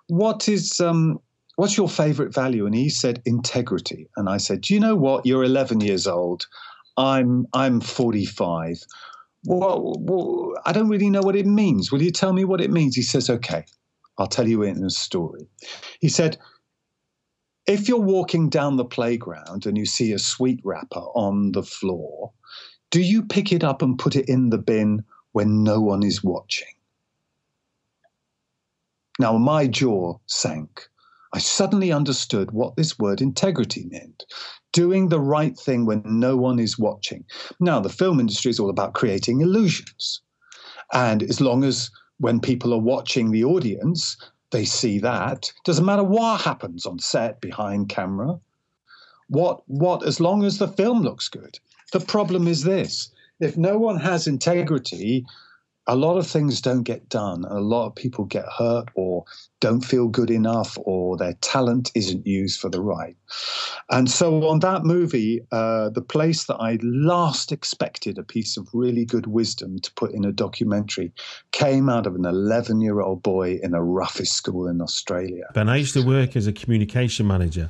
What 0.07 0.49
is 0.49 0.79
um, 0.79 1.19
what's 1.55 1.77
your 1.77 1.89
favorite 1.89 2.33
value? 2.33 2.65
And 2.65 2.73
he 2.73 2.89
said, 2.89 3.21
integrity. 3.25 4.09
And 4.17 4.27
I 4.27 4.37
said, 4.37 4.61
Do 4.61 4.73
you 4.73 4.79
know 4.79 4.95
what? 4.95 5.25
You're 5.25 5.43
11 5.43 5.81
years 5.81 6.07
old. 6.07 6.47
I'm 6.97 7.47
I'm 7.53 7.81
45. 7.81 8.83
Well, 9.45 9.95
well, 9.99 10.53
I 10.65 10.71
don't 10.71 10.89
really 10.89 11.09
know 11.09 11.21
what 11.21 11.35
it 11.35 11.45
means. 11.45 11.91
Will 11.91 12.01
you 12.01 12.11
tell 12.11 12.33
me 12.33 12.45
what 12.45 12.61
it 12.61 12.71
means? 12.71 12.95
He 12.95 13.03
says, 13.03 13.29
okay, 13.29 13.65
I'll 14.17 14.27
tell 14.27 14.47
you 14.47 14.63
in 14.63 14.83
a 14.83 14.89
story. 14.89 15.47
He 15.99 16.09
said, 16.09 16.37
if 17.67 17.87
you're 17.87 17.99
walking 17.99 18.49
down 18.49 18.77
the 18.77 18.85
playground 18.85 19.65
and 19.65 19.77
you 19.77 19.85
see 19.85 20.11
a 20.13 20.19
sweet 20.19 20.61
wrapper 20.63 20.99
on 20.99 21.51
the 21.51 21.63
floor, 21.63 22.31
do 22.91 23.01
you 23.01 23.23
pick 23.23 23.51
it 23.51 23.63
up 23.63 23.81
and 23.81 23.99
put 23.99 24.15
it 24.15 24.29
in 24.29 24.49
the 24.49 24.57
bin 24.57 25.03
when 25.33 25.63
no 25.63 25.81
one 25.81 26.03
is 26.03 26.23
watching? 26.23 26.67
Now, 29.19 29.37
my 29.37 29.67
jaw 29.67 30.17
sank. 30.27 30.87
I 31.35 31.39
suddenly 31.39 31.91
understood 31.91 32.51
what 32.51 32.77
this 32.77 32.97
word 32.97 33.19
integrity 33.19 33.89
meant 33.91 34.23
doing 34.71 35.09
the 35.09 35.19
right 35.19 35.59
thing 35.59 35.85
when 35.85 36.01
no 36.05 36.37
one 36.37 36.59
is 36.59 36.79
watching. 36.79 37.25
Now, 37.59 37.81
the 37.81 37.89
film 37.89 38.21
industry 38.21 38.51
is 38.51 38.57
all 38.57 38.69
about 38.69 38.93
creating 38.93 39.41
illusions. 39.41 40.21
And 40.93 41.21
as 41.21 41.41
long 41.41 41.65
as 41.65 41.91
when 42.19 42.39
people 42.39 42.73
are 42.73 42.79
watching 42.79 43.31
the 43.31 43.43
audience, 43.43 44.15
they 44.51 44.63
see 44.63 44.97
that, 44.99 45.51
doesn't 45.65 45.83
matter 45.83 46.05
what 46.05 46.39
happens 46.39 46.85
on 46.85 46.99
set, 46.99 47.41
behind 47.41 47.89
camera. 47.89 48.39
What, 49.27 49.61
what, 49.67 50.07
as 50.07 50.21
long 50.21 50.45
as 50.45 50.57
the 50.57 50.69
film 50.69 51.01
looks 51.01 51.27
good. 51.27 51.59
The 51.91 51.99
problem 51.99 52.47
is 52.47 52.63
this 52.63 53.11
if 53.41 53.57
no 53.57 53.77
one 53.77 53.99
has 53.99 54.25
integrity, 54.25 55.25
a 55.87 55.95
lot 55.95 56.17
of 56.17 56.25
things 56.25 56.61
don't 56.61 56.83
get 56.83 57.09
done. 57.09 57.45
A 57.45 57.59
lot 57.59 57.87
of 57.87 57.95
people 57.95 58.25
get 58.25 58.45
hurt 58.57 58.89
or 58.95 59.23
don't 59.59 59.81
feel 59.81 60.07
good 60.07 60.31
enough 60.31 60.77
or 60.81 61.15
their 61.15 61.33
talent 61.41 61.91
isn't 61.93 62.25
used 62.25 62.59
for 62.59 62.69
the 62.69 62.81
right. 62.81 63.15
And 63.89 64.09
so, 64.09 64.47
on 64.47 64.59
that 64.59 64.83
movie, 64.83 65.41
uh, 65.51 65.89
the 65.89 66.01
place 66.01 66.45
that 66.45 66.55
I 66.55 66.79
last 66.81 67.51
expected 67.51 68.17
a 68.17 68.23
piece 68.23 68.57
of 68.57 68.67
really 68.73 69.05
good 69.05 69.27
wisdom 69.27 69.79
to 69.79 69.93
put 69.93 70.11
in 70.11 70.25
a 70.25 70.31
documentary 70.31 71.11
came 71.51 71.89
out 71.89 72.07
of 72.07 72.15
an 72.15 72.25
11 72.25 72.81
year 72.81 73.01
old 73.01 73.21
boy 73.21 73.59
in 73.61 73.71
the 73.71 73.81
roughest 73.81 74.33
school 74.33 74.67
in 74.67 74.81
Australia. 74.81 75.45
Ben, 75.53 75.69
I 75.69 75.77
used 75.77 75.93
to 75.93 76.05
work 76.05 76.35
as 76.35 76.47
a 76.47 76.53
communication 76.53 77.27
manager. 77.27 77.69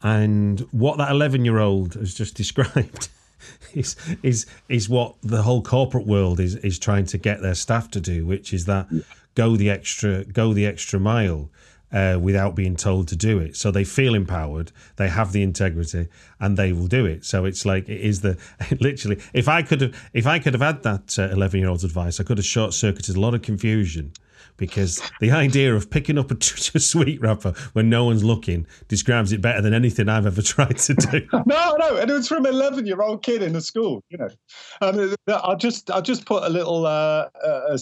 And 0.00 0.60
what 0.70 0.98
that 0.98 1.10
11 1.10 1.44
year 1.44 1.58
old 1.58 1.94
has 1.94 2.14
just 2.14 2.34
described 2.36 3.08
is 3.74 3.96
is 4.22 4.46
is 4.68 4.88
what 4.88 5.16
the 5.22 5.42
whole 5.42 5.62
corporate 5.62 6.06
world 6.06 6.40
is 6.40 6.56
is 6.56 6.78
trying 6.78 7.06
to 7.06 7.18
get 7.18 7.42
their 7.42 7.54
staff 7.54 7.90
to 7.90 8.00
do, 8.00 8.26
which 8.26 8.52
is 8.52 8.66
that 8.66 8.88
go 9.34 9.56
the 9.56 9.70
extra 9.70 10.24
go 10.24 10.52
the 10.52 10.66
extra 10.66 10.98
mile. 10.98 11.50
Uh, 11.90 12.18
without 12.20 12.54
being 12.54 12.76
told 12.76 13.08
to 13.08 13.16
do 13.16 13.38
it, 13.38 13.56
so 13.56 13.70
they 13.70 13.82
feel 13.82 14.14
empowered, 14.14 14.70
they 14.96 15.08
have 15.08 15.32
the 15.32 15.42
integrity, 15.42 16.06
and 16.38 16.58
they 16.58 16.70
will 16.70 16.86
do 16.86 17.06
it. 17.06 17.24
So 17.24 17.46
it's 17.46 17.64
like 17.64 17.88
it 17.88 18.02
is 18.02 18.20
the 18.20 18.36
literally. 18.78 19.18
If 19.32 19.48
I 19.48 19.62
could 19.62 19.80
have, 19.80 20.10
if 20.12 20.26
I 20.26 20.38
could 20.38 20.52
have 20.52 20.60
had 20.60 20.82
that 20.82 21.16
eleven 21.16 21.60
uh, 21.60 21.62
year 21.62 21.70
old's 21.70 21.84
advice, 21.84 22.20
I 22.20 22.24
could 22.24 22.36
have 22.36 22.44
short 22.44 22.74
circuited 22.74 23.16
a 23.16 23.20
lot 23.20 23.32
of 23.32 23.40
confusion 23.40 24.12
because 24.56 25.02
the 25.20 25.30
idea 25.30 25.74
of 25.74 25.90
picking 25.90 26.18
up 26.18 26.30
a, 26.30 26.34
a 26.74 26.80
sweet 26.80 27.20
wrapper 27.20 27.52
when 27.72 27.88
no 27.88 28.04
one's 28.04 28.24
looking 28.24 28.66
describes 28.88 29.32
it 29.32 29.40
better 29.40 29.60
than 29.60 29.74
anything 29.74 30.08
I've 30.08 30.26
ever 30.26 30.42
tried 30.42 30.78
to 30.78 30.94
do. 30.94 31.26
no, 31.46 31.76
no, 31.78 31.96
and 31.96 32.10
it 32.10 32.14
was 32.14 32.28
from 32.28 32.44
an 32.44 32.54
eleven-year-old 32.54 33.22
kid 33.22 33.42
in 33.42 33.52
the 33.52 33.60
school. 33.60 34.02
You 34.08 34.18
know, 34.18 34.28
and 34.80 35.16
uh, 35.26 35.40
I'll 35.42 35.56
just 35.56 35.90
I'll 35.90 36.02
just 36.02 36.26
put 36.26 36.42
a 36.42 36.48
little 36.48 36.86
uh, 36.86 37.28
uh, 37.44 37.46
uh, 37.46 37.78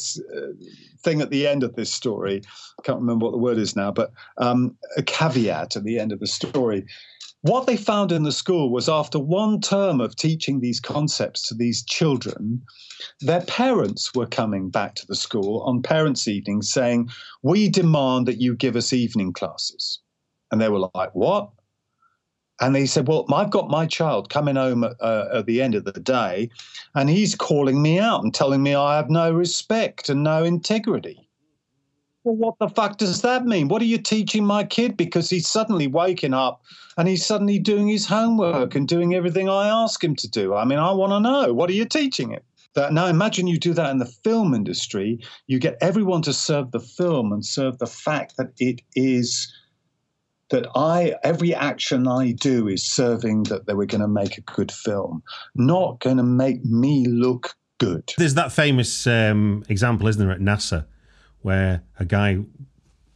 thing 1.01 1.21
at 1.21 1.31
the 1.31 1.47
end 1.47 1.63
of 1.63 1.75
this 1.77 1.93
story. 1.93 2.43
I 2.79 2.83
can't 2.83 2.99
remember 2.99 3.27
what 3.27 3.33
the 3.33 3.39
word 3.39 3.59
is 3.59 3.77
now, 3.77 3.93
but 3.93 4.13
um, 4.39 4.77
a 4.97 5.03
caveat 5.03 5.77
at 5.77 5.85
the 5.85 5.99
end 5.99 6.13
of 6.13 6.21
the 6.21 6.27
story. 6.27 6.85
What 7.47 7.69
they 7.69 7.77
found 7.77 8.11
in 8.11 8.25
the 8.25 8.33
school 8.33 8.73
was 8.73 8.89
after 8.89 9.21
one 9.21 9.61
term 9.61 10.01
of 10.01 10.17
teaching 10.17 10.59
these 10.59 10.81
concepts 10.81 11.47
to 11.47 11.55
these 11.55 11.85
children, 11.85 12.61
their 13.21 13.43
parents 13.43 14.13
were 14.13 14.27
coming 14.27 14.69
back 14.69 14.97
to 14.97 15.07
the 15.07 15.15
school 15.15 15.63
on 15.63 15.81
parents' 15.81 16.27
evenings 16.27 16.73
saying, 16.73 17.09
We 17.45 17.69
demand 17.69 18.27
that 18.27 18.41
you 18.41 18.57
give 18.57 18.75
us 18.75 18.93
evening 18.93 19.33
classes. 19.33 20.01
And 20.51 20.61
they 20.61 20.69
were 20.69 20.91
like, 20.93 21.15
What? 21.15 21.51
And 22.61 22.75
they 22.75 22.85
said, 22.85 23.07
Well, 23.07 23.25
I've 23.33 23.51
got 23.51 23.71
my 23.71 23.87
child 23.87 24.29
coming 24.29 24.57
home 24.57 24.83
at, 24.83 25.01
uh, 25.01 25.29
at, 25.35 25.47
the 25.47 25.63
end 25.63 25.77
of 25.77 25.85
the 25.85 25.93
day, 26.01 26.51
and 26.97 27.09
he's 27.09 27.37
calling 27.37 27.81
me 27.81 28.01
out 28.01 28.25
and 28.25 28.35
telling 28.35 28.65
me 28.65 28.75
I 28.75 28.97
have 28.97 29.09
no 29.09 29.31
respect 29.31 30.09
and 30.09 30.25
no 30.25 30.43
integrity 30.43 31.26
well, 32.27 32.35
what 32.35 32.59
the 32.59 32.69
fuck 32.69 32.99
does 32.99 33.23
that 33.23 33.47
mean? 33.47 33.69
What 33.69 33.81
are 33.81 33.87
you 33.87 33.99
teaching 33.99 34.45
my 34.45 34.65
kid? 34.65 34.97
Because 34.97 35.31
he's 35.31 35.49
suddenly 35.49 35.87
waking 35.87 36.35
up 36.35 36.61
and 36.99 37.07
he's 37.07 37.25
suddenly 37.25 37.61
doing 37.61 37.87
his 37.87 38.05
homework 38.05 38.75
and 38.75 38.89
doing 38.89 39.15
everything 39.15 39.49
I 39.49 39.69
ask 39.69 40.03
him 40.03 40.17
to 40.17 40.29
do. 40.29 40.55
I 40.55 40.65
mean, 40.65 40.81
I 40.81 40.91
want 40.91 41.13
to 41.13 41.21
know 41.21 41.53
what 41.53 41.71
are 41.71 41.75
you 41.75 41.85
teaching 41.85 42.31
him? 42.31 42.41
That 42.75 42.93
now 42.93 43.07
imagine 43.07 43.47
you 43.47 43.59
do 43.59 43.73
that 43.75 43.91
in 43.91 43.99
the 43.99 44.13
film 44.25 44.55
industry. 44.55 45.21
You 45.47 45.61
get 45.61 45.79
everyone 45.81 46.21
to 46.23 46.33
serve 46.33 46.73
the 46.73 46.81
film 46.81 47.33
and 47.33 47.47
serve 47.47 47.79
the 47.79 47.87
fact 47.87 48.37
that 48.39 48.49
it 48.59 48.83
is 48.97 49.51
that 50.51 50.67
I 50.75 51.15
every 51.23 51.55
action 51.55 52.09
I 52.09 52.33
do 52.33 52.69
is 52.69 52.85
serving 52.85 53.45
that 53.45 53.67
they 53.67 53.75
were 53.75 53.87
going 53.87 54.03
to 54.03 54.09
make 54.09 54.37
a 54.37 54.43
good 54.43 54.73
film, 54.73 55.23
not 55.55 56.01
going 56.01 56.19
to 56.19 56.23
make 56.23 56.65
me 56.65 57.07
look 57.07 57.55
good. 57.79 58.13
There's 58.19 58.35
that 58.35 58.53
famous 58.53 59.07
um, 59.07 59.65
example, 59.69 60.09
isn't 60.09 60.21
there, 60.21 60.35
at 60.35 60.41
NASA? 60.41 60.87
Where 61.47 61.85
a 62.01 62.05
guy 62.05 62.39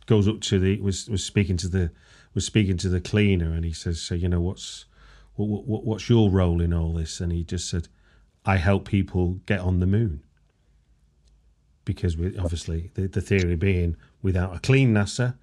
goes 0.06 0.28
up 0.28 0.40
to 0.40 0.60
the 0.60 0.80
was 0.80 1.08
was 1.08 1.24
speaking 1.24 1.56
to 1.56 1.66
the 1.66 1.90
was 2.32 2.46
speaking 2.46 2.76
to 2.76 2.88
the 2.88 3.00
cleaner 3.00 3.52
and 3.52 3.64
he 3.64 3.72
says, 3.72 4.00
"So 4.00 4.14
you 4.14 4.28
know 4.28 4.40
what's 4.40 4.84
what, 5.34 5.64
what, 5.66 5.84
what's 5.84 6.08
your 6.08 6.30
role 6.30 6.60
in 6.60 6.72
all 6.72 6.92
this?" 6.92 7.20
And 7.20 7.32
he 7.32 7.42
just 7.42 7.68
said, 7.68 7.88
I 8.44 8.56
help 8.56 8.86
people 8.86 9.40
get 9.46 9.58
on 9.58 9.80
the 9.80 9.86
moon. 9.86 10.22
Because 11.84 12.16
we, 12.16 12.38
obviously, 12.38 12.92
the, 12.94 13.08
the 13.08 13.20
theory 13.20 13.56
being 13.56 13.96
without 14.22 14.54
a 14.54 14.60
clean 14.60 14.94
NASA, 14.94 15.36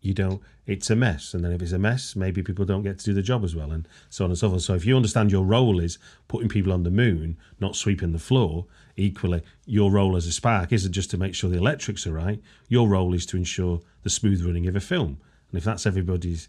you 0.00 0.14
don't, 0.14 0.40
it's 0.66 0.88
a 0.88 0.96
mess. 0.96 1.34
And 1.34 1.44
then 1.44 1.52
if 1.52 1.60
it's 1.60 1.72
a 1.72 1.78
mess, 1.78 2.16
maybe 2.16 2.42
people 2.42 2.64
don't 2.64 2.82
get 2.82 2.98
to 3.00 3.04
do 3.04 3.14
the 3.14 3.22
job 3.22 3.44
as 3.44 3.54
well, 3.54 3.70
and 3.70 3.86
so 4.08 4.24
on 4.24 4.30
and 4.30 4.38
so 4.38 4.48
forth. 4.48 4.62
So 4.62 4.74
if 4.74 4.86
you 4.86 4.96
understand 4.96 5.30
your 5.30 5.44
role 5.44 5.78
is 5.78 5.98
putting 6.26 6.48
people 6.48 6.72
on 6.72 6.84
the 6.84 6.90
moon, 6.90 7.36
not 7.60 7.76
sweeping 7.76 8.12
the 8.12 8.18
floor, 8.18 8.66
equally, 8.96 9.42
your 9.66 9.90
role 9.90 10.16
as 10.16 10.26
a 10.26 10.32
spark 10.32 10.72
isn't 10.72 10.92
just 10.92 11.10
to 11.10 11.16
make 11.16 11.34
sure 11.34 11.50
the 11.50 11.58
electrics 11.58 12.06
are 12.06 12.12
right. 12.12 12.40
Your 12.68 12.88
role 12.88 13.14
is 13.14 13.26
to 13.26 13.36
ensure 13.36 13.80
the 14.02 14.10
smooth 14.10 14.44
running 14.44 14.66
of 14.66 14.76
a 14.76 14.80
film. 14.80 15.18
And 15.50 15.58
if 15.58 15.64
that's 15.64 15.86
everybody's 15.86 16.48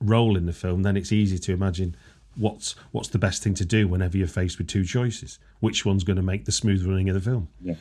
role 0.00 0.36
in 0.36 0.46
the 0.46 0.52
film, 0.52 0.82
then 0.82 0.96
it's 0.96 1.12
easy 1.12 1.38
to 1.38 1.52
imagine 1.52 1.96
what's 2.36 2.74
what's 2.92 3.08
the 3.08 3.18
best 3.18 3.42
thing 3.42 3.54
to 3.54 3.64
do 3.64 3.88
whenever 3.88 4.16
you're 4.16 4.28
faced 4.28 4.58
with 4.58 4.68
two 4.68 4.84
choices. 4.84 5.38
Which 5.60 5.84
one's 5.84 6.04
going 6.04 6.16
to 6.16 6.22
make 6.22 6.44
the 6.44 6.52
smooth 6.52 6.86
running 6.86 7.08
of 7.08 7.14
the 7.14 7.20
film? 7.20 7.48
Yeah. 7.60 7.74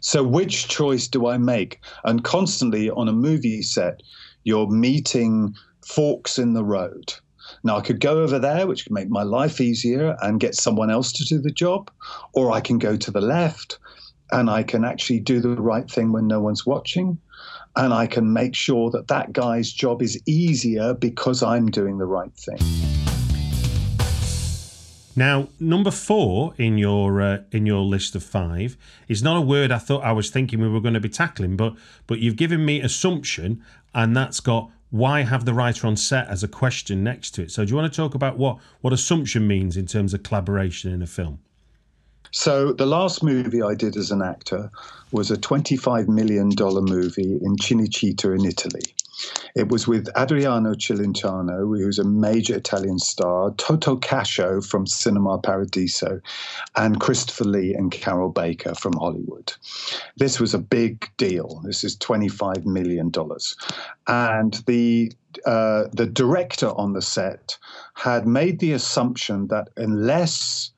So 0.00 0.22
which 0.22 0.68
choice 0.68 1.08
do 1.08 1.26
I 1.26 1.38
make? 1.38 1.80
And 2.04 2.22
constantly 2.22 2.90
on 2.90 3.08
a 3.08 3.12
movie 3.12 3.62
set, 3.62 4.02
you're 4.44 4.68
meeting 4.68 5.54
forks 5.84 6.38
in 6.38 6.54
the 6.54 6.64
road. 6.64 7.12
Now, 7.62 7.76
I 7.76 7.82
could 7.82 8.00
go 8.00 8.22
over 8.22 8.38
there, 8.38 8.66
which 8.66 8.84
could 8.84 8.92
make 8.92 9.10
my 9.10 9.22
life 9.22 9.60
easier 9.60 10.16
and 10.22 10.40
get 10.40 10.54
someone 10.54 10.90
else 10.90 11.12
to 11.12 11.24
do 11.24 11.38
the 11.38 11.50
job, 11.50 11.90
or 12.32 12.52
I 12.52 12.60
can 12.60 12.78
go 12.78 12.96
to 12.96 13.10
the 13.10 13.20
left 13.20 13.78
and 14.32 14.48
I 14.48 14.62
can 14.62 14.84
actually 14.84 15.20
do 15.20 15.40
the 15.40 15.50
right 15.50 15.90
thing 15.90 16.12
when 16.12 16.26
no 16.26 16.40
one's 16.40 16.64
watching. 16.64 17.18
And 17.76 17.92
I 17.92 18.06
can 18.06 18.32
make 18.32 18.54
sure 18.54 18.90
that 18.90 19.08
that 19.08 19.32
guy's 19.32 19.72
job 19.72 20.02
is 20.02 20.20
easier 20.26 20.94
because 20.94 21.42
I'm 21.42 21.70
doing 21.70 21.98
the 21.98 22.06
right 22.06 22.32
thing. 22.34 22.58
Now, 25.16 25.48
number 25.58 25.90
four 25.90 26.54
in 26.56 26.78
your 26.78 27.20
uh, 27.20 27.38
in 27.50 27.66
your 27.66 27.82
list 27.82 28.14
of 28.14 28.22
five 28.22 28.76
is 29.08 29.22
not 29.22 29.36
a 29.36 29.40
word 29.40 29.72
I 29.72 29.78
thought 29.78 30.02
I 30.04 30.12
was 30.12 30.30
thinking 30.30 30.60
we 30.60 30.68
were 30.68 30.80
going 30.80 30.94
to 30.94 31.00
be 31.00 31.08
tackling, 31.08 31.56
but 31.56 31.74
but 32.06 32.20
you've 32.20 32.36
given 32.36 32.64
me 32.64 32.80
assumption, 32.80 33.62
and 33.94 34.16
that's 34.16 34.40
got 34.40 34.70
why 34.90 35.22
have 35.22 35.44
the 35.44 35.54
writer 35.54 35.86
on 35.86 35.96
set 35.96 36.28
as 36.28 36.42
a 36.42 36.48
question 36.48 37.02
next 37.04 37.30
to 37.32 37.42
it. 37.42 37.50
So, 37.50 37.64
do 37.64 37.70
you 37.70 37.76
want 37.76 37.92
to 37.92 37.96
talk 37.96 38.14
about 38.14 38.38
what 38.38 38.58
what 38.80 38.92
assumption 38.92 39.46
means 39.46 39.76
in 39.76 39.86
terms 39.86 40.14
of 40.14 40.22
collaboration 40.22 40.92
in 40.92 41.02
a 41.02 41.06
film? 41.06 41.38
So, 42.32 42.72
the 42.72 42.86
last 42.86 43.22
movie 43.22 43.62
I 43.62 43.74
did 43.74 43.96
as 43.96 44.10
an 44.10 44.22
actor 44.22 44.70
was 45.12 45.30
a 45.30 45.36
$25 45.36 46.06
million 46.08 46.48
movie 46.56 47.38
in 47.42 47.56
Cinecittà 47.56 48.38
in 48.38 48.44
Italy. 48.44 48.82
It 49.54 49.68
was 49.68 49.88
with 49.88 50.08
Adriano 50.16 50.74
Celentano, 50.74 51.60
who's 51.78 51.98
a 51.98 52.04
major 52.04 52.56
Italian 52.56 52.98
star, 52.98 53.52
Toto 53.52 53.96
Cascio 53.96 54.64
from 54.64 54.86
Cinema 54.86 55.38
Paradiso, 55.38 56.20
and 56.76 57.00
Christopher 57.00 57.44
Lee 57.44 57.74
and 57.74 57.90
Carroll 57.90 58.30
Baker 58.30 58.74
from 58.74 58.92
Hollywood. 58.94 59.52
This 60.16 60.38
was 60.40 60.54
a 60.54 60.58
big 60.58 61.10
deal. 61.16 61.60
This 61.64 61.84
is 61.84 61.96
$25 61.96 62.64
million. 62.64 63.12
And 64.06 64.54
the 64.66 65.12
uh, 65.46 65.84
the 65.92 66.06
director 66.06 66.70
on 66.70 66.92
the 66.92 67.02
set 67.02 67.56
had 67.94 68.26
made 68.26 68.58
the 68.58 68.72
assumption 68.72 69.46
that 69.46 69.68
unless 69.76 70.72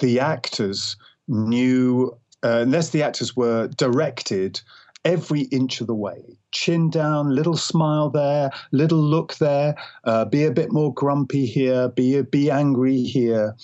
the 0.00 0.18
actors 0.18 0.96
knew, 1.28 2.16
uh, 2.42 2.58
unless 2.62 2.90
the 2.90 3.02
actors 3.02 3.36
were 3.36 3.68
directed 3.68 4.60
every 5.04 5.42
inch 5.42 5.80
of 5.80 5.86
the 5.86 5.94
way. 5.94 6.38
Chin 6.52 6.88
down, 6.88 7.34
little 7.34 7.56
smile 7.56 8.10
there, 8.10 8.50
little 8.72 8.98
look 8.98 9.34
there, 9.36 9.74
uh, 10.04 10.24
be 10.24 10.44
a 10.44 10.52
bit 10.52 10.72
more 10.72 10.94
grumpy 10.94 11.46
here, 11.46 11.88
be 11.88 12.22
be 12.22 12.50
angry 12.50 13.02
here. 13.02 13.56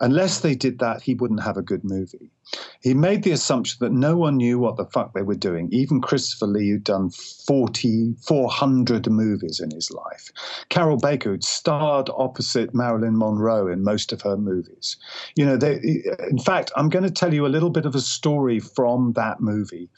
Unless 0.00 0.40
they 0.40 0.54
did 0.54 0.78
that, 0.78 1.02
he 1.02 1.14
wouldn't 1.14 1.42
have 1.42 1.56
a 1.56 1.62
good 1.62 1.84
movie. 1.84 2.30
He 2.80 2.94
made 2.94 3.24
the 3.24 3.32
assumption 3.32 3.76
that 3.80 3.92
no 3.92 4.16
one 4.16 4.38
knew 4.38 4.58
what 4.58 4.76
the 4.76 4.86
fuck 4.86 5.12
they 5.12 5.22
were 5.22 5.34
doing. 5.34 5.68
Even 5.70 6.00
Christopher 6.00 6.46
Lee, 6.46 6.70
who'd 6.70 6.84
done 6.84 7.10
40, 7.10 8.14
400 8.26 9.10
movies 9.10 9.60
in 9.60 9.70
his 9.70 9.90
life. 9.90 10.30
Carroll 10.70 10.96
Baker, 10.96 11.30
who'd 11.30 11.44
starred 11.44 12.08
opposite 12.16 12.74
Marilyn 12.74 13.18
Monroe 13.18 13.68
in 13.68 13.84
most 13.84 14.12
of 14.12 14.22
her 14.22 14.38
movies. 14.38 14.96
You 15.36 15.44
know, 15.44 15.56
they, 15.58 16.02
in 16.30 16.38
fact, 16.38 16.70
I'm 16.74 16.88
going 16.88 17.04
to 17.04 17.10
tell 17.10 17.34
you 17.34 17.44
a 17.44 17.48
little 17.48 17.70
bit 17.70 17.84
of 17.84 17.94
a 17.94 18.00
story 18.00 18.60
from 18.60 19.12
that 19.12 19.40
movie 19.40 19.90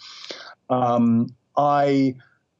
um, 0.70 1.34
I 1.56 2.14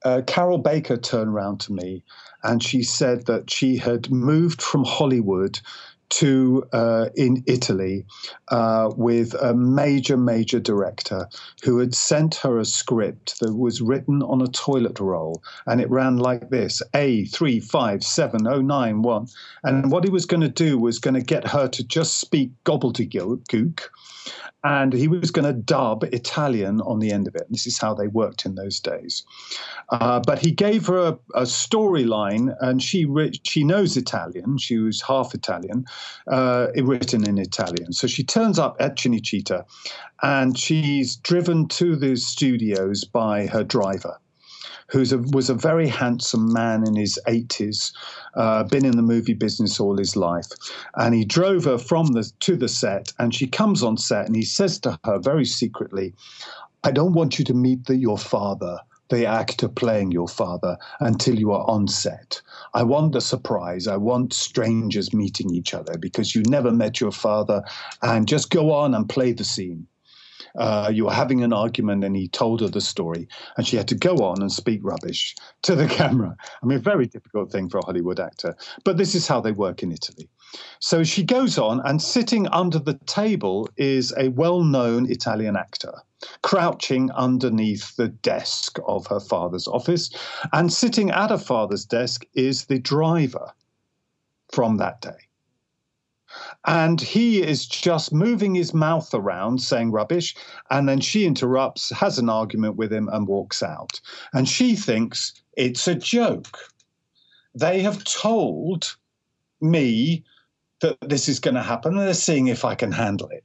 uh, 0.04 0.22
Carroll 0.26 0.58
Baker 0.58 0.96
turned 0.96 1.30
around 1.30 1.60
to 1.60 1.72
me 1.72 2.02
and 2.42 2.62
she 2.62 2.82
said 2.82 3.26
that 3.26 3.50
she 3.50 3.76
had 3.76 4.10
moved 4.10 4.62
from 4.62 4.84
Hollywood 4.84 5.60
to 6.10 6.64
uh, 6.72 7.08
in 7.14 7.42
Italy 7.46 8.04
uh, 8.48 8.90
with 8.96 9.34
a 9.34 9.54
major, 9.54 10.16
major 10.16 10.60
director 10.60 11.28
who 11.62 11.78
had 11.78 11.94
sent 11.94 12.34
her 12.36 12.58
a 12.58 12.64
script 12.64 13.38
that 13.40 13.54
was 13.54 13.80
written 13.80 14.22
on 14.22 14.42
a 14.42 14.48
toilet 14.48 14.98
roll, 14.98 15.42
and 15.66 15.80
it 15.80 15.88
ran 15.88 16.18
like 16.18 16.50
this: 16.50 16.82
A 16.94 17.24
three 17.26 17.60
five 17.60 18.02
seven 18.02 18.46
oh 18.46 18.60
nine 18.60 19.02
one. 19.02 19.28
And 19.62 19.90
what 19.92 20.04
he 20.04 20.10
was 20.10 20.26
going 20.26 20.40
to 20.40 20.48
do 20.48 20.78
was 20.78 20.98
going 20.98 21.14
to 21.14 21.22
get 21.22 21.46
her 21.46 21.68
to 21.68 21.86
just 21.86 22.18
speak 22.18 22.50
gobbledygook, 22.64 23.80
and 24.62 24.92
he 24.92 25.08
was 25.08 25.30
going 25.30 25.46
to 25.46 25.52
dub 25.52 26.04
Italian 26.04 26.80
on 26.82 26.98
the 26.98 27.10
end 27.10 27.26
of 27.26 27.34
it. 27.34 27.46
This 27.50 27.66
is 27.66 27.78
how 27.78 27.94
they 27.94 28.08
worked 28.08 28.44
in 28.44 28.54
those 28.54 28.78
days. 28.80 29.24
Uh, 29.88 30.20
but 30.20 30.38
he 30.38 30.50
gave 30.50 30.86
her 30.86 30.98
a, 30.98 31.18
a 31.34 31.42
storyline, 31.42 32.54
and 32.60 32.82
she 32.82 33.04
re- 33.04 33.40
she 33.44 33.64
knows 33.64 33.96
Italian. 33.96 34.58
She 34.58 34.78
was 34.78 35.00
half 35.00 35.34
Italian, 35.34 35.86
uh, 36.26 36.68
written 36.76 37.26
in 37.26 37.38
Italian. 37.38 37.92
So 37.92 38.06
she 38.06 38.22
turns 38.22 38.58
up 38.58 38.76
at 38.80 38.96
Cinecittà, 38.96 39.64
and 40.22 40.58
she's 40.58 41.16
driven 41.16 41.66
to 41.68 41.96
the 41.96 42.16
studios 42.16 43.04
by 43.04 43.46
her 43.46 43.64
driver 43.64 44.18
who 44.90 45.04
was 45.32 45.48
a 45.48 45.54
very 45.54 45.86
handsome 45.86 46.52
man 46.52 46.86
in 46.86 46.96
his 46.96 47.18
80s, 47.26 47.92
uh, 48.34 48.64
been 48.64 48.84
in 48.84 48.96
the 48.96 49.02
movie 49.02 49.34
business 49.34 49.78
all 49.78 49.96
his 49.96 50.16
life. 50.16 50.46
And 50.96 51.14
he 51.14 51.24
drove 51.24 51.64
her 51.64 51.78
from 51.78 52.08
the 52.08 52.30
to 52.40 52.56
the 52.56 52.68
set, 52.68 53.12
and 53.18 53.34
she 53.34 53.46
comes 53.46 53.82
on 53.82 53.96
set, 53.96 54.26
and 54.26 54.36
he 54.36 54.42
says 54.42 54.78
to 54.80 54.98
her 55.04 55.18
very 55.18 55.44
secretly, 55.44 56.14
"I 56.82 56.90
don't 56.90 57.12
want 57.12 57.38
you 57.38 57.44
to 57.46 57.54
meet 57.54 57.86
the, 57.86 57.96
your 57.96 58.18
father." 58.18 58.78
The 59.10 59.26
actor 59.26 59.66
playing 59.66 60.12
your 60.12 60.28
father 60.28 60.78
until 61.00 61.36
you 61.36 61.50
are 61.50 61.68
on 61.68 61.88
set. 61.88 62.40
I 62.74 62.84
want 62.84 63.10
the 63.10 63.20
surprise. 63.20 63.88
I 63.88 63.96
want 63.96 64.32
strangers 64.32 65.12
meeting 65.12 65.52
each 65.52 65.74
other 65.74 65.98
because 65.98 66.32
you 66.36 66.42
never 66.42 66.70
met 66.70 67.00
your 67.00 67.10
father. 67.10 67.64
And 68.02 68.28
just 68.28 68.50
go 68.50 68.70
on 68.70 68.94
and 68.94 69.08
play 69.08 69.32
the 69.32 69.42
scene 69.42 69.88
uh, 70.56 70.90
you 70.92 71.04
were 71.04 71.12
having 71.12 71.42
an 71.42 71.52
argument 71.52 72.04
and 72.04 72.16
he 72.16 72.28
told 72.28 72.60
her 72.60 72.68
the 72.68 72.80
story 72.80 73.28
and 73.56 73.66
she 73.66 73.76
had 73.76 73.88
to 73.88 73.94
go 73.94 74.16
on 74.16 74.40
and 74.40 74.52
speak 74.52 74.80
rubbish 74.82 75.34
to 75.62 75.74
the 75.74 75.86
camera. 75.98 76.36
I 76.62 76.66
mean, 76.66 76.80
very 76.80 77.06
difficult 77.06 77.50
thing 77.50 77.68
for 77.68 77.78
a 77.78 77.84
Hollywood 77.84 78.20
actor, 78.20 78.56
but 78.84 78.96
this 78.96 79.14
is 79.14 79.26
how 79.26 79.40
they 79.40 79.52
work 79.52 79.82
in 79.82 79.92
Italy. 79.92 80.28
So 80.80 81.04
she 81.04 81.22
goes 81.22 81.58
on, 81.58 81.80
and 81.84 82.02
sitting 82.02 82.48
under 82.48 82.80
the 82.80 82.94
table 83.06 83.68
is 83.76 84.12
a 84.16 84.28
well 84.30 84.64
known 84.64 85.08
Italian 85.08 85.56
actor, 85.56 85.92
crouching 86.42 87.10
underneath 87.12 87.94
the 87.96 88.08
desk 88.08 88.78
of 88.86 89.06
her 89.06 89.20
father's 89.20 89.68
office. 89.68 90.10
And 90.52 90.72
sitting 90.72 91.10
at 91.10 91.30
her 91.30 91.38
father's 91.38 91.84
desk 91.84 92.24
is 92.34 92.64
the 92.64 92.80
driver 92.80 93.52
from 94.50 94.78
that 94.78 95.00
day. 95.00 95.29
And 96.66 97.00
he 97.00 97.42
is 97.42 97.66
just 97.66 98.12
moving 98.12 98.54
his 98.54 98.74
mouth 98.74 99.12
around, 99.14 99.62
saying 99.62 99.92
rubbish. 99.92 100.34
And 100.70 100.88
then 100.88 101.00
she 101.00 101.26
interrupts, 101.26 101.90
has 101.90 102.18
an 102.18 102.28
argument 102.28 102.76
with 102.76 102.92
him, 102.92 103.08
and 103.12 103.26
walks 103.26 103.62
out. 103.62 104.00
And 104.32 104.48
she 104.48 104.76
thinks 104.76 105.32
it's 105.56 105.88
a 105.88 105.94
joke. 105.94 106.58
They 107.54 107.80
have 107.80 108.04
told 108.04 108.96
me 109.60 110.24
that 110.80 110.96
this 111.02 111.28
is 111.28 111.40
going 111.40 111.54
to 111.54 111.62
happen, 111.62 111.96
and 111.96 112.06
they're 112.06 112.14
seeing 112.14 112.48
if 112.48 112.64
I 112.64 112.74
can 112.74 112.92
handle 112.92 113.28
it. 113.28 113.44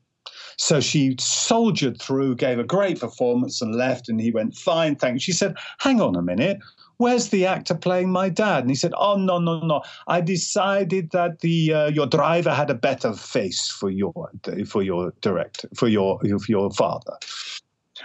So 0.57 0.79
she 0.79 1.15
soldiered 1.19 2.01
through, 2.01 2.36
gave 2.36 2.59
a 2.59 2.63
great 2.63 2.99
performance, 2.99 3.61
and 3.61 3.75
left. 3.75 4.07
And 4.07 4.21
he 4.21 4.31
went, 4.31 4.55
Fine, 4.55 4.95
thanks. 4.95 5.23
She 5.23 5.33
said, 5.33 5.55
Hang 5.79 6.01
on 6.01 6.15
a 6.15 6.21
minute 6.21 6.59
where's 6.97 7.29
the 7.29 7.45
actor 7.45 7.75
playing 7.75 8.11
my 8.11 8.29
dad? 8.29 8.63
And 8.63 8.69
he 8.69 8.75
said, 8.75 8.93
oh, 8.97 9.17
no, 9.17 9.39
no, 9.39 9.59
no. 9.59 9.81
I 10.07 10.21
decided 10.21 11.11
that 11.11 11.39
the 11.39 11.73
uh, 11.73 11.87
your 11.87 12.07
driver 12.07 12.53
had 12.53 12.69
a 12.69 12.75
better 12.75 13.13
face 13.13 13.69
for 13.69 13.89
your 13.89 14.13
for 14.65 14.81
your 14.81 15.13
director, 15.21 15.69
for 15.75 15.87
your, 15.87 16.19
for 16.19 16.45
your 16.51 16.71
father. 16.71 17.17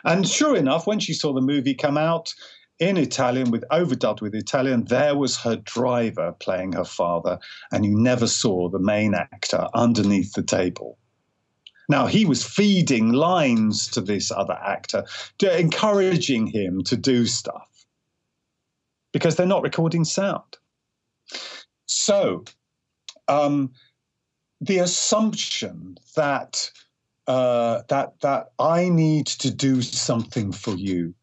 And 0.05 0.26
sure 0.26 0.57
enough, 0.57 0.86
when 0.86 1.01
she 1.01 1.12
saw 1.12 1.32
the 1.32 1.41
movie 1.41 1.74
come 1.74 1.99
out 1.99 2.32
in 2.78 2.97
Italian, 2.97 3.51
with 3.51 3.64
overdubbed 3.70 4.22
with 4.22 4.34
Italian, 4.34 4.84
there 4.84 5.16
was 5.16 5.36
her 5.36 5.57
driver 5.57 6.34
playing 6.41 6.72
her 6.72 6.84
father, 6.84 7.38
and 7.72 7.84
you 7.84 7.95
never 7.95 8.26
saw 8.26 8.68
the 8.68 8.78
main 8.78 9.14
actor 9.14 9.68
underneath 9.74 10.32
the 10.32 10.43
table. 10.43 10.97
Now, 11.91 12.07
he 12.07 12.24
was 12.24 12.45
feeding 12.45 13.12
lines 13.12 13.88
to 13.88 14.01
this 14.01 14.30
other 14.30 14.57
actor, 14.64 15.05
encouraging 15.43 16.47
him 16.47 16.84
to 16.84 16.97
do 16.97 17.26
stuff 17.26 17.70
because 19.13 19.37
they're 19.37 19.47
not 19.47 19.63
recording 19.63 20.05
sound. 20.05 20.57
So, 21.87 22.45
um, 23.29 23.73
the 24.61 24.79
assumption 24.79 25.97
that 26.17 26.71
uh, 27.27 27.83
that 27.89 28.21
that 28.21 28.51
I 28.59 28.89
need 28.89 29.27
to 29.27 29.51
do 29.51 29.83
something 29.83 30.53
for 30.53 30.75
you. 30.75 31.15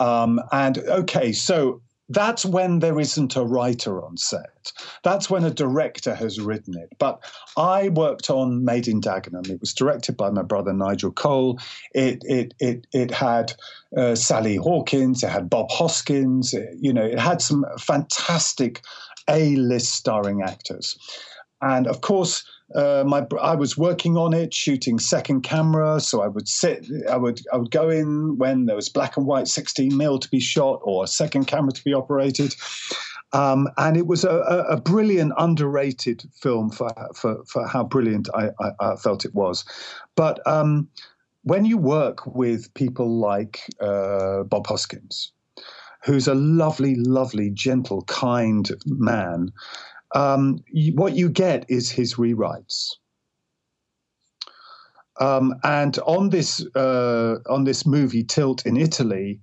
Um, 0.00 0.40
and 0.52 0.78
okay, 0.78 1.32
so 1.32 1.80
that's 2.14 2.44
when 2.44 2.78
there 2.78 2.98
isn't 2.98 3.36
a 3.36 3.44
writer 3.44 4.02
on 4.02 4.16
set. 4.16 4.72
That's 5.02 5.28
when 5.28 5.44
a 5.44 5.50
director 5.50 6.14
has 6.14 6.40
written 6.40 6.78
it. 6.78 6.90
But 6.98 7.20
I 7.56 7.90
worked 7.90 8.30
on 8.30 8.64
Made 8.64 8.88
in 8.88 9.00
Dagenham. 9.00 9.50
It 9.50 9.60
was 9.60 9.74
directed 9.74 10.16
by 10.16 10.30
my 10.30 10.42
brother 10.42 10.72
Nigel 10.72 11.12
Cole. 11.12 11.58
It 11.94 12.22
it 12.22 12.54
it 12.60 12.86
it 12.92 13.10
had 13.10 13.54
uh, 13.96 14.14
Sally 14.14 14.56
Hawkins. 14.56 15.22
It 15.22 15.30
had 15.30 15.50
Bob 15.50 15.70
Hoskins. 15.70 16.54
It, 16.54 16.70
you 16.80 16.92
know, 16.92 17.04
it 17.04 17.18
had 17.18 17.42
some 17.42 17.66
fantastic 17.78 18.82
A-list 19.28 19.92
starring 19.92 20.42
actors. 20.42 20.96
And 21.60 21.86
of 21.86 22.00
course, 22.00 22.44
uh, 22.74 23.04
my 23.06 23.26
I 23.40 23.54
was 23.54 23.76
working 23.78 24.16
on 24.16 24.34
it, 24.34 24.52
shooting 24.52 24.98
second 24.98 25.42
camera. 25.42 26.00
So 26.00 26.22
I 26.22 26.28
would 26.28 26.48
sit, 26.48 26.86
I 27.10 27.16
would 27.16 27.40
I 27.52 27.56
would 27.56 27.70
go 27.70 27.88
in 27.88 28.36
when 28.36 28.66
there 28.66 28.76
was 28.76 28.88
black 28.88 29.16
and 29.16 29.26
white 29.26 29.48
16 29.48 29.96
mil 29.96 30.18
to 30.18 30.28
be 30.28 30.40
shot 30.40 30.80
or 30.82 31.04
a 31.04 31.08
second 31.08 31.46
camera 31.46 31.72
to 31.72 31.84
be 31.84 31.94
operated. 31.94 32.54
Um, 33.32 33.68
and 33.78 33.96
it 33.96 34.06
was 34.06 34.22
a, 34.22 34.36
a, 34.68 34.80
brilliant, 34.80 35.32
underrated 35.36 36.22
film 36.40 36.70
for 36.70 36.92
for, 37.16 37.44
for 37.46 37.66
how 37.66 37.82
brilliant 37.82 38.28
I, 38.32 38.50
I, 38.60 38.70
I 38.80 38.96
felt 38.96 39.24
it 39.24 39.34
was. 39.34 39.64
But 40.14 40.44
um, 40.46 40.88
when 41.42 41.64
you 41.64 41.76
work 41.76 42.26
with 42.26 42.72
people 42.74 43.18
like 43.18 43.60
uh, 43.80 44.44
Bob 44.44 44.66
Hoskins, 44.68 45.32
who's 46.04 46.28
a 46.28 46.34
lovely, 46.34 46.94
lovely, 46.96 47.50
gentle, 47.50 48.02
kind 48.02 48.70
man 48.86 49.52
um, 50.14 50.62
what 50.94 51.14
you 51.14 51.28
get 51.28 51.64
is 51.68 51.90
his 51.90 52.14
rewrites. 52.14 52.90
Um, 55.20 55.54
and 55.62 55.98
on 56.00 56.30
this 56.30 56.64
uh, 56.74 57.36
on 57.48 57.64
this 57.64 57.86
movie 57.86 58.24
Tilt 58.24 58.66
in 58.66 58.76
Italy, 58.76 59.40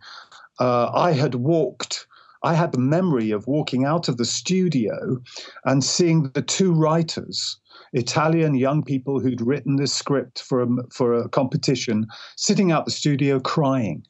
uh, 0.59 0.91
I 0.93 1.11
had 1.11 1.35
walked. 1.35 2.07
I 2.43 2.55
had 2.55 2.71
the 2.71 2.79
memory 2.79 3.29
of 3.29 3.45
walking 3.45 3.85
out 3.85 4.09
of 4.09 4.17
the 4.17 4.25
studio 4.25 5.21
and 5.63 5.83
seeing 5.83 6.31
the 6.33 6.41
two 6.41 6.73
writers, 6.73 7.59
Italian 7.93 8.55
young 8.55 8.83
people 8.83 9.19
who'd 9.19 9.41
written 9.41 9.75
this 9.75 9.93
script 9.93 10.41
for 10.41 10.63
a, 10.63 10.67
for 10.91 11.13
a 11.13 11.29
competition, 11.29 12.07
sitting 12.37 12.71
out 12.71 12.85
the 12.85 12.91
studio 12.91 13.39
crying 13.39 14.03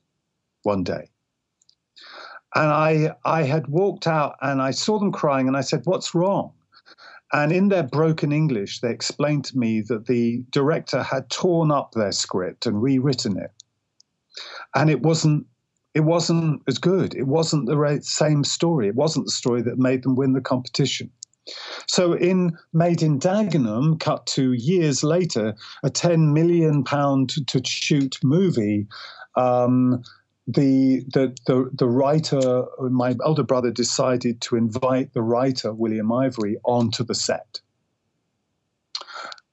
one 0.63 0.81
day. 0.81 1.09
And 2.55 2.69
I, 2.69 3.15
I 3.23 3.43
had 3.43 3.67
walked 3.67 4.07
out 4.07 4.35
and 4.41 4.61
I 4.61 4.71
saw 4.71 4.99
them 4.99 5.11
crying 5.11 5.47
and 5.47 5.55
I 5.55 5.61
said, 5.61 5.81
What's 5.85 6.13
wrong? 6.13 6.53
And 7.33 7.51
in 7.51 7.69
their 7.69 7.83
broken 7.83 8.31
English, 8.33 8.81
they 8.81 8.91
explained 8.91 9.45
to 9.45 9.57
me 9.57 9.81
that 9.87 10.07
the 10.07 10.43
director 10.51 11.01
had 11.01 11.29
torn 11.29 11.71
up 11.71 11.93
their 11.93 12.11
script 12.11 12.65
and 12.65 12.81
rewritten 12.81 13.37
it. 13.37 13.51
And 14.75 14.89
it 14.89 15.01
wasn't 15.01 15.45
it 15.93 16.01
wasn't 16.01 16.61
as 16.67 16.77
good. 16.77 17.15
It 17.15 17.27
wasn't 17.27 17.67
the 17.67 17.99
same 18.01 18.43
story. 18.43 18.87
It 18.87 18.95
wasn't 18.95 19.25
the 19.25 19.31
story 19.31 19.61
that 19.63 19.77
made 19.77 20.03
them 20.03 20.15
win 20.15 20.33
the 20.33 20.41
competition. 20.41 21.11
So, 21.87 22.13
in 22.13 22.57
Made 22.71 23.01
in 23.01 23.19
Dagenham, 23.19 23.99
cut 23.99 24.25
to 24.27 24.53
years 24.53 25.03
later, 25.03 25.55
a 25.83 25.89
10 25.89 26.33
million 26.33 26.83
pound 26.83 27.31
to 27.47 27.61
shoot 27.65 28.17
movie 28.23 28.87
um, 29.35 30.03
the, 30.47 31.03
the 31.13 31.35
the 31.45 31.69
the 31.73 31.87
writer, 31.87 32.65
my 32.79 33.15
elder 33.23 33.43
brother, 33.43 33.71
decided 33.71 34.41
to 34.41 34.55
invite 34.55 35.13
the 35.13 35.21
writer 35.21 35.71
William 35.73 36.11
Ivory 36.11 36.57
onto 36.63 37.03
the 37.03 37.15
set, 37.15 37.61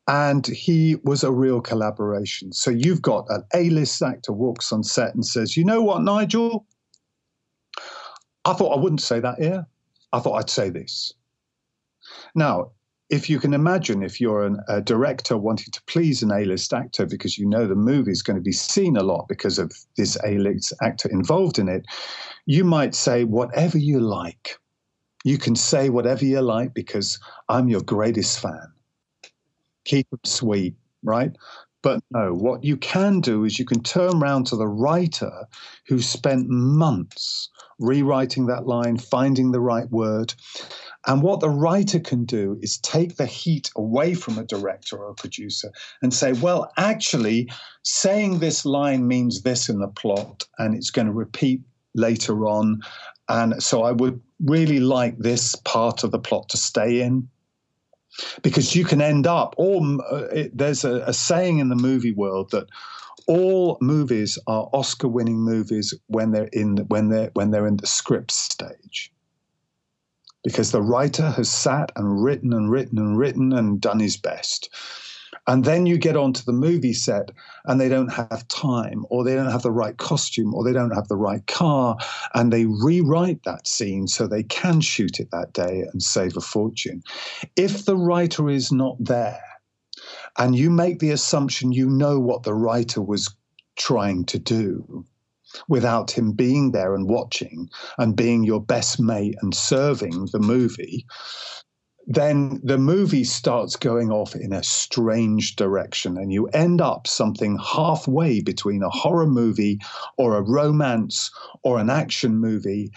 and 0.06 0.46
he 0.46 0.96
was 1.04 1.22
a 1.22 1.30
real 1.30 1.60
collaboration. 1.60 2.52
So 2.52 2.70
you've 2.70 3.02
got 3.02 3.26
an 3.28 3.44
A-list 3.54 4.02
actor 4.02 4.32
walks 4.32 4.72
on 4.72 4.82
set 4.82 5.14
and 5.14 5.24
says, 5.24 5.56
"You 5.56 5.64
know 5.64 5.82
what, 5.82 6.02
Nigel? 6.02 6.66
I 8.44 8.54
thought 8.54 8.76
I 8.76 8.80
wouldn't 8.80 9.02
say 9.02 9.20
that 9.20 9.38
here. 9.38 9.66
I 10.12 10.20
thought 10.20 10.34
I'd 10.34 10.50
say 10.50 10.70
this." 10.70 11.12
Now, 12.34 12.72
if 13.10 13.30
you 13.30 13.38
can 13.38 13.54
imagine 13.54 14.02
if 14.02 14.20
you're 14.20 14.44
an, 14.44 14.58
a 14.68 14.80
director 14.80 15.36
wanting 15.36 15.70
to 15.72 15.82
please 15.84 16.22
an 16.22 16.30
A-list 16.30 16.72
actor 16.72 17.06
because 17.06 17.38
you 17.38 17.46
know 17.46 17.66
the 17.66 17.74
movie 17.74 18.12
is 18.12 18.22
going 18.22 18.36
to 18.36 18.42
be 18.42 18.52
seen 18.52 18.96
a 18.96 19.02
lot 19.02 19.26
because 19.28 19.58
of 19.58 19.72
this 19.96 20.16
A-list 20.24 20.74
actor 20.82 21.08
involved 21.10 21.58
in 21.58 21.68
it, 21.68 21.86
you 22.44 22.64
might 22.64 22.94
say 22.94 23.24
whatever 23.24 23.78
you 23.78 24.00
like. 24.00 24.58
You 25.24 25.38
can 25.38 25.56
say 25.56 25.88
whatever 25.88 26.24
you 26.24 26.40
like 26.40 26.74
because 26.74 27.18
I'm 27.48 27.68
your 27.68 27.82
greatest 27.82 28.40
fan. 28.40 28.72
Keep 29.84 30.08
it 30.12 30.26
sweet, 30.26 30.74
right? 31.02 31.32
But 31.82 32.02
no, 32.10 32.34
what 32.34 32.64
you 32.64 32.76
can 32.76 33.20
do 33.20 33.44
is 33.44 33.58
you 33.58 33.64
can 33.64 33.82
turn 33.82 34.22
around 34.22 34.46
to 34.48 34.56
the 34.56 34.66
writer 34.66 35.46
who 35.86 36.00
spent 36.00 36.48
months 36.48 37.48
rewriting 37.78 38.46
that 38.46 38.66
line, 38.66 38.98
finding 38.98 39.52
the 39.52 39.60
right 39.60 39.88
word, 39.90 40.34
and 41.08 41.22
what 41.22 41.40
the 41.40 41.48
writer 41.48 41.98
can 41.98 42.26
do 42.26 42.58
is 42.60 42.76
take 42.78 43.16
the 43.16 43.24
heat 43.24 43.70
away 43.76 44.12
from 44.12 44.36
a 44.38 44.44
director 44.44 44.98
or 44.98 45.10
a 45.10 45.14
producer 45.14 45.72
and 46.02 46.12
say, 46.12 46.32
well, 46.34 46.70
actually, 46.76 47.50
saying 47.82 48.38
this 48.38 48.66
line 48.66 49.08
means 49.08 49.40
this 49.40 49.70
in 49.70 49.78
the 49.78 49.88
plot, 49.88 50.44
and 50.58 50.74
it's 50.74 50.90
going 50.90 51.06
to 51.06 51.12
repeat 51.12 51.62
later 51.94 52.46
on. 52.46 52.82
And 53.30 53.62
so 53.62 53.84
I 53.84 53.92
would 53.92 54.20
really 54.44 54.80
like 54.80 55.16
this 55.18 55.54
part 55.54 56.04
of 56.04 56.10
the 56.10 56.18
plot 56.18 56.50
to 56.50 56.58
stay 56.58 57.00
in. 57.00 57.26
Because 58.42 58.76
you 58.76 58.84
can 58.84 59.00
end 59.00 59.26
up, 59.26 59.54
or 59.56 59.80
uh, 60.10 60.24
it, 60.32 60.58
there's 60.58 60.84
a, 60.84 61.02
a 61.06 61.14
saying 61.14 61.58
in 61.58 61.68
the 61.68 61.76
movie 61.76 62.12
world 62.12 62.50
that 62.50 62.66
all 63.28 63.78
movies 63.80 64.38
are 64.46 64.68
Oscar-winning 64.72 65.38
movies 65.38 65.94
when 66.08 66.32
they're 66.32 66.50
in 66.52 66.78
when 66.88 67.10
they're 67.10 67.30
when 67.34 67.50
they're 67.50 67.66
in 67.66 67.76
the 67.76 67.86
script 67.86 68.32
stage 68.32 69.12
because 70.44 70.70
the 70.70 70.82
writer 70.82 71.30
has 71.30 71.50
sat 71.50 71.92
and 71.96 72.22
written 72.22 72.52
and 72.52 72.70
written 72.70 72.98
and 72.98 73.18
written 73.18 73.52
and 73.52 73.80
done 73.80 74.00
his 74.00 74.16
best. 74.16 74.70
And 75.46 75.64
then 75.64 75.86
you 75.86 75.96
get 75.96 76.16
onto 76.16 76.42
the 76.42 76.52
movie 76.52 76.92
set 76.92 77.30
and 77.64 77.80
they 77.80 77.88
don't 77.88 78.12
have 78.12 78.46
time, 78.48 79.06
or 79.08 79.24
they 79.24 79.34
don't 79.34 79.50
have 79.50 79.62
the 79.62 79.72
right 79.72 79.96
costume, 79.96 80.54
or 80.54 80.62
they 80.62 80.74
don't 80.74 80.94
have 80.94 81.08
the 81.08 81.16
right 81.16 81.46
car, 81.46 81.96
and 82.34 82.52
they 82.52 82.66
rewrite 82.66 83.42
that 83.44 83.66
scene 83.66 84.06
so 84.06 84.26
they 84.26 84.42
can 84.42 84.80
shoot 84.80 85.18
it 85.18 85.30
that 85.32 85.54
day 85.54 85.84
and 85.90 86.02
save 86.02 86.36
a 86.36 86.40
fortune. 86.40 87.02
If 87.56 87.86
the 87.86 87.96
writer 87.96 88.50
is 88.50 88.70
not 88.70 88.96
there, 89.00 89.40
and 90.36 90.54
you 90.54 90.70
make 90.70 90.98
the 90.98 91.10
assumption 91.10 91.72
you 91.72 91.88
know 91.88 92.20
what 92.20 92.42
the 92.42 92.54
writer 92.54 93.00
was 93.00 93.34
trying 93.76 94.26
to 94.26 94.38
do, 94.38 95.04
without 95.68 96.10
him 96.10 96.32
being 96.32 96.72
there 96.72 96.94
and 96.94 97.08
watching 97.08 97.68
and 97.98 98.16
being 98.16 98.44
your 98.44 98.62
best 98.62 99.00
mate 99.00 99.36
and 99.40 99.54
serving 99.54 100.28
the 100.32 100.38
movie, 100.38 101.06
then 102.10 102.58
the 102.64 102.78
movie 102.78 103.22
starts 103.22 103.76
going 103.76 104.10
off 104.10 104.34
in 104.34 104.54
a 104.54 104.62
strange 104.62 105.56
direction 105.56 106.16
and 106.16 106.32
you 106.32 106.46
end 106.48 106.80
up 106.80 107.06
something 107.06 107.58
halfway 107.58 108.40
between 108.40 108.82
a 108.82 108.88
horror 108.88 109.26
movie 109.26 109.78
or 110.16 110.34
a 110.34 110.42
romance 110.42 111.30
or 111.62 111.78
an 111.78 111.90
action 111.90 112.38
movie 112.38 112.90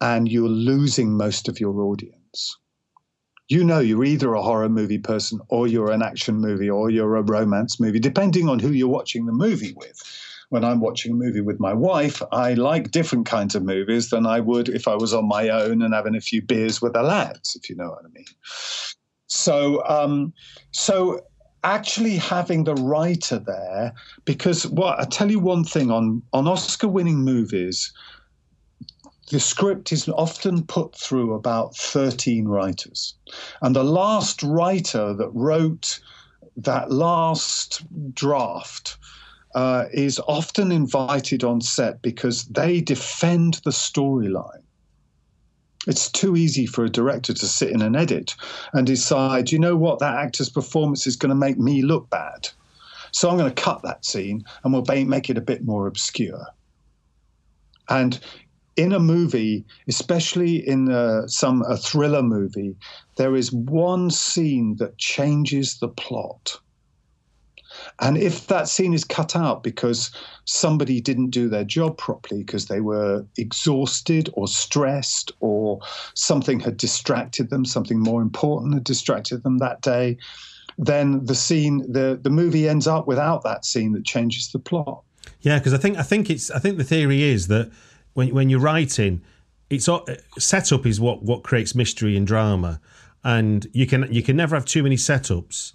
and 0.00 0.28
you're 0.28 0.48
losing 0.48 1.16
most 1.16 1.48
of 1.48 1.60
your 1.60 1.80
audience. 1.80 2.58
You 3.48 3.62
know 3.62 3.78
you're 3.78 4.04
either 4.04 4.34
a 4.34 4.42
horror 4.42 4.68
movie 4.68 4.98
person 4.98 5.40
or 5.48 5.68
you're 5.68 5.92
an 5.92 6.02
action 6.02 6.40
movie 6.40 6.68
or 6.68 6.90
you're 6.90 7.14
a 7.14 7.22
romance 7.22 7.78
movie 7.78 8.00
depending 8.00 8.48
on 8.48 8.58
who 8.58 8.72
you're 8.72 8.88
watching 8.88 9.26
the 9.26 9.32
movie 9.32 9.74
with 9.76 10.02
when 10.50 10.64
I'm 10.64 10.80
watching 10.80 11.12
a 11.12 11.14
movie 11.14 11.40
with 11.40 11.58
my 11.58 11.72
wife, 11.72 12.22
I 12.32 12.54
like 12.54 12.90
different 12.90 13.26
kinds 13.26 13.54
of 13.54 13.64
movies 13.64 14.10
than 14.10 14.26
I 14.26 14.40
would 14.40 14.68
if 14.68 14.86
I 14.86 14.94
was 14.94 15.12
on 15.12 15.26
my 15.26 15.48
own 15.48 15.82
and 15.82 15.92
having 15.92 16.14
a 16.14 16.20
few 16.20 16.42
beers 16.42 16.80
with 16.80 16.92
the 16.92 17.02
lads, 17.02 17.56
if 17.60 17.68
you 17.68 17.76
know 17.76 17.90
what 17.90 18.04
I 18.04 18.08
mean. 18.12 18.24
So, 19.26 19.84
um, 19.86 20.32
so 20.70 21.20
actually 21.64 22.16
having 22.16 22.64
the 22.64 22.76
writer 22.76 23.40
there, 23.40 23.92
because 24.24 24.66
what 24.68 25.00
I 25.00 25.04
tell 25.04 25.30
you 25.30 25.40
one 25.40 25.64
thing 25.64 25.90
on 25.90 26.22
on 26.32 26.46
Oscar-winning 26.46 27.18
movies, 27.18 27.92
the 29.30 29.40
script 29.40 29.92
is 29.92 30.08
often 30.10 30.64
put 30.64 30.94
through 30.94 31.34
about 31.34 31.76
13 31.76 32.46
writers. 32.46 33.14
And 33.62 33.74
the 33.74 33.82
last 33.82 34.42
writer 34.44 35.12
that 35.14 35.30
wrote 35.30 35.98
that 36.56 36.92
last 36.92 37.82
draft 38.14 38.96
uh, 39.56 39.86
is 39.90 40.20
often 40.28 40.70
invited 40.70 41.42
on 41.42 41.62
set 41.62 42.02
because 42.02 42.44
they 42.44 42.78
defend 42.82 43.54
the 43.64 43.70
storyline. 43.70 44.62
It's 45.86 46.10
too 46.10 46.36
easy 46.36 46.66
for 46.66 46.84
a 46.84 46.90
director 46.90 47.32
to 47.32 47.46
sit 47.46 47.70
in 47.70 47.80
an 47.80 47.96
edit 47.96 48.34
and 48.74 48.86
decide, 48.86 49.50
you 49.50 49.58
know 49.58 49.74
what, 49.74 49.98
that 50.00 50.16
actor's 50.16 50.50
performance 50.50 51.06
is 51.06 51.16
going 51.16 51.30
to 51.30 51.34
make 51.34 51.58
me 51.58 51.80
look 51.80 52.10
bad. 52.10 52.50
So 53.12 53.30
I'm 53.30 53.38
going 53.38 53.52
to 53.52 53.62
cut 53.62 53.82
that 53.82 54.04
scene 54.04 54.44
and 54.62 54.74
we'll 54.74 54.84
make 55.06 55.30
it 55.30 55.38
a 55.38 55.40
bit 55.40 55.64
more 55.64 55.86
obscure. 55.86 56.44
And 57.88 58.20
in 58.76 58.92
a 58.92 59.00
movie, 59.00 59.64
especially 59.88 60.68
in 60.68 60.92
uh, 60.92 61.28
some 61.28 61.62
a 61.62 61.78
thriller 61.78 62.22
movie, 62.22 62.76
there 63.16 63.34
is 63.34 63.52
one 63.52 64.10
scene 64.10 64.76
that 64.76 64.98
changes 64.98 65.78
the 65.78 65.88
plot. 65.88 66.58
And 68.00 68.18
if 68.18 68.46
that 68.48 68.68
scene 68.68 68.92
is 68.92 69.04
cut 69.04 69.34
out 69.34 69.62
because 69.62 70.10
somebody 70.44 71.00
didn't 71.00 71.30
do 71.30 71.48
their 71.48 71.64
job 71.64 71.96
properly, 71.96 72.42
because 72.42 72.66
they 72.66 72.80
were 72.80 73.24
exhausted 73.38 74.28
or 74.34 74.46
stressed, 74.48 75.32
or 75.40 75.80
something 76.14 76.60
had 76.60 76.76
distracted 76.76 77.48
them, 77.48 77.64
something 77.64 77.98
more 77.98 78.20
important 78.20 78.74
had 78.74 78.84
distracted 78.84 79.42
them 79.42 79.58
that 79.58 79.80
day, 79.80 80.18
then 80.78 81.24
the 81.24 81.34
scene, 81.34 81.90
the, 81.90 82.18
the 82.20 82.28
movie 82.28 82.68
ends 82.68 82.86
up 82.86 83.06
without 83.06 83.42
that 83.44 83.64
scene 83.64 83.92
that 83.92 84.04
changes 84.04 84.52
the 84.52 84.58
plot. 84.58 85.02
Yeah, 85.40 85.58
because 85.58 85.72
I 85.72 85.78
think 85.78 85.96
I 85.96 86.02
think 86.02 86.30
it's 86.30 86.50
I 86.50 86.58
think 86.58 86.76
the 86.76 86.84
theory 86.84 87.22
is 87.22 87.48
that 87.48 87.70
when 88.14 88.32
when 88.34 88.48
you're 88.48 88.60
writing, 88.60 89.22
it's 89.70 89.88
setup 90.38 90.86
is 90.86 91.00
what 91.00 91.22
what 91.22 91.42
creates 91.42 91.74
mystery 91.74 92.16
and 92.16 92.26
drama, 92.26 92.80
and 93.24 93.66
you 93.72 93.86
can 93.86 94.12
you 94.12 94.22
can 94.22 94.36
never 94.36 94.54
have 94.54 94.64
too 94.64 94.82
many 94.82 94.96
setups. 94.96 95.72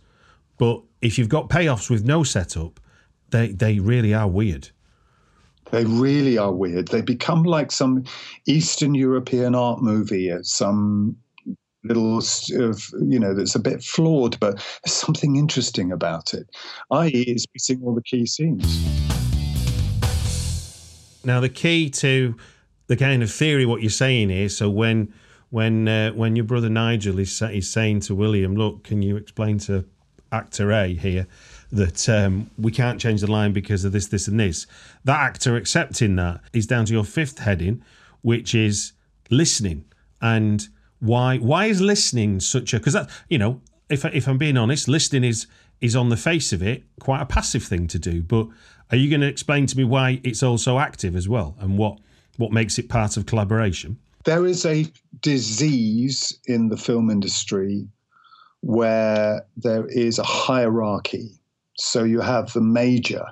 But 0.57 0.83
if 1.01 1.17
you've 1.17 1.29
got 1.29 1.49
payoffs 1.49 1.89
with 1.89 2.05
no 2.05 2.23
setup, 2.23 2.79
they 3.31 3.49
they 3.49 3.79
really 3.79 4.13
are 4.13 4.27
weird. 4.27 4.69
They 5.71 5.85
really 5.85 6.37
are 6.37 6.51
weird. 6.51 6.89
They 6.89 7.01
become 7.01 7.43
like 7.43 7.71
some 7.71 8.03
Eastern 8.45 8.93
European 8.93 9.55
art 9.55 9.81
movie, 9.81 10.31
some 10.41 11.15
little 11.83 12.17
of 12.17 12.93
you 13.01 13.19
know 13.19 13.33
that's 13.33 13.55
a 13.55 13.59
bit 13.59 13.83
flawed, 13.83 14.39
but 14.39 14.55
there's 14.83 14.93
something 14.93 15.35
interesting 15.35 15.91
about 15.91 16.33
it. 16.33 16.47
I.e., 16.91 17.23
it's 17.27 17.45
missing 17.53 17.81
all 17.83 17.95
the 17.95 18.03
key 18.03 18.25
scenes. 18.25 18.65
Now, 21.23 21.39
the 21.39 21.49
key 21.49 21.89
to 21.91 22.35
the 22.87 22.97
kind 22.97 23.23
of 23.23 23.31
theory, 23.31 23.65
what 23.65 23.81
you're 23.81 23.91
saying 23.91 24.31
is, 24.31 24.57
so 24.57 24.69
when 24.69 25.13
when 25.49 25.87
uh, 25.87 26.11
when 26.11 26.35
your 26.35 26.45
brother 26.45 26.69
Nigel 26.69 27.17
is 27.19 27.41
is 27.41 27.71
saying 27.71 28.01
to 28.01 28.15
William, 28.15 28.55
"Look, 28.55 28.83
can 28.83 29.01
you 29.01 29.15
explain 29.17 29.57
to 29.59 29.85
actor 30.31 30.71
A 30.71 30.93
here 30.93 31.27
that 31.71 32.09
um, 32.09 32.49
we 32.57 32.71
can't 32.71 32.99
change 32.99 33.21
the 33.21 33.31
line 33.31 33.53
because 33.53 33.85
of 33.85 33.91
this, 33.91 34.07
this, 34.07 34.27
and 34.27 34.39
this," 34.39 34.67
that 35.03 35.19
actor 35.19 35.55
accepting 35.55 36.15
that 36.17 36.41
is 36.53 36.67
down 36.67 36.85
to 36.85 36.93
your 36.93 37.05
fifth 37.05 37.39
heading, 37.39 37.83
which 38.21 38.53
is 38.55 38.93
listening. 39.29 39.85
And 40.21 40.67
why 40.99 41.37
why 41.37 41.65
is 41.65 41.81
listening 41.81 42.39
such 42.39 42.73
a 42.73 42.77
because 42.77 42.93
that 42.93 43.09
you 43.29 43.37
know 43.37 43.61
if 43.89 44.05
if 44.05 44.27
I'm 44.27 44.37
being 44.37 44.57
honest, 44.57 44.87
listening 44.87 45.23
is 45.23 45.47
is 45.81 45.95
on 45.95 46.09
the 46.09 46.17
face 46.17 46.53
of 46.53 46.61
it 46.61 46.83
quite 46.99 47.21
a 47.21 47.25
passive 47.25 47.63
thing 47.63 47.87
to 47.87 47.99
do, 47.99 48.21
but 48.21 48.47
are 48.91 48.97
you 48.97 49.09
going 49.09 49.21
to 49.21 49.27
explain 49.27 49.65
to 49.65 49.77
me 49.77 49.83
why 49.83 50.19
it's 50.23 50.43
also 50.43 50.77
active 50.77 51.15
as 51.15 51.27
well 51.27 51.55
and 51.59 51.77
what, 51.77 51.97
what 52.37 52.51
makes 52.51 52.77
it 52.77 52.89
part 52.89 53.17
of 53.17 53.25
collaboration? 53.25 53.97
There 54.25 54.45
is 54.45 54.65
a 54.65 54.85
disease 55.21 56.37
in 56.45 56.69
the 56.69 56.77
film 56.77 57.09
industry 57.09 57.87
where 58.61 59.45
there 59.57 59.85
is 59.87 60.17
a 60.17 60.23
hierarchy. 60.23 61.29
So 61.77 62.03
you 62.03 62.21
have 62.21 62.53
the 62.53 62.61
major, 62.61 63.25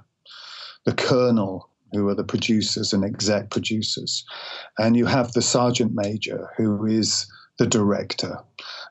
the 0.85 0.93
colonel, 0.93 1.69
who 1.93 2.07
are 2.07 2.15
the 2.15 2.23
producers 2.23 2.93
and 2.93 3.03
exec 3.03 3.49
producers, 3.49 4.23
and 4.77 4.95
you 4.95 5.05
have 5.05 5.33
the 5.33 5.41
sergeant 5.41 5.93
major, 5.95 6.49
who 6.55 6.85
is 6.85 7.25
the 7.57 7.65
director, 7.65 8.37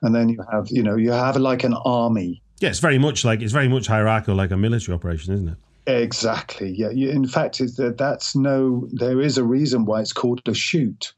and 0.03 0.15
then 0.15 0.29
you 0.29 0.45
have, 0.53 0.67
you 0.69 0.83
know, 0.83 0.97
you 0.97 1.13
have 1.13 1.37
like 1.37 1.65
an 1.65 1.75
army. 1.85 2.43
Yeah, 2.61 2.71
it's 2.71 2.81
very 2.81 2.99
much 2.99 3.25
like 3.25 3.41
it's 3.41 3.53
very 3.53 3.69
much 3.69 3.87
hierarchical, 3.87 4.35
like 4.35 4.51
a 4.51 4.57
military 4.57 4.95
operation, 4.95 5.33
isn't 5.35 5.49
it? 5.49 5.57
Exactly. 5.87 6.75
Yeah. 6.77 6.91
In 6.91 7.27
fact, 7.27 7.59
that 7.59 7.97
that's 7.97 8.37
no. 8.37 8.89
There 8.93 9.21
is 9.21 9.39
a 9.39 9.45
reason 9.45 9.87
why 9.87 10.01
it's 10.01 10.13
called 10.13 10.43
a 10.47 10.55
shoot, 10.55 11.15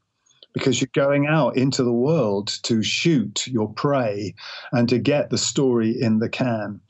because 0.53 0.81
you're 0.81 0.89
going 0.93 1.27
out 1.27 1.57
into 1.57 1.83
the 1.83 1.93
world 1.93 2.47
to 2.63 2.83
shoot 2.83 3.47
your 3.47 3.71
prey 3.73 4.33
and 4.71 4.89
to 4.89 4.99
get 4.99 5.29
the 5.29 5.37
story 5.37 5.91
in 5.99 6.19
the 6.19 6.29
can, 6.29 6.81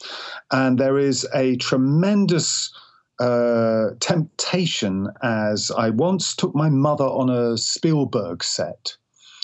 and 0.51 0.77
there 0.77 0.97
is 0.97 1.27
a 1.33 1.55
tremendous. 1.57 2.73
Uh, 3.19 3.91
temptation 3.99 5.07
as 5.21 5.69
I 5.77 5.91
once 5.91 6.35
took 6.35 6.55
my 6.55 6.69
mother 6.69 7.03
on 7.03 7.29
a 7.29 7.55
Spielberg 7.55 8.43
set 8.43 8.97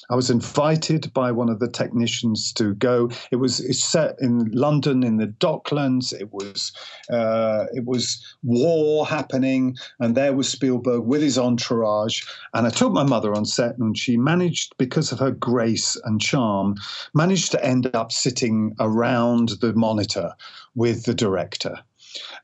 I 0.09 0.15
was 0.15 0.29
invited 0.29 1.11
by 1.13 1.31
one 1.31 1.49
of 1.49 1.59
the 1.59 1.67
technicians 1.67 2.53
to 2.53 2.73
go. 2.75 3.09
It 3.31 3.37
was 3.37 3.61
set 3.83 4.15
in 4.21 4.51
London 4.51 5.03
in 5.03 5.17
the 5.17 5.27
Docklands. 5.27 6.13
It 6.13 6.31
was 6.31 6.71
uh, 7.09 7.65
it 7.73 7.85
was 7.85 8.23
war 8.43 9.05
happening, 9.05 9.75
and 9.99 10.15
there 10.15 10.33
was 10.33 10.49
Spielberg 10.49 11.03
with 11.03 11.21
his 11.21 11.37
entourage. 11.37 12.23
And 12.53 12.65
I 12.65 12.69
took 12.69 12.93
my 12.93 13.03
mother 13.03 13.33
on 13.33 13.45
set, 13.45 13.77
and 13.77 13.97
she 13.97 14.17
managed, 14.17 14.77
because 14.77 15.11
of 15.11 15.19
her 15.19 15.31
grace 15.31 15.97
and 16.05 16.21
charm, 16.21 16.75
managed 17.13 17.51
to 17.51 17.65
end 17.65 17.93
up 17.93 18.11
sitting 18.11 18.75
around 18.79 19.49
the 19.61 19.73
monitor 19.73 20.33
with 20.75 21.03
the 21.03 21.13
director. 21.13 21.79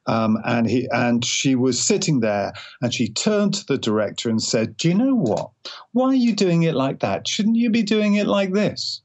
Um, 0.08 0.38
and 0.46 0.68
he 0.68 0.88
and 0.92 1.24
she 1.24 1.56
was 1.56 1.82
sitting 1.82 2.20
there, 2.20 2.54
and 2.82 2.94
she 2.94 3.10
turned 3.10 3.54
to 3.56 3.66
the 3.66 3.78
director 3.78 4.30
and 4.30 4.42
said, 4.42 4.76
"Do 4.78 4.88
you 4.88 4.96
know 4.96 5.16
what? 5.16 5.52
Why 5.92 6.08
are 6.08 6.16
you 6.16 6.36
doing 6.36 6.64
it 6.64 6.76
like 6.76 7.00
that? 7.00 7.28
Shouldn't 7.28 7.58
you 7.58 7.70
be 7.70 7.84
doing 7.84 8.16
it 8.16 8.28
like 8.28 8.54
this?" 8.54 9.03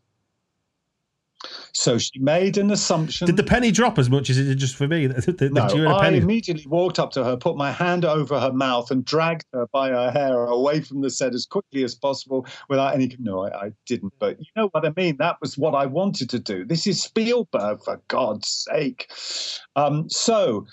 So 1.72 1.98
she 1.98 2.18
made 2.18 2.56
an 2.58 2.70
assumption. 2.70 3.26
Did 3.26 3.36
the 3.36 3.44
penny 3.44 3.70
drop 3.70 3.98
as 3.98 4.10
much 4.10 4.30
as 4.30 4.38
it 4.38 4.44
did 4.44 4.58
just 4.58 4.74
for 4.74 4.88
me? 4.88 5.06
no, 5.40 5.68
I 5.86 6.08
immediately 6.08 6.66
walked 6.66 6.98
up 6.98 7.10
to 7.12 7.24
her, 7.24 7.36
put 7.36 7.56
my 7.56 7.70
hand 7.70 8.04
over 8.04 8.38
her 8.38 8.52
mouth, 8.52 8.90
and 8.90 9.04
dragged 9.04 9.44
her 9.52 9.66
by 9.72 9.90
her 9.90 10.10
hair 10.10 10.44
away 10.44 10.80
from 10.80 11.00
the 11.00 11.10
set 11.10 11.34
as 11.34 11.46
quickly 11.46 11.84
as 11.84 11.94
possible 11.94 12.46
without 12.68 12.94
any. 12.94 13.14
No, 13.18 13.44
I, 13.44 13.66
I 13.66 13.72
didn't. 13.86 14.12
But 14.18 14.38
you 14.38 14.46
know 14.56 14.68
what 14.72 14.86
I 14.86 14.92
mean? 14.96 15.16
That 15.18 15.36
was 15.40 15.56
what 15.58 15.74
I 15.74 15.86
wanted 15.86 16.30
to 16.30 16.38
do. 16.38 16.64
This 16.64 16.86
is 16.86 17.02
Spielberg, 17.02 17.82
for 17.84 18.00
God's 18.08 18.66
sake. 18.70 19.10
Um, 19.76 20.08
so, 20.08 20.66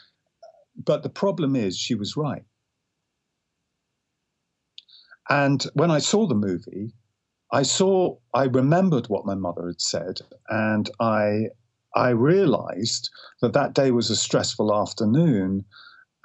but 0.83 1.03
the 1.03 1.09
problem 1.09 1.55
is, 1.55 1.77
she 1.77 1.95
was 1.95 2.17
right. 2.17 2.43
And 5.29 5.65
when 5.73 5.91
I 5.91 5.99
saw 5.99 6.27
the 6.27 6.35
movie, 6.35 6.93
I 7.51 7.63
saw, 7.63 8.17
I 8.33 8.45
remembered 8.45 9.07
what 9.07 9.25
my 9.25 9.35
mother 9.35 9.67
had 9.67 9.81
said, 9.81 10.19
and 10.49 10.89
I, 10.99 11.49
I 11.95 12.09
realized 12.09 13.09
that 13.41 13.53
that 13.53 13.73
day 13.73 13.91
was 13.91 14.09
a 14.09 14.15
stressful 14.15 14.75
afternoon. 14.75 15.65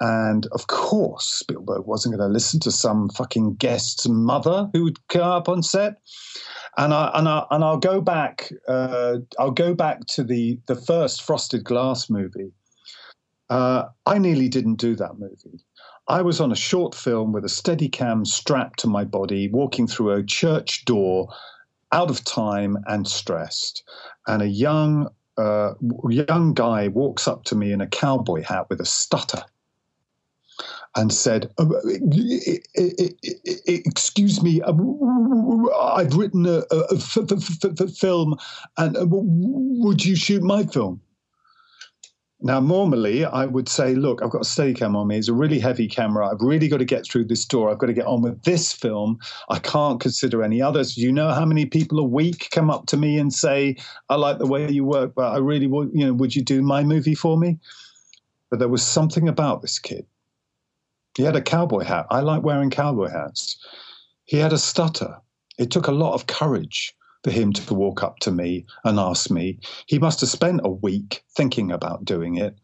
And 0.01 0.47
of 0.47 0.65
course, 0.65 1.25
Spielberg 1.25 1.85
wasn't 1.85 2.17
going 2.17 2.27
to 2.27 2.33
listen 2.33 2.59
to 2.61 2.71
some 2.71 3.09
fucking 3.09 3.55
guest's 3.55 4.07
mother 4.09 4.67
who 4.73 4.83
would 4.85 5.07
come 5.09 5.21
up 5.21 5.47
on 5.47 5.61
set. 5.61 6.01
And 6.77 6.91
I 6.91 7.11
and 7.13 7.29
I 7.29 7.45
and 7.51 7.63
I'll 7.63 7.77
go 7.77 8.01
back. 8.01 8.51
Uh, 8.67 9.17
I'll 9.37 9.51
go 9.51 9.75
back 9.75 10.07
to 10.07 10.23
the 10.23 10.59
the 10.65 10.75
first 10.75 11.21
Frosted 11.21 11.63
Glass 11.63 12.09
movie. 12.09 12.51
Uh, 13.51 13.89
I 14.05 14.17
nearly 14.17 14.49
didn't 14.49 14.75
do 14.75 14.95
that 14.95 15.19
movie. 15.19 15.63
I 16.07 16.21
was 16.21 16.41
on 16.41 16.51
a 16.51 16.55
short 16.55 16.95
film 16.95 17.31
with 17.31 17.45
a 17.45 17.49
Steadicam 17.49 18.25
strapped 18.25 18.79
to 18.79 18.87
my 18.87 19.03
body, 19.03 19.49
walking 19.49 19.87
through 19.87 20.11
a 20.11 20.23
church 20.23 20.85
door, 20.85 21.29
out 21.91 22.09
of 22.09 22.23
time 22.23 22.77
and 22.87 23.07
stressed. 23.07 23.83
And 24.27 24.41
a 24.41 24.47
young 24.47 25.09
uh, 25.37 25.73
young 26.09 26.53
guy 26.53 26.87
walks 26.89 27.27
up 27.27 27.43
to 27.45 27.55
me 27.55 27.71
in 27.71 27.81
a 27.81 27.87
cowboy 27.87 28.43
hat 28.43 28.67
with 28.69 28.81
a 28.81 28.85
stutter 28.85 29.43
and 30.95 31.13
said, 31.13 31.49
oh, 31.57 31.81
"Excuse 33.65 34.43
me, 34.43 34.61
um, 34.61 35.69
I've 35.81 36.15
written 36.15 36.45
a, 36.45 36.61
film, 37.87 38.35
and 38.77 38.97
uh, 38.97 39.05
would 39.07 40.03
you 40.03 40.15
shoot 40.15 40.43
my 40.43 40.65
film?" 40.65 41.01
Now, 42.43 42.59
normally 42.59 43.23
I 43.23 43.45
would 43.45 43.69
say, 43.69 43.93
look, 43.93 44.23
I've 44.23 44.31
got 44.31 44.41
a 44.41 44.45
Steadicam 44.45 44.95
on 44.95 45.07
me. 45.07 45.17
It's 45.17 45.27
a 45.27 45.33
really 45.33 45.59
heavy 45.59 45.87
camera. 45.87 46.27
I've 46.27 46.41
really 46.41 46.67
got 46.67 46.77
to 46.77 46.85
get 46.85 47.05
through 47.05 47.25
this 47.25 47.45
door. 47.45 47.69
I've 47.69 47.77
got 47.77 47.87
to 47.87 47.93
get 47.93 48.07
on 48.07 48.23
with 48.23 48.41
this 48.43 48.73
film. 48.73 49.19
I 49.49 49.59
can't 49.59 49.99
consider 49.99 50.41
any 50.41 50.59
others. 50.59 50.97
You 50.97 51.11
know 51.11 51.29
how 51.29 51.45
many 51.45 51.67
people 51.67 51.99
a 51.99 52.03
week 52.03 52.47
come 52.49 52.71
up 52.71 52.87
to 52.87 52.97
me 52.97 53.19
and 53.19 53.31
say, 53.31 53.75
I 54.09 54.15
like 54.15 54.39
the 54.39 54.47
way 54.47 54.69
you 54.71 54.83
work, 54.83 55.13
but 55.15 55.31
I 55.31 55.37
really 55.37 55.67
would, 55.67 55.91
you 55.93 56.05
know, 56.05 56.13
would 56.13 56.35
you 56.35 56.41
do 56.41 56.63
my 56.63 56.83
movie 56.83 57.15
for 57.15 57.37
me? 57.37 57.59
But 58.49 58.57
there 58.57 58.67
was 58.67 58.83
something 58.83 59.27
about 59.27 59.61
this 59.61 59.77
kid. 59.77 60.07
He 61.15 61.23
had 61.23 61.35
a 61.35 61.41
cowboy 61.41 61.83
hat. 61.83 62.07
I 62.09 62.21
like 62.21 62.41
wearing 62.41 62.71
cowboy 62.71 63.09
hats. 63.09 63.57
He 64.25 64.37
had 64.37 64.53
a 64.53 64.57
stutter. 64.57 65.17
It 65.59 65.69
took 65.69 65.87
a 65.87 65.91
lot 65.91 66.13
of 66.15 66.25
courage 66.25 66.95
for 67.23 67.31
him 67.31 67.53
to 67.53 67.73
walk 67.73 68.03
up 68.03 68.19
to 68.19 68.31
me 68.31 68.65
and 68.83 68.99
ask 68.99 69.29
me. 69.29 69.59
He 69.85 69.99
must 69.99 70.21
have 70.21 70.29
spent 70.29 70.61
a 70.63 70.69
week 70.69 71.23
thinking 71.35 71.71
about 71.71 72.05
doing 72.05 72.37
it, 72.37 72.55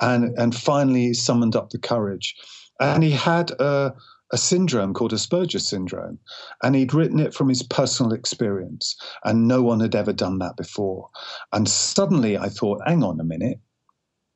and 0.00 0.36
and 0.38 0.54
finally 0.54 1.14
summoned 1.14 1.56
up 1.56 1.70
the 1.70 1.78
courage. 1.78 2.34
And 2.80 3.02
he 3.02 3.10
had 3.10 3.50
a, 3.52 3.92
a 4.32 4.38
syndrome 4.38 4.94
called 4.94 5.12
Asperger's 5.12 5.68
syndrome, 5.68 6.18
and 6.62 6.76
he'd 6.76 6.94
written 6.94 7.18
it 7.18 7.34
from 7.34 7.48
his 7.48 7.62
personal 7.62 8.12
experience, 8.12 8.96
and 9.24 9.48
no 9.48 9.62
one 9.62 9.80
had 9.80 9.94
ever 9.94 10.12
done 10.12 10.38
that 10.38 10.56
before. 10.56 11.08
And 11.52 11.68
suddenly, 11.68 12.38
I 12.38 12.48
thought, 12.48 12.80
hang 12.86 13.02
on 13.02 13.20
a 13.20 13.24
minute, 13.24 13.58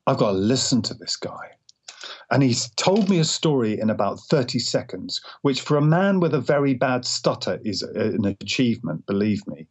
I've 0.05 0.17
got 0.17 0.31
to 0.31 0.37
listen 0.37 0.81
to 0.83 0.93
this 0.93 1.15
guy. 1.15 1.51
And 2.33 2.41
he's 2.41 2.71
told 2.77 3.11
me 3.11 3.19
a 3.19 3.25
story 3.25 3.79
in 3.79 3.91
about 3.91 4.19
30 4.19 4.57
seconds, 4.57 5.21
which 5.43 5.61
for 5.61 5.77
a 5.77 5.83
man 5.83 6.19
with 6.19 6.33
a 6.33 6.41
very 6.41 6.73
bad 6.73 7.05
stutter 7.05 7.59
is 7.63 7.83
an 7.83 8.25
achievement, 8.25 9.05
believe 9.05 9.45
me. 9.45 9.67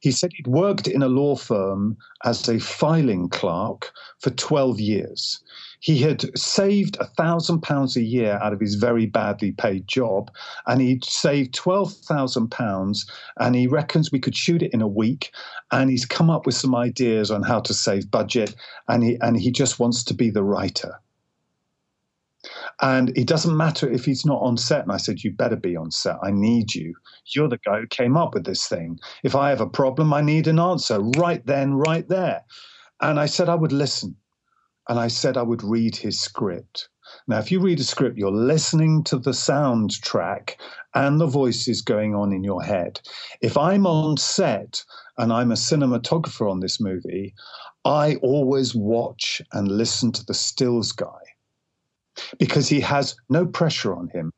He 0.00 0.12
said 0.12 0.32
he'd 0.32 0.46
worked 0.46 0.88
in 0.88 1.02
a 1.02 1.08
law 1.08 1.36
firm 1.36 1.98
as 2.24 2.48
a 2.48 2.58
filing 2.58 3.28
clerk 3.28 3.92
for 4.18 4.30
12 4.30 4.80
years. 4.80 5.42
He 5.80 5.98
had 5.98 6.24
saved 6.38 6.96
a 7.00 7.04
thousand 7.04 7.60
pounds 7.60 7.98
a 7.98 8.02
year 8.02 8.38
out 8.42 8.54
of 8.54 8.60
his 8.60 8.76
very 8.76 9.04
badly 9.04 9.52
paid 9.52 9.86
job, 9.86 10.30
and 10.66 10.80
he'd 10.80 11.04
saved 11.04 11.52
twelve 11.52 11.92
thousand 11.92 12.50
pounds. 12.50 13.04
And 13.38 13.54
he 13.54 13.66
reckons 13.66 14.10
we 14.10 14.20
could 14.20 14.34
shoot 14.34 14.62
it 14.62 14.72
in 14.72 14.80
a 14.80 14.88
week. 14.88 15.32
And 15.70 15.90
he's 15.90 16.06
come 16.06 16.30
up 16.30 16.46
with 16.46 16.54
some 16.54 16.74
ideas 16.74 17.30
on 17.30 17.42
how 17.42 17.60
to 17.60 17.74
save 17.74 18.10
budget, 18.10 18.56
and 18.88 19.02
he 19.02 19.18
and 19.20 19.38
he 19.38 19.50
just 19.50 19.78
wants 19.78 20.02
to 20.04 20.14
be 20.14 20.30
the 20.30 20.42
writer. 20.42 20.98
And 22.82 23.16
it 23.16 23.26
doesn't 23.26 23.56
matter 23.56 23.90
if 23.90 24.04
he's 24.04 24.26
not 24.26 24.42
on 24.42 24.58
set. 24.58 24.82
And 24.82 24.92
I 24.92 24.98
said, 24.98 25.24
You 25.24 25.32
better 25.32 25.56
be 25.56 25.76
on 25.76 25.90
set. 25.90 26.16
I 26.22 26.30
need 26.30 26.74
you. 26.74 26.94
You're 27.34 27.48
the 27.48 27.58
guy 27.64 27.80
who 27.80 27.86
came 27.86 28.16
up 28.16 28.34
with 28.34 28.44
this 28.44 28.68
thing. 28.68 28.98
If 29.22 29.34
I 29.34 29.48
have 29.50 29.62
a 29.62 29.66
problem, 29.66 30.12
I 30.12 30.20
need 30.20 30.46
an 30.46 30.60
answer 30.60 31.00
right 31.00 31.44
then, 31.46 31.74
right 31.74 32.06
there. 32.08 32.44
And 33.00 33.18
I 33.18 33.26
said 33.26 33.48
I 33.48 33.54
would 33.54 33.72
listen 33.72 34.16
and 34.88 34.98
I 34.98 35.08
said 35.08 35.36
I 35.36 35.42
would 35.42 35.62
read 35.62 35.96
his 35.96 36.20
script. 36.20 36.88
Now, 37.28 37.38
if 37.38 37.50
you 37.50 37.60
read 37.60 37.80
a 37.80 37.84
script, 37.84 38.18
you're 38.18 38.30
listening 38.30 39.04
to 39.04 39.18
the 39.18 39.30
soundtrack 39.30 40.56
and 40.94 41.20
the 41.20 41.26
voices 41.26 41.80
going 41.80 42.14
on 42.14 42.32
in 42.32 42.44
your 42.44 42.62
head. 42.62 43.00
If 43.40 43.56
I'm 43.56 43.86
on 43.86 44.16
set 44.16 44.84
and 45.16 45.32
I'm 45.32 45.50
a 45.50 45.54
cinematographer 45.54 46.50
on 46.50 46.60
this 46.60 46.80
movie, 46.80 47.34
I 47.84 48.16
always 48.16 48.74
watch 48.74 49.40
and 49.52 49.68
listen 49.68 50.12
to 50.12 50.24
the 50.24 50.34
stills 50.34 50.92
guy 50.92 51.25
because 52.38 52.68
he 52.68 52.80
has 52.80 53.16
no 53.28 53.46
pressure 53.46 53.94
on 53.94 54.08
him 54.08 54.32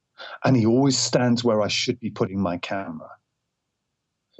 and 0.45 0.57
he 0.57 0.67
always 0.67 0.99
stands 0.99 1.45
where 1.45 1.63
I 1.63 1.69
should 1.69 2.01
be 2.01 2.11
putting 2.11 2.41
my 2.41 2.59
camera 2.59 3.11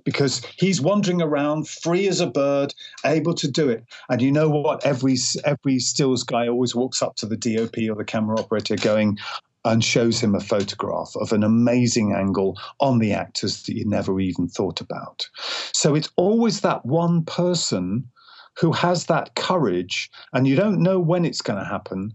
because 0.05 0.43
he's 0.57 0.81
wandering 0.81 1.21
around 1.21 1.69
free 1.69 2.09
as 2.09 2.21
a 2.21 2.27
bird, 2.27 2.73
able 3.05 3.35
to 3.35 3.51
do 3.51 3.69
it. 3.69 3.85
And 4.09 4.23
you 4.23 4.33
know 4.33 4.49
what? 4.49 4.87
Every 4.87 5.17
every 5.45 5.79
stills 5.79 6.23
guy 6.23 6.49
always 6.49 6.75
walks 6.75 7.03
up 7.03 7.17
to 7.17 7.27
the 7.27 7.37
DOP 7.37 7.77
or 7.91 7.95
the 7.95 8.05
camera 8.05 8.39
operator, 8.39 8.77
going 8.77 9.19
and 9.65 9.85
shows 9.85 10.21
him 10.21 10.35
a 10.35 10.41
photograph 10.41 11.13
of 11.21 11.33
an 11.33 11.43
amazing 11.43 12.15
angle 12.15 12.59
on 12.81 13.01
the 13.01 13.13
actors 13.13 13.65
that 13.65 13.77
you 13.77 13.85
never 13.85 14.19
even 14.21 14.49
thought 14.49 14.81
about. 14.81 15.29
So 15.75 15.95
it's 15.95 16.11
always 16.17 16.61
that 16.61 16.87
one 16.87 17.25
person 17.25 18.09
who 18.57 18.73
has 18.73 19.07
that 19.07 19.35
courage, 19.35 20.11
and 20.33 20.47
you 20.47 20.57
don't 20.57 20.83
know 20.83 20.99
when 20.99 21.25
it's 21.25 21.43
going 21.43 21.59
to 21.59 21.69
happen, 21.69 22.15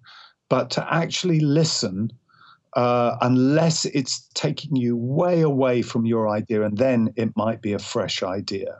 but 0.50 0.70
to 0.72 0.94
actually 0.94 1.40
listen 1.40 2.12
uh, 2.76 3.18
unless 3.22 3.86
it's 3.86 4.28
taking 4.34 4.76
you 4.76 4.98
way 4.98 5.42
away 5.42 5.82
from 5.82 6.06
your 6.06 6.30
idea, 6.30 6.64
and 6.64 6.78
then 6.78 7.14
it 7.16 7.36
might 7.36 7.62
be 7.62 7.74
a 7.74 7.80
fresh 7.80 8.24
idea. 8.24 8.80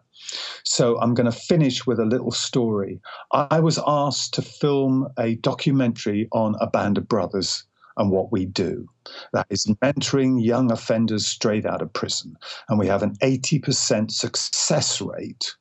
So 0.64 1.00
I'm 1.00 1.14
going 1.14 1.30
to 1.30 1.38
finish 1.38 1.86
with 1.86 2.00
a 2.00 2.06
little 2.06 2.32
story. 2.32 3.00
I 3.32 3.60
was 3.60 3.80
asked 3.86 4.34
to 4.36 4.42
film 4.42 5.08
a 5.18 5.36
documentary 5.36 6.28
on 6.32 6.56
a 6.60 6.68
band 6.68 6.98
of 6.98 7.08
brothers 7.08 7.66
and 7.98 8.10
what 8.10 8.32
we 8.32 8.46
do. 8.46 8.88
That 9.34 9.46
is 9.50 9.66
mentoring 9.84 10.44
young 10.44 10.72
offenders 10.72 11.28
straight 11.28 11.66
out 11.66 11.82
of 11.82 11.94
prison. 11.94 12.36
And 12.70 12.80
we 12.80 12.88
have 12.88 13.04
an 13.04 13.16
80% 13.18 14.10
success 14.10 15.02
rate 15.02 15.54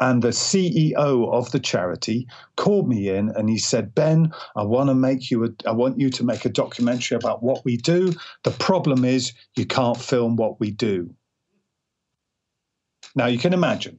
and 0.00 0.22
the 0.22 0.28
CEO 0.28 1.32
of 1.32 1.50
the 1.52 1.60
charity 1.60 2.26
called 2.56 2.88
me 2.88 3.08
in 3.08 3.30
and 3.30 3.48
he 3.48 3.58
said, 3.58 3.94
Ben, 3.94 4.32
I 4.56 4.64
want 4.64 4.88
to 4.88 4.94
make 4.94 5.30
you 5.30 5.44
a, 5.44 5.48
I 5.66 5.72
want 5.72 5.98
you 5.98 6.10
to 6.10 6.24
make 6.24 6.44
a 6.44 6.50
documentary 6.50 7.16
about 7.16 7.42
what 7.42 7.64
we 7.64 7.76
do. 7.76 8.12
The 8.44 8.50
problem 8.50 9.04
is 9.04 9.32
you 9.56 9.66
can't 9.66 10.00
film 10.00 10.36
what 10.36 10.60
we 10.60 10.70
do. 10.70 11.14
Now 13.14 13.26
you 13.26 13.38
can 13.38 13.52
imagine, 13.52 13.98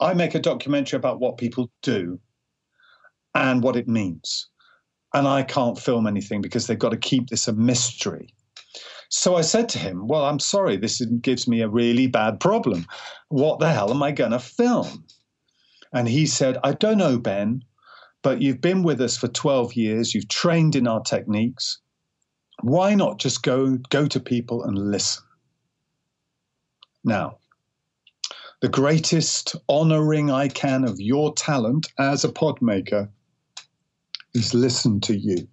I 0.00 0.14
make 0.14 0.34
a 0.34 0.40
documentary 0.40 0.96
about 0.96 1.20
what 1.20 1.38
people 1.38 1.70
do 1.82 2.20
and 3.34 3.62
what 3.62 3.76
it 3.76 3.88
means. 3.88 4.48
And 5.14 5.28
I 5.28 5.42
can't 5.42 5.78
film 5.78 6.06
anything 6.06 6.40
because 6.40 6.66
they've 6.66 6.78
got 6.78 6.90
to 6.90 6.96
keep 6.96 7.28
this 7.28 7.48
a 7.48 7.52
mystery. 7.52 8.34
So 9.14 9.36
I 9.36 9.42
said 9.42 9.68
to 9.68 9.78
him, 9.78 10.08
Well, 10.08 10.24
I'm 10.24 10.40
sorry, 10.40 10.78
this 10.78 11.04
gives 11.20 11.46
me 11.46 11.60
a 11.60 11.68
really 11.68 12.06
bad 12.06 12.40
problem. 12.40 12.86
What 13.28 13.58
the 13.58 13.70
hell 13.70 13.90
am 13.90 14.02
I 14.02 14.10
going 14.10 14.30
to 14.30 14.38
film? 14.38 15.04
And 15.92 16.08
he 16.08 16.24
said, 16.24 16.56
I 16.64 16.72
don't 16.72 16.96
know, 16.96 17.18
Ben, 17.18 17.62
but 18.22 18.40
you've 18.40 18.62
been 18.62 18.82
with 18.82 19.02
us 19.02 19.18
for 19.18 19.28
12 19.28 19.74
years, 19.74 20.14
you've 20.14 20.28
trained 20.28 20.74
in 20.74 20.86
our 20.88 21.02
techniques. 21.02 21.78
Why 22.62 22.94
not 22.94 23.18
just 23.18 23.42
go, 23.42 23.76
go 23.90 24.06
to 24.06 24.18
people 24.18 24.64
and 24.64 24.78
listen? 24.78 25.24
Now, 27.04 27.36
the 28.62 28.70
greatest 28.70 29.56
honoring 29.68 30.30
I 30.30 30.48
can 30.48 30.84
of 30.84 30.98
your 30.98 31.34
talent 31.34 31.86
as 31.98 32.24
a 32.24 32.32
pod 32.32 32.62
maker 32.62 33.10
is 34.32 34.54
listen 34.54 35.00
to 35.02 35.14
you. 35.14 35.48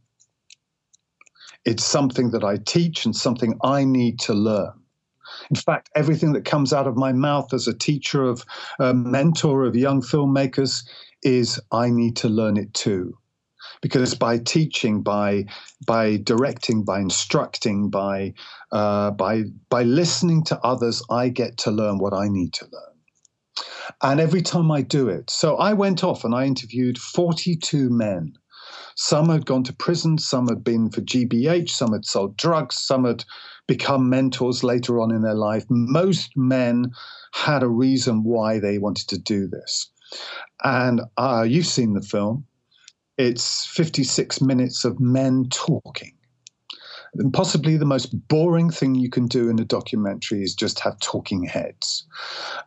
It's 1.66 1.84
something 1.84 2.32
that 2.32 2.44
I 2.44 2.58
teach 2.58 3.06
and 3.06 3.16
something 3.16 3.58
I 3.64 3.84
need 3.84 4.20
to 4.22 4.34
learn. 4.34 4.74
In 5.50 5.56
fact, 5.56 5.90
everything 5.96 6.34
that 6.34 6.46
comes 6.46 6.74
out 6.74 6.88
of 6.88 6.98
my 6.98 7.14
mouth 7.14 7.54
as 7.54 7.68
a 7.68 7.74
teacher 7.74 8.24
of 8.24 8.46
a 8.80 8.94
mentor 8.94 9.66
of 9.66 9.76
young 9.76 10.02
filmmakers 10.02 10.84
is 11.24 11.60
I 11.72 11.90
need 11.90 12.16
to 12.18 12.30
learn 12.30 12.58
it 12.58 12.74
too. 12.74 13.18
Because 13.82 14.16
by 14.16 14.38
teaching, 14.38 15.02
by 15.02 15.46
by 15.86 16.18
directing, 16.18 16.84
by 16.84 17.00
instructing, 17.00 17.90
by 17.90 18.34
uh, 18.72 19.12
by 19.12 19.44
by 19.70 19.84
listening 19.84 20.44
to 20.46 20.60
others, 20.62 21.04
I 21.10 21.30
get 21.30 21.58
to 21.60 21.72
learn 21.72 21.98
what 21.98 22.14
I 22.14 22.30
need 22.30 22.54
to 22.54 22.66
learn. 22.66 22.96
And 24.02 24.20
every 24.20 24.42
time 24.42 24.72
I 24.72 24.82
do 24.82 25.10
it, 25.10 25.30
so 25.30 25.58
I 25.58 25.74
went 25.74 26.04
off 26.04 26.24
and 26.24 26.34
I 26.34 26.46
interviewed 26.46 26.98
42 26.98 27.90
men 27.90 28.34
some 29.02 29.30
had 29.30 29.46
gone 29.46 29.64
to 29.64 29.72
prison, 29.72 30.18
some 30.18 30.50
had 30.50 30.62
been 30.62 30.90
for 30.90 31.00
GBH, 31.00 31.70
some 31.70 31.94
had 31.94 32.04
sold 32.04 32.36
drugs, 32.36 32.76
some 32.76 33.06
had 33.06 33.24
become 33.66 34.10
mentors 34.10 34.62
later 34.62 35.00
on 35.00 35.10
in 35.10 35.22
their 35.22 35.36
life. 35.36 35.64
Most 35.70 36.36
men 36.36 36.92
had 37.32 37.64
a 37.64 37.70
reason 37.70 38.26
why 38.26 38.60
they 38.60 38.78
wanted 38.78 39.08
to 39.08 39.18
do 39.18 39.48
this. 39.48 39.90
And 40.66 41.00
uh, 41.16 41.46
you've 41.48 41.66
seen 41.66 41.94
the 41.94 42.02
film. 42.02 42.46
It's 43.18 43.66
56 43.68 44.42
minutes 44.42 44.84
of 44.84 45.00
men 45.00 45.46
talking 45.50 46.19
and 47.16 47.34
possibly 47.34 47.78
the 47.78 47.86
most 47.86 48.28
boring 48.28 48.70
thing 48.70 48.96
you 48.96 49.10
can 49.10 49.26
do 49.26 49.50
in 49.50 49.60
a 49.60 49.66
documentary 49.66 50.44
is 50.44 50.54
just 50.54 50.80
have 50.80 51.00
talking 51.00 51.44
heads. 51.44 52.06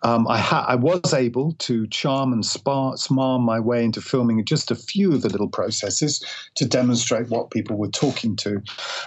Um, 0.03 0.27
I, 0.29 0.39
ha- 0.39 0.67
I, 0.69 0.75
was 0.75 1.15
able 1.15 1.53
to 1.61 1.87
charm 1.89 2.33
and 2.33 2.45
spar- 2.45 2.95
smar 2.95 3.41
my 3.41 3.61
way 3.61 3.85
into 3.85 4.01
filming 4.01 4.45
just 4.45 4.71
a 4.71 4.75
few 4.75 5.13
of 5.13 5.23
the 5.23 5.29
little 5.29 5.49
processes 5.49 6.25
to 6.57 6.67
demonstrate 6.67 7.29
what 7.29 7.51
people 7.51 7.77
were 7.77 7.89
talking 7.89 8.37
to. 8.37 8.63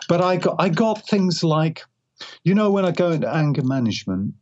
But 0.07 0.21
I 0.21 0.37
got, 0.37 0.55
I 0.59 0.69
got 0.69 1.07
things 1.07 1.43
like, 1.43 1.81
you 2.43 2.55
know, 2.55 2.71
when 2.71 2.85
I 2.85 2.91
go 2.91 3.11
into 3.11 3.29
anger 3.29 3.63
management, 3.63 4.33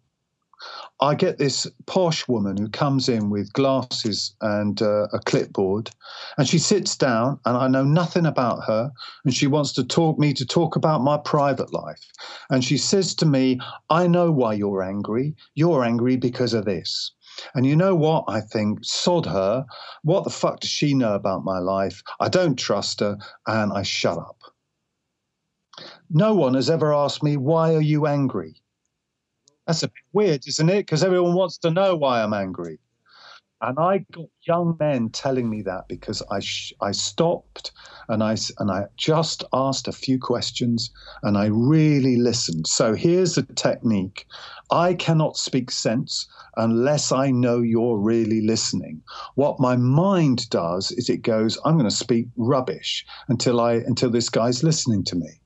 I 1.02 1.16
get 1.16 1.38
this 1.38 1.68
posh 1.86 2.28
woman 2.28 2.58
who 2.58 2.70
comes 2.70 3.10
in 3.10 3.30
with 3.30 3.52
glasses 3.54 4.36
and 4.42 4.82
uh, 4.82 5.08
a 5.12 5.20
clipboard, 5.20 5.90
and 6.38 6.48
she 6.48 6.60
sits 6.60 6.96
down, 6.96 7.40
and 7.46 7.58
I 7.58 7.68
know 7.68 7.84
nothing 7.84 8.26
about 8.26 8.64
her, 8.66 8.92
and 9.26 9.34
she 9.34 9.48
wants 9.48 9.74
to 9.74 9.84
talk 9.84 10.18
me 10.18 10.34
to 10.34 10.46
talk 10.46 10.76
about 10.76 11.02
my 11.02 11.18
private 11.18 11.74
life, 11.74 12.12
and 12.50 12.64
she 12.64 12.78
says 12.78 13.16
to 13.16 13.26
me, 13.26 13.60
"I 13.90 14.08
know 14.08 14.32
why 14.32 14.54
you're 14.54 14.84
angry. 14.84 15.36
You're 15.56 15.84
angry 15.84 16.16
because 16.16 16.54
of 16.54 16.66
this." 16.66 17.12
And 17.56 17.66
you 17.66 17.76
know 17.76 17.96
what? 17.96 18.26
I 18.28 18.42
think, 18.42 18.80
sod 18.84 19.26
her. 19.26 19.66
What 20.04 20.24
the 20.24 20.30
fuck 20.30 20.60
does 20.60 20.70
she 20.70 20.94
know 20.94 21.16
about 21.16 21.44
my 21.44 21.60
life? 21.60 22.04
I 22.20 22.30
don't 22.30 22.56
trust 22.56 23.00
her, 23.00 23.18
and 23.48 23.74
I 23.74 23.82
shut 23.84 24.18
up. 24.18 24.38
No 26.10 26.36
one 26.36 26.54
has 26.54 26.70
ever 26.70 26.94
asked 26.94 27.24
me, 27.24 27.38
why 27.38 27.74
are 27.74 27.82
you 27.82 28.06
angry? 28.06 28.63
That's 29.66 29.84
a 29.84 29.88
bit 29.88 29.94
weird, 30.12 30.48
isn't 30.48 30.70
it? 30.70 30.80
Because 30.80 31.04
everyone 31.04 31.36
wants 31.36 31.58
to 31.60 31.72
know 31.72 31.96
why 31.96 32.22
I'm 32.22 32.34
angry. 32.34 32.80
And 33.62 33.80
I 33.80 34.06
got 34.12 34.26
young 34.46 34.76
men 34.78 35.08
telling 35.10 35.50
me 35.50 35.62
that 35.62 35.88
because 35.88 36.22
I 36.30 36.42
sh- 36.42 36.74
I 36.82 36.92
stopped 36.92 37.72
and 38.10 38.22
I 38.22 38.36
and 38.60 38.70
I 38.70 38.88
just 38.98 39.46
asked 39.54 39.88
a 39.88 39.94
few 39.94 40.20
questions 40.20 40.92
and 41.22 41.38
I 41.38 41.46
really 41.46 42.18
listened. 42.18 42.68
So 42.68 42.94
here's 42.94 43.36
the 43.36 43.44
technique: 43.44 44.26
I 44.70 44.96
cannot 44.96 45.38
speak 45.38 45.72
sense 45.72 46.28
unless 46.58 47.14
I 47.14 47.32
know 47.32 47.62
you're 47.62 47.98
really 47.98 48.42
listening. 48.42 49.02
What 49.36 49.62
my 49.62 49.78
mind 49.78 50.50
does 50.50 50.92
is 50.92 51.10
it 51.10 51.22
goes, 51.22 51.58
I'm 51.64 51.78
going 51.78 51.90
to 51.90 51.96
speak 51.96 52.28
rubbish 52.36 53.06
until 53.30 53.62
I 53.62 53.76
until 53.76 54.10
this 54.10 54.30
guy's 54.30 54.62
listening 54.62 55.06
to 55.06 55.16
me. 55.16 55.40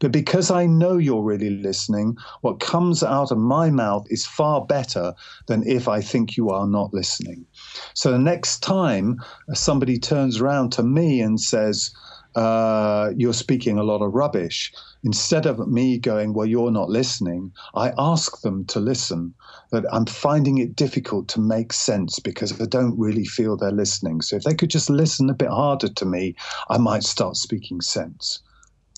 But 0.00 0.12
because 0.12 0.50
I 0.50 0.66
know 0.66 0.98
you're 0.98 1.22
really 1.22 1.50
listening, 1.50 2.16
what 2.42 2.60
comes 2.60 3.02
out 3.02 3.30
of 3.30 3.38
my 3.38 3.70
mouth 3.70 4.06
is 4.10 4.26
far 4.26 4.66
better 4.66 5.14
than 5.46 5.66
if 5.66 5.88
I 5.88 6.00
think 6.00 6.36
you 6.36 6.50
are 6.50 6.66
not 6.66 6.92
listening. 6.92 7.46
So 7.94 8.12
the 8.12 8.18
next 8.18 8.60
time 8.60 9.16
somebody 9.54 9.98
turns 9.98 10.40
around 10.40 10.72
to 10.72 10.82
me 10.82 11.20
and 11.20 11.40
says, 11.40 11.90
uh, 12.34 13.10
you're 13.16 13.32
speaking 13.32 13.78
a 13.78 13.82
lot 13.82 14.02
of 14.02 14.12
rubbish. 14.14 14.72
Instead 15.04 15.46
of 15.46 15.66
me 15.68 15.98
going, 15.98 16.32
well, 16.32 16.46
you're 16.46 16.70
not 16.70 16.88
listening, 16.88 17.52
I 17.74 17.92
ask 17.98 18.40
them 18.40 18.64
to 18.66 18.80
listen. 18.80 19.34
That 19.70 19.84
I'm 19.90 20.06
finding 20.06 20.58
it 20.58 20.76
difficult 20.76 21.28
to 21.28 21.40
make 21.40 21.72
sense 21.72 22.18
because 22.18 22.60
I 22.60 22.66
don't 22.66 22.98
really 22.98 23.24
feel 23.24 23.56
they're 23.56 23.72
listening. 23.72 24.20
So 24.20 24.36
if 24.36 24.42
they 24.42 24.54
could 24.54 24.70
just 24.70 24.90
listen 24.90 25.30
a 25.30 25.34
bit 25.34 25.48
harder 25.48 25.88
to 25.88 26.04
me, 26.04 26.34
I 26.68 26.76
might 26.76 27.04
start 27.04 27.36
speaking 27.36 27.80
sense. 27.80 28.42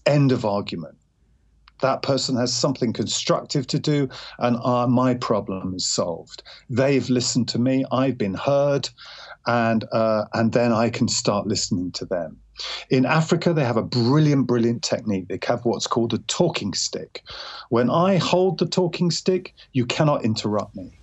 End 0.06 0.32
of 0.32 0.44
argument. 0.44 0.96
That 1.80 2.02
person 2.02 2.36
has 2.36 2.52
something 2.54 2.92
constructive 2.92 3.66
to 3.68 3.78
do, 3.78 4.08
and 4.38 4.56
uh, 4.62 4.86
my 4.86 5.14
problem 5.14 5.74
is 5.74 5.88
solved. 5.88 6.42
They've 6.70 7.08
listened 7.10 7.48
to 7.48 7.58
me, 7.58 7.84
I've 7.90 8.16
been 8.16 8.34
heard, 8.34 8.88
and 9.46 9.84
uh, 9.92 10.24
and 10.32 10.52
then 10.52 10.72
I 10.72 10.90
can 10.90 11.08
start 11.08 11.46
listening 11.46 11.92
to 11.92 12.06
them. 12.06 12.38
In 12.90 13.04
Africa, 13.04 13.52
they 13.52 13.64
have 13.64 13.76
a 13.76 13.82
brilliant, 13.82 14.46
brilliant 14.46 14.82
technique. 14.82 15.28
They 15.28 15.38
have 15.46 15.64
what's 15.64 15.88
called 15.88 16.14
a 16.14 16.18
talking 16.18 16.72
stick. 16.72 17.22
When 17.68 17.90
I 17.90 18.16
hold 18.16 18.58
the 18.58 18.66
talking 18.66 19.10
stick, 19.10 19.54
you 19.72 19.86
cannot 19.86 20.24
interrupt 20.24 20.76
me. 20.76 21.00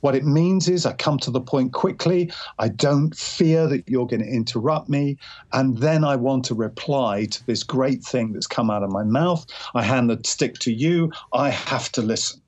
What 0.00 0.14
it 0.14 0.24
means 0.24 0.68
is 0.68 0.86
I 0.86 0.92
come 0.92 1.18
to 1.20 1.30
the 1.30 1.40
point 1.40 1.72
quickly. 1.72 2.30
I 2.58 2.68
don't 2.68 3.16
fear 3.16 3.66
that 3.68 3.88
you're 3.88 4.06
going 4.06 4.22
to 4.22 4.28
interrupt 4.28 4.88
me. 4.88 5.18
And 5.52 5.78
then 5.78 6.04
I 6.04 6.16
want 6.16 6.44
to 6.46 6.54
reply 6.54 7.26
to 7.26 7.46
this 7.46 7.62
great 7.62 8.02
thing 8.02 8.32
that's 8.32 8.46
come 8.46 8.70
out 8.70 8.82
of 8.82 8.90
my 8.90 9.04
mouth. 9.04 9.46
I 9.74 9.82
hand 9.82 10.10
the 10.10 10.20
stick 10.24 10.58
to 10.60 10.72
you. 10.72 11.12
I 11.32 11.50
have 11.50 11.90
to 11.92 12.02
listen. 12.02 12.40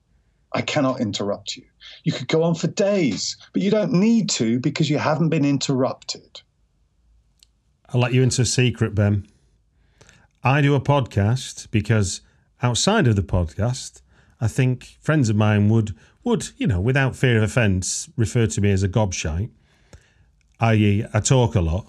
I 0.54 0.62
cannot 0.62 1.00
interrupt 1.00 1.56
you. 1.56 1.64
You 2.04 2.12
could 2.12 2.28
go 2.28 2.42
on 2.42 2.54
for 2.54 2.66
days, 2.66 3.36
but 3.52 3.62
you 3.62 3.70
don't 3.70 3.92
need 3.92 4.28
to 4.30 4.60
because 4.60 4.90
you 4.90 4.98
haven't 4.98 5.30
been 5.30 5.44
interrupted. 5.44 6.42
I'll 7.88 8.00
let 8.00 8.12
you 8.12 8.22
into 8.22 8.42
a 8.42 8.46
secret, 8.46 8.94
Ben. 8.94 9.26
I 10.44 10.60
do 10.60 10.74
a 10.74 10.80
podcast 10.80 11.70
because 11.70 12.20
outside 12.62 13.06
of 13.06 13.16
the 13.16 13.22
podcast, 13.22 14.02
I 14.40 14.48
think 14.48 14.96
friends 15.00 15.28
of 15.28 15.36
mine 15.36 15.68
would 15.68 15.94
would, 16.24 16.48
you 16.56 16.66
know, 16.66 16.80
without 16.80 17.16
fear 17.16 17.38
of 17.38 17.42
offence, 17.42 18.08
refer 18.16 18.46
to 18.46 18.60
me 18.60 18.70
as 18.70 18.82
a 18.82 18.88
gobshite, 18.88 19.50
i.e., 20.60 21.04
I 21.12 21.20
talk 21.20 21.54
a 21.54 21.60
lot. 21.60 21.86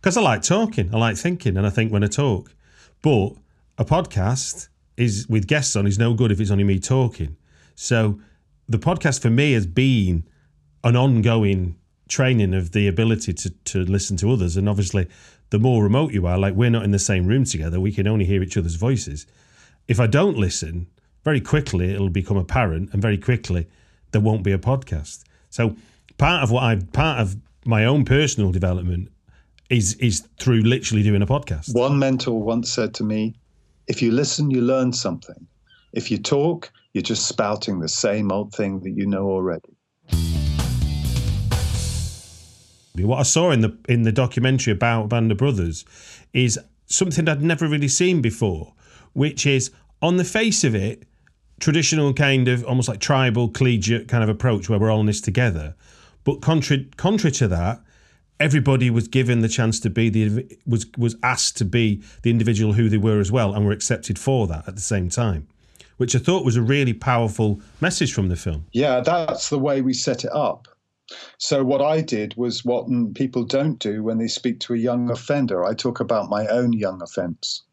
Because 0.00 0.16
I 0.16 0.22
like 0.22 0.42
talking, 0.42 0.94
I 0.94 0.98
like 0.98 1.16
thinking, 1.16 1.56
and 1.56 1.66
I 1.66 1.70
think 1.70 1.92
when 1.92 2.04
I 2.04 2.08
talk. 2.08 2.54
But 3.02 3.34
a 3.78 3.84
podcast 3.84 4.68
is 4.96 5.26
with 5.28 5.46
guests 5.46 5.76
on 5.76 5.86
is 5.86 5.98
no 5.98 6.14
good 6.14 6.30
if 6.30 6.40
it's 6.40 6.50
only 6.50 6.64
me 6.64 6.78
talking. 6.78 7.36
So 7.74 8.20
the 8.68 8.78
podcast 8.78 9.22
for 9.22 9.30
me 9.30 9.52
has 9.52 9.66
been 9.66 10.24
an 10.84 10.96
ongoing 10.96 11.76
training 12.08 12.54
of 12.54 12.72
the 12.72 12.88
ability 12.88 13.32
to, 13.32 13.50
to 13.50 13.84
listen 13.84 14.16
to 14.18 14.30
others. 14.30 14.56
And 14.56 14.68
obviously, 14.68 15.08
the 15.50 15.58
more 15.58 15.82
remote 15.82 16.12
you 16.12 16.26
are, 16.26 16.38
like 16.38 16.54
we're 16.54 16.70
not 16.70 16.84
in 16.84 16.90
the 16.90 16.98
same 16.98 17.26
room 17.26 17.44
together, 17.44 17.80
we 17.80 17.92
can 17.92 18.06
only 18.06 18.24
hear 18.24 18.42
each 18.42 18.56
other's 18.56 18.74
voices. 18.74 19.26
If 19.88 19.98
I 19.98 20.06
don't 20.06 20.36
listen, 20.36 20.86
very 21.24 21.40
quickly 21.40 21.92
it'll 21.92 22.10
become 22.10 22.36
apparent, 22.36 22.90
and 22.92 23.02
very 23.02 23.18
quickly 23.18 23.68
there 24.12 24.20
won't 24.20 24.42
be 24.42 24.52
a 24.52 24.58
podcast. 24.58 25.22
So 25.50 25.76
part 26.18 26.42
of 26.42 26.50
what 26.50 26.62
I 26.62 26.76
part 26.76 27.20
of 27.20 27.36
my 27.64 27.84
own 27.84 28.04
personal 28.04 28.52
development 28.52 29.10
is 29.68 29.94
is 29.94 30.26
through 30.38 30.62
literally 30.62 31.02
doing 31.02 31.22
a 31.22 31.26
podcast. 31.26 31.74
One 31.74 31.98
mentor 31.98 32.42
once 32.42 32.72
said 32.72 32.94
to 32.94 33.04
me, 33.04 33.34
"If 33.86 34.02
you 34.02 34.10
listen, 34.12 34.50
you 34.50 34.60
learn 34.60 34.92
something. 34.92 35.46
If 35.92 36.10
you 36.10 36.18
talk, 36.18 36.72
you're 36.92 37.02
just 37.02 37.26
spouting 37.26 37.80
the 37.80 37.88
same 37.88 38.32
old 38.32 38.54
thing 38.54 38.80
that 38.80 38.90
you 38.90 39.06
know 39.06 39.28
already." 39.28 39.76
What 42.96 43.18
I 43.18 43.22
saw 43.22 43.50
in 43.50 43.60
the 43.60 43.76
in 43.88 44.02
the 44.02 44.12
documentary 44.12 44.72
about 44.72 45.08
Band 45.08 45.32
of 45.32 45.38
Brothers 45.38 45.84
is 46.32 46.58
something 46.86 47.28
I'd 47.28 47.42
never 47.42 47.66
really 47.66 47.88
seen 47.88 48.20
before, 48.20 48.74
which 49.14 49.46
is 49.46 49.70
on 50.02 50.16
the 50.16 50.24
face 50.24 50.64
of 50.64 50.74
it, 50.74 51.04
traditional 51.60 52.12
kind 52.12 52.48
of 52.48 52.64
almost 52.64 52.88
like 52.88 52.98
tribal 52.98 53.48
collegiate 53.48 54.08
kind 54.08 54.24
of 54.24 54.28
approach 54.28 54.68
where 54.68 54.78
we're 54.78 54.90
all 54.90 55.00
in 55.00 55.06
this 55.06 55.20
together. 55.20 55.74
But 56.24 56.40
contrary, 56.40 56.88
contrary 56.96 57.32
to 57.32 57.48
that, 57.48 57.80
everybody 58.40 58.90
was 58.90 59.06
given 59.06 59.40
the 59.40 59.48
chance 59.48 59.78
to 59.80 59.90
be 59.90 60.08
the 60.08 60.58
was 60.66 60.86
was 60.98 61.16
asked 61.22 61.56
to 61.58 61.64
be 61.64 62.02
the 62.22 62.30
individual 62.30 62.72
who 62.72 62.88
they 62.88 62.96
were 62.96 63.20
as 63.20 63.30
well, 63.30 63.54
and 63.54 63.64
were 63.64 63.72
accepted 63.72 64.18
for 64.18 64.46
that 64.48 64.66
at 64.66 64.74
the 64.74 64.82
same 64.82 65.08
time, 65.08 65.46
which 65.98 66.16
I 66.16 66.18
thought 66.18 66.44
was 66.44 66.56
a 66.56 66.62
really 66.62 66.94
powerful 66.94 67.60
message 67.80 68.12
from 68.12 68.28
the 68.28 68.36
film. 68.36 68.66
Yeah, 68.72 69.00
that's 69.00 69.50
the 69.50 69.58
way 69.58 69.82
we 69.82 69.92
set 69.92 70.24
it 70.24 70.32
up. 70.32 70.66
So 71.38 71.64
what 71.64 71.82
I 71.82 72.00
did 72.00 72.36
was 72.36 72.64
what 72.64 72.86
people 73.14 73.44
don't 73.44 73.78
do 73.80 74.02
when 74.02 74.18
they 74.18 74.28
speak 74.28 74.60
to 74.60 74.74
a 74.74 74.78
young 74.78 75.10
offender. 75.10 75.64
I 75.64 75.74
talk 75.74 75.98
about 75.98 76.30
my 76.30 76.46
own 76.46 76.72
young 76.72 77.02
offence. 77.02 77.64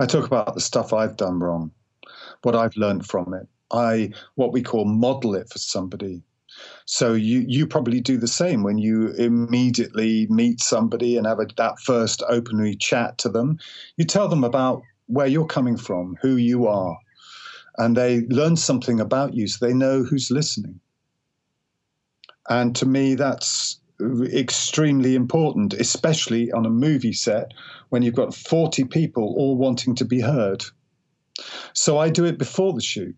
I 0.00 0.06
talk 0.06 0.26
about 0.26 0.54
the 0.54 0.60
stuff 0.60 0.92
I've 0.92 1.16
done 1.16 1.38
wrong 1.38 1.70
what 2.42 2.56
I've 2.56 2.76
learned 2.76 3.06
from 3.06 3.34
it. 3.34 3.48
I 3.72 4.10
what 4.34 4.52
we 4.52 4.62
call 4.62 4.84
model 4.84 5.34
it 5.34 5.48
for 5.50 5.58
somebody. 5.58 6.22
So 6.84 7.12
you 7.14 7.44
you 7.46 7.66
probably 7.66 8.00
do 8.00 8.18
the 8.18 8.28
same 8.28 8.62
when 8.62 8.78
you 8.78 9.12
immediately 9.12 10.26
meet 10.28 10.60
somebody 10.60 11.16
and 11.16 11.26
have 11.26 11.38
a, 11.38 11.46
that 11.56 11.78
first 11.78 12.22
openly 12.28 12.74
chat 12.74 13.18
to 13.18 13.28
them. 13.28 13.58
You 13.96 14.04
tell 14.04 14.28
them 14.28 14.44
about 14.44 14.82
where 15.06 15.26
you're 15.26 15.46
coming 15.46 15.76
from, 15.76 16.16
who 16.20 16.36
you 16.36 16.66
are, 16.66 16.96
and 17.78 17.96
they 17.96 18.22
learn 18.22 18.56
something 18.56 19.00
about 19.00 19.34
you, 19.34 19.46
so 19.46 19.64
they 19.64 19.74
know 19.74 20.02
who's 20.02 20.30
listening. 20.30 20.80
And 22.48 22.74
to 22.76 22.86
me, 22.86 23.14
that's 23.14 23.78
extremely 24.32 25.14
important, 25.14 25.74
especially 25.74 26.50
on 26.52 26.66
a 26.66 26.70
movie 26.70 27.12
set 27.12 27.52
when 27.90 28.02
you've 28.02 28.14
got 28.14 28.34
40 28.34 28.84
people 28.84 29.34
all 29.36 29.56
wanting 29.56 29.94
to 29.96 30.04
be 30.04 30.20
heard. 30.20 30.64
So 31.72 31.98
I 31.98 32.08
do 32.10 32.24
it 32.24 32.38
before 32.38 32.72
the 32.72 32.80
shoot. 32.80 33.16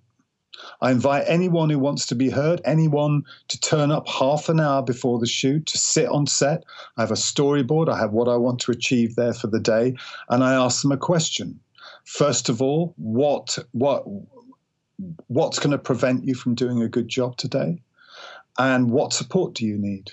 I 0.81 0.91
invite 0.91 1.25
anyone 1.27 1.71
who 1.71 1.79
wants 1.79 2.07
to 2.07 2.15
be 2.15 2.31
heard, 2.31 2.61
anyone 2.65 3.25
to 3.49 3.61
turn 3.61 3.91
up 3.91 4.07
half 4.09 4.49
an 4.49 4.61
hour 4.61 4.83
before 4.83 5.19
the 5.19 5.27
shoot, 5.27 5.67
to 5.67 5.79
sit 5.79 6.09
on 6.09 6.27
set. 6.27 6.65
I 6.97 7.03
have 7.03 7.11
a 7.11 7.15
storyboard, 7.15 7.89
I 7.89 7.99
have 7.99 8.13
what 8.13 8.29
I 8.29 8.37
want 8.37 8.61
to 8.61 8.73
achieve 8.73 9.17
there 9.17 9.33
for 9.33 9.47
the 9.47 9.61
day, 9.61 9.97
and 10.29 10.45
I 10.45 10.55
ask 10.55 10.83
them 10.83 10.93
a 10.93 10.97
question. 10.97 11.59
First 12.05 12.49
of 12.49 12.61
all, 12.61 12.95
what 12.97 13.59
what 13.73 14.05
what's 15.29 15.59
going 15.59 15.73
to 15.73 15.79
prevent 15.79 16.25
you 16.25 16.35
from 16.35 16.55
doing 16.55 16.83
a 16.83 16.89
good 16.89 17.09
job 17.09 17.37
today? 17.37 17.83
And 18.59 18.91
what 18.91 19.13
support 19.13 19.55
do 19.55 19.65
you 19.65 19.79
need? 19.79 20.13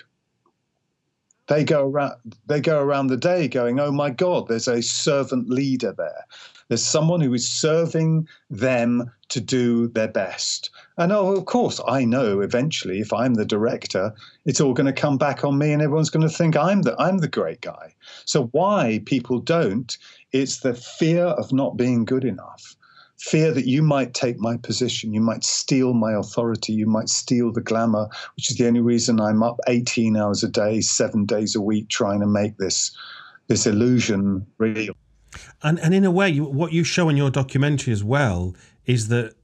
They 1.49 1.63
go 1.63 1.87
around 1.87 2.13
they 2.47 2.61
go 2.61 2.79
around 2.79 3.07
the 3.07 3.17
day 3.17 3.47
going, 3.47 3.79
"Oh 3.79 3.91
my 3.91 4.11
god, 4.11 4.47
there's 4.47 4.67
a 4.67 4.81
servant 4.81 5.49
leader 5.49 5.91
there." 5.91 6.25
There's 6.69 6.85
someone 6.85 7.19
who 7.19 7.33
is 7.33 7.49
serving 7.49 8.27
them 8.51 9.11
to 9.29 9.41
do 9.41 9.87
their 9.87 10.07
best. 10.07 10.69
And 10.97 11.11
oh, 11.11 11.35
of 11.35 11.45
course, 11.45 11.81
I 11.87 12.05
know 12.05 12.41
eventually 12.41 12.99
if 12.99 13.11
I'm 13.11 13.33
the 13.33 13.45
director, 13.45 14.13
it's 14.45 14.61
all 14.61 14.73
going 14.73 14.85
to 14.85 14.93
come 14.93 15.17
back 15.17 15.43
on 15.43 15.57
me 15.57 15.73
and 15.73 15.81
everyone's 15.81 16.11
going 16.11 16.27
to 16.27 16.33
think 16.33 16.55
I'm 16.55 16.83
the 16.83 16.95
I'm 16.99 17.17
the 17.17 17.27
great 17.27 17.61
guy. 17.61 17.95
So 18.25 18.45
why 18.51 19.01
people 19.05 19.39
don't, 19.39 19.97
it's 20.31 20.59
the 20.59 20.75
fear 20.75 21.25
of 21.25 21.51
not 21.51 21.75
being 21.75 22.05
good 22.05 22.23
enough. 22.23 22.75
Fear 23.19 23.51
that 23.53 23.67
you 23.67 23.83
might 23.83 24.13
take 24.13 24.39
my 24.39 24.55
position, 24.57 25.13
you 25.13 25.19
might 25.19 25.43
steal 25.43 25.93
my 25.93 26.13
authority, 26.13 26.71
you 26.71 26.87
might 26.87 27.09
steal 27.09 27.51
the 27.51 27.61
glamour, 27.61 28.07
which 28.35 28.49
is 28.49 28.57
the 28.57 28.65
only 28.65 28.79
reason 28.79 29.19
I'm 29.19 29.43
up 29.43 29.59
18 29.67 30.15
hours 30.15 30.41
a 30.41 30.47
day, 30.47 30.79
seven 30.79 31.25
days 31.25 31.53
a 31.53 31.61
week, 31.61 31.89
trying 31.89 32.21
to 32.21 32.27
make 32.27 32.57
this 32.57 32.95
this 33.47 33.67
illusion 33.67 34.45
real. 34.57 34.93
And 35.61 35.79
and 35.79 35.93
in 35.93 36.05
a 36.05 36.11
way, 36.11 36.39
what 36.39 36.71
you 36.71 36.83
show 36.83 37.09
in 37.09 37.17
your 37.17 37.29
documentary 37.29 37.91
as 37.91 38.03
well 38.03 38.55
is 38.85 39.09
that, 39.09 39.35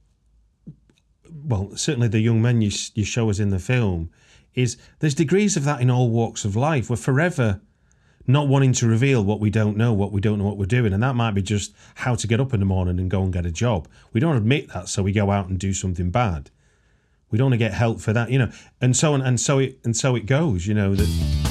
well, 1.44 1.76
certainly 1.76 2.08
the 2.08 2.20
young 2.20 2.40
men 2.40 2.62
you 2.62 2.70
you 2.94 3.04
show 3.04 3.28
us 3.28 3.38
in 3.38 3.50
the 3.50 3.58
film 3.58 4.10
is 4.54 4.78
there's 5.00 5.14
degrees 5.14 5.56
of 5.56 5.64
that 5.64 5.80
in 5.82 5.90
all 5.90 6.10
walks 6.10 6.44
of 6.44 6.56
life. 6.56 6.88
We're 6.88 6.96
forever 6.96 7.60
not 8.26 8.48
wanting 8.48 8.72
to 8.74 8.86
reveal 8.86 9.24
what 9.24 9.40
we 9.40 9.50
don't 9.50 9.76
know, 9.76 9.92
what 9.92 10.12
we 10.12 10.20
don't 10.20 10.38
know 10.38 10.44
what 10.44 10.56
we're 10.56 10.66
doing, 10.66 10.92
and 10.92 11.02
that 11.02 11.14
might 11.14 11.32
be 11.32 11.42
just 11.42 11.74
how 11.96 12.14
to 12.14 12.26
get 12.26 12.40
up 12.40 12.52
in 12.52 12.60
the 12.60 12.66
morning 12.66 12.98
and 12.98 13.10
go 13.10 13.22
and 13.22 13.32
get 13.32 13.46
a 13.46 13.52
job. 13.52 13.88
We 14.12 14.20
don't 14.20 14.36
admit 14.36 14.72
that, 14.72 14.88
so 14.88 15.02
we 15.02 15.12
go 15.12 15.30
out 15.30 15.48
and 15.48 15.58
do 15.58 15.72
something 15.72 16.10
bad. 16.10 16.50
We 17.30 17.38
don't 17.38 17.46
want 17.46 17.54
to 17.54 17.58
get 17.58 17.72
help 17.72 18.00
for 18.00 18.12
that, 18.12 18.30
you 18.30 18.38
know, 18.38 18.50
and 18.80 18.96
so 18.96 19.14
on, 19.14 19.22
and 19.22 19.40
so 19.40 19.58
it 19.58 19.78
and 19.84 19.96
so 19.96 20.16
it 20.16 20.26
goes, 20.26 20.66
you 20.66 20.74
know 20.74 20.94
that. 20.94 21.46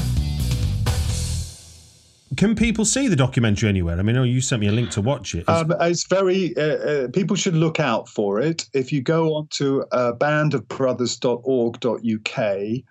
Can 2.37 2.55
people 2.55 2.85
see 2.85 3.07
the 3.07 3.15
documentary 3.15 3.69
anywhere? 3.69 3.97
I 3.97 4.01
mean, 4.01 4.17
oh, 4.17 4.23
you 4.23 4.41
sent 4.41 4.59
me 4.59 4.67
a 4.67 4.71
link 4.71 4.89
to 4.91 5.01
watch 5.01 5.33
it. 5.35 5.47
Um, 5.47 5.73
it's 5.79 6.05
very. 6.07 6.57
Uh, 6.57 6.61
uh, 6.61 7.07
people 7.09 7.37
should 7.37 7.55
look 7.55 7.79
out 7.79 8.09
for 8.09 8.41
it. 8.41 8.67
If 8.73 8.91
you 8.91 9.01
go 9.01 9.35
on 9.35 9.43
onto 9.43 9.83
uh, 9.91 10.13
bandofbrothers.org.uk, 10.13 12.83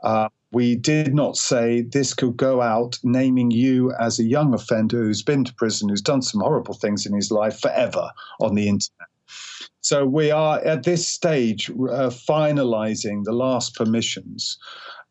Uh, 0.03 0.29
we 0.51 0.75
did 0.75 1.13
not 1.13 1.37
say 1.37 1.81
this 1.83 2.15
could 2.15 2.35
go 2.35 2.63
out 2.63 2.97
naming 3.03 3.51
you 3.51 3.93
as 3.99 4.17
a 4.17 4.23
young 4.23 4.55
offender 4.55 5.03
who's 5.03 5.21
been 5.21 5.43
to 5.43 5.53
prison, 5.53 5.89
who's 5.89 6.01
done 6.01 6.23
some 6.23 6.41
horrible 6.41 6.73
things 6.73 7.05
in 7.05 7.13
his 7.13 7.29
life 7.29 7.59
forever 7.59 8.09
on 8.39 8.55
the 8.55 8.67
internet. 8.67 9.07
So 9.81 10.07
we 10.07 10.31
are 10.31 10.57
at 10.65 10.81
this 10.81 11.07
stage 11.07 11.69
uh, 11.69 12.09
finalizing 12.09 13.23
the 13.23 13.33
last 13.33 13.75
permissions. 13.75 14.57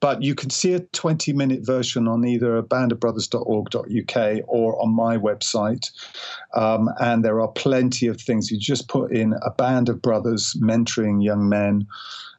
But 0.00 0.22
you 0.22 0.34
can 0.34 0.50
see 0.50 0.74
a 0.74 0.80
20 0.80 1.32
minute 1.32 1.66
version 1.66 2.06
on 2.06 2.24
either 2.24 2.62
bandofbrothers.org.uk 2.62 4.44
or 4.46 4.80
on 4.80 4.94
my 4.94 5.16
website. 5.16 5.90
Um, 6.54 6.88
and 7.00 7.24
there 7.24 7.40
are 7.40 7.48
plenty 7.48 8.06
of 8.06 8.20
things. 8.20 8.50
You 8.50 8.58
just 8.58 8.88
put 8.88 9.12
in 9.12 9.34
a 9.42 9.50
band 9.50 9.88
of 9.88 10.00
brothers 10.00 10.56
mentoring 10.60 11.22
young 11.22 11.48
men. 11.48 11.86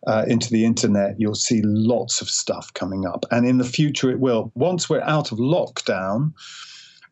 Uh, 0.08 0.24
into 0.30 0.50
the 0.50 0.64
internet, 0.64 1.16
you'll 1.20 1.36
see 1.36 1.62
lots 1.62 2.22
of 2.22 2.30
stuff 2.30 2.74
coming 2.74 3.06
up. 3.06 3.26
And 3.32 3.46
in 3.46 3.58
the 3.58 3.66
future, 3.66 4.10
it 4.10 4.22
will. 4.22 4.50
Once 4.56 4.90
we're 4.90 5.02
out 5.02 5.34
of 5.34 5.40
lockdown, 5.40 6.32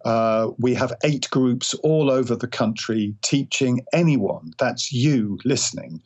uh, 0.05 0.51
we 0.57 0.73
have 0.73 0.93
eight 1.03 1.29
groups 1.31 1.73
all 1.75 2.11
over 2.11 2.35
the 2.35 2.47
country 2.47 3.15
teaching 3.21 3.81
anyone, 3.93 4.51
that's 4.57 4.91
you 4.91 5.37
listening, 5.43 6.01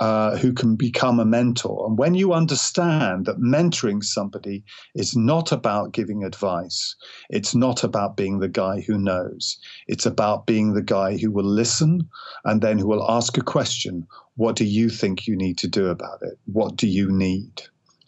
uh, 0.00 0.36
who 0.36 0.52
can 0.52 0.76
become 0.76 1.20
a 1.20 1.24
mentor. 1.24 1.86
And 1.86 1.98
when 1.98 2.14
you 2.14 2.32
understand 2.32 3.26
that 3.26 3.40
mentoring 3.40 4.02
somebody 4.02 4.64
is 4.94 5.16
not 5.16 5.52
about 5.52 5.92
giving 5.92 6.24
advice, 6.24 6.96
it's 7.28 7.54
not 7.54 7.84
about 7.84 8.16
being 8.16 8.38
the 8.38 8.48
guy 8.48 8.80
who 8.80 8.98
knows, 8.98 9.58
it's 9.88 10.06
about 10.06 10.46
being 10.46 10.74
the 10.74 10.82
guy 10.82 11.16
who 11.16 11.30
will 11.30 11.44
listen 11.44 12.08
and 12.44 12.60
then 12.60 12.78
who 12.78 12.86
will 12.86 13.08
ask 13.10 13.36
a 13.36 13.42
question 13.42 14.06
What 14.36 14.56
do 14.56 14.64
you 14.64 14.90
think 14.90 15.26
you 15.26 15.36
need 15.36 15.58
to 15.58 15.68
do 15.68 15.88
about 15.88 16.22
it? 16.22 16.38
What 16.46 16.76
do 16.76 16.86
you 16.86 17.10
need? 17.10 17.62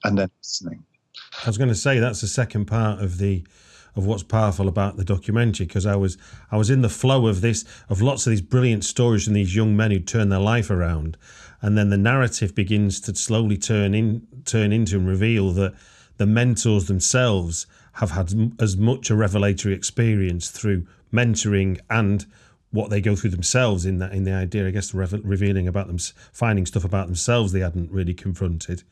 And 0.05 0.19
then 0.19 0.31
listening. 0.43 0.85
I 1.45 1.49
was 1.49 1.59
going 1.59 1.69
to 1.69 1.75
say 1.75 1.99
that's 1.99 2.21
the 2.21 2.29
second 2.29 2.67
part 2.67 3.01
of 3.01 3.19
the 3.19 3.45
of 3.97 4.05
what's 4.05 4.23
powerful 4.23 4.69
about 4.69 4.97
the 4.97 5.05
documentary 5.05 5.67
because 5.67 5.87
I 5.87 5.97
was 5.97 6.19
I 6.53 6.59
was 6.59 6.71
in 6.71 6.83
the 6.83 6.89
flow 6.89 7.27
of 7.27 7.41
this 7.41 7.65
of 7.89 8.03
lots 8.03 8.27
of 8.27 8.31
these 8.31 8.43
brilliant 8.43 8.85
stories 8.85 9.25
from 9.25 9.33
these 9.33 9.57
young 9.57 9.75
men 9.75 9.91
who 9.91 9.99
turn 9.99 10.29
their 10.29 10.39
life 10.39 10.71
around, 10.71 11.17
and 11.63 11.77
then 11.77 11.89
the 11.89 11.97
narrative 11.97 12.55
begins 12.55 13.01
to 13.01 13.15
slowly 13.15 13.57
turn 13.57 13.95
in 13.95 14.27
turn 14.45 14.73
into 14.73 14.97
and 14.97 15.09
reveal 15.09 15.51
that 15.53 15.75
the 16.19 16.27
mentors 16.27 16.87
themselves 16.87 17.67
have 17.95 18.11
had 18.11 18.53
as 18.61 18.77
much 18.77 19.09
a 19.11 19.17
revelatory 19.17 19.75
experience 19.75 20.51
through 20.51 20.87
mentoring 21.13 21.79
and 21.89 22.27
what 22.71 22.91
they 22.91 23.01
go 23.01 23.17
through 23.17 23.31
themselves 23.31 23.87
in 23.87 23.99
that 23.99 24.13
in 24.13 24.25
the 24.25 24.33
idea 24.33 24.67
I 24.67 24.71
guess 24.71 24.93
revealing 24.93 25.67
about 25.67 25.87
them 25.87 25.99
finding 26.33 26.67
stuff 26.67 26.85
about 26.85 27.07
themselves 27.07 27.53
they 27.53 27.61
hadn't 27.61 27.91
really 27.91 28.15
confronted. 28.15 28.83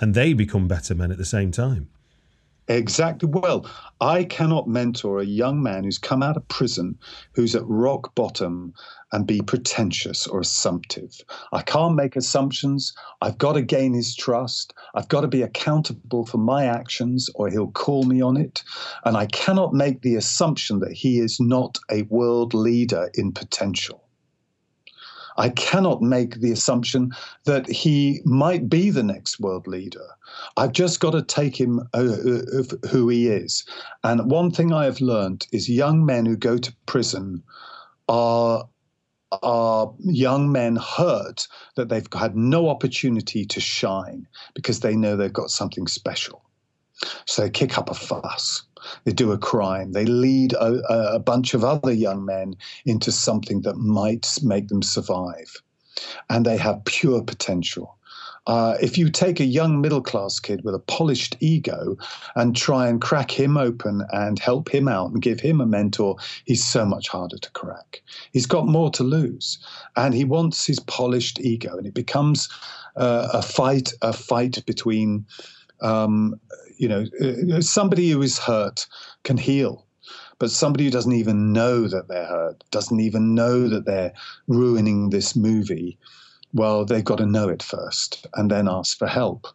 And 0.00 0.14
they 0.14 0.32
become 0.32 0.66
better 0.66 0.94
men 0.94 1.12
at 1.12 1.18
the 1.18 1.24
same 1.24 1.52
time 1.52 1.88
Exactly. 2.68 3.28
Well, 3.28 3.68
I 4.00 4.22
cannot 4.24 4.68
mentor 4.68 5.20
a 5.20 5.24
young 5.24 5.62
man 5.62 5.82
who's 5.82 5.98
come 5.98 6.22
out 6.22 6.36
of 6.36 6.46
prison, 6.46 6.96
who's 7.34 7.56
at 7.56 7.66
rock 7.66 8.14
bottom, 8.14 8.72
and 9.10 9.26
be 9.26 9.40
pretentious 9.42 10.26
or 10.26 10.40
assumptive. 10.40 11.20
I 11.52 11.62
can't 11.62 11.96
make 11.96 12.14
assumptions. 12.14 12.94
I've 13.20 13.36
got 13.36 13.54
to 13.54 13.62
gain 13.62 13.92
his 13.94 14.14
trust. 14.14 14.72
I've 14.94 15.08
got 15.08 15.22
to 15.22 15.28
be 15.28 15.42
accountable 15.42 16.24
for 16.24 16.38
my 16.38 16.66
actions, 16.66 17.28
or 17.34 17.48
he'll 17.48 17.72
call 17.72 18.04
me 18.04 18.22
on 18.22 18.36
it. 18.36 18.62
And 19.04 19.16
I 19.16 19.26
cannot 19.26 19.74
make 19.74 20.02
the 20.02 20.14
assumption 20.14 20.78
that 20.80 20.92
he 20.92 21.18
is 21.18 21.40
not 21.40 21.78
a 21.90 22.02
world 22.02 22.54
leader 22.54 23.10
in 23.14 23.32
potential. 23.32 24.01
I 25.36 25.48
cannot 25.50 26.02
make 26.02 26.40
the 26.40 26.52
assumption 26.52 27.12
that 27.44 27.68
he 27.68 28.20
might 28.24 28.68
be 28.68 28.90
the 28.90 29.02
next 29.02 29.40
world 29.40 29.66
leader. 29.66 30.06
I've 30.56 30.72
just 30.72 31.00
got 31.00 31.12
to 31.12 31.22
take 31.22 31.58
him 31.58 31.80
uh, 31.94 31.98
uh, 31.98 32.88
who 32.88 33.08
he 33.08 33.28
is. 33.28 33.64
And 34.04 34.30
one 34.30 34.50
thing 34.50 34.72
I 34.72 34.84
have 34.84 35.00
learned 35.00 35.46
is 35.52 35.68
young 35.68 36.04
men 36.04 36.26
who 36.26 36.36
go 36.36 36.58
to 36.58 36.74
prison 36.86 37.42
are 38.08 38.68
are 39.40 39.90
young 40.00 40.52
men 40.52 40.76
hurt 40.76 41.48
that 41.76 41.88
they've 41.88 42.06
had 42.12 42.36
no 42.36 42.68
opportunity 42.68 43.46
to 43.46 43.60
shine 43.60 44.26
because 44.52 44.80
they 44.80 44.94
know 44.94 45.16
they've 45.16 45.32
got 45.32 45.50
something 45.50 45.86
special. 45.86 46.42
So 47.24 47.42
they 47.42 47.50
kick 47.50 47.78
up 47.78 47.88
a 47.88 47.94
fuss 47.94 48.62
they 49.04 49.12
do 49.12 49.32
a 49.32 49.38
crime, 49.38 49.92
they 49.92 50.04
lead 50.04 50.52
a, 50.54 51.14
a 51.14 51.18
bunch 51.18 51.54
of 51.54 51.64
other 51.64 51.92
young 51.92 52.24
men 52.24 52.56
into 52.84 53.12
something 53.12 53.62
that 53.62 53.76
might 53.76 54.38
make 54.42 54.68
them 54.68 54.82
survive. 54.82 55.62
And 56.30 56.46
they 56.46 56.56
have 56.56 56.84
pure 56.84 57.22
potential. 57.22 57.96
Uh, 58.46 58.76
if 58.80 58.98
you 58.98 59.08
take 59.08 59.38
a 59.38 59.44
young 59.44 59.80
middle 59.80 60.02
class 60.02 60.40
kid 60.40 60.64
with 60.64 60.74
a 60.74 60.80
polished 60.80 61.36
ego 61.38 61.96
and 62.34 62.56
try 62.56 62.88
and 62.88 63.00
crack 63.00 63.30
him 63.30 63.56
open 63.56 64.02
and 64.12 64.38
help 64.38 64.68
him 64.68 64.88
out 64.88 65.12
and 65.12 65.22
give 65.22 65.38
him 65.38 65.60
a 65.60 65.66
mentor, 65.66 66.16
he's 66.44 66.64
so 66.64 66.84
much 66.84 67.08
harder 67.08 67.38
to 67.38 67.50
crack. 67.52 68.02
He's 68.32 68.46
got 68.46 68.66
more 68.66 68.90
to 68.92 69.04
lose, 69.04 69.58
and 69.96 70.12
he 70.12 70.24
wants 70.24 70.66
his 70.66 70.80
polished 70.80 71.40
ego, 71.40 71.76
and 71.76 71.86
it 71.86 71.94
becomes 71.94 72.48
uh, 72.96 73.28
a 73.32 73.42
fight, 73.42 73.92
a 74.02 74.12
fight 74.12 74.64
between 74.66 75.24
um, 75.82 76.40
you 76.78 76.88
know, 76.88 77.04
uh, 77.20 77.60
somebody 77.60 78.10
who 78.10 78.22
is 78.22 78.38
hurt 78.38 78.86
can 79.24 79.36
heal, 79.36 79.86
but 80.38 80.50
somebody 80.50 80.84
who 80.84 80.90
doesn't 80.90 81.12
even 81.12 81.52
know 81.52 81.88
that 81.88 82.08
they're 82.08 82.26
hurt, 82.26 82.64
doesn't 82.70 83.00
even 83.00 83.34
know 83.34 83.68
that 83.68 83.84
they're 83.84 84.12
ruining 84.48 85.10
this 85.10 85.36
movie, 85.36 85.98
well, 86.54 86.84
they've 86.84 87.04
got 87.04 87.18
to 87.18 87.26
know 87.26 87.48
it 87.48 87.62
first 87.62 88.26
and 88.34 88.50
then 88.50 88.68
ask 88.68 88.98
for 88.98 89.06
help. 89.06 89.46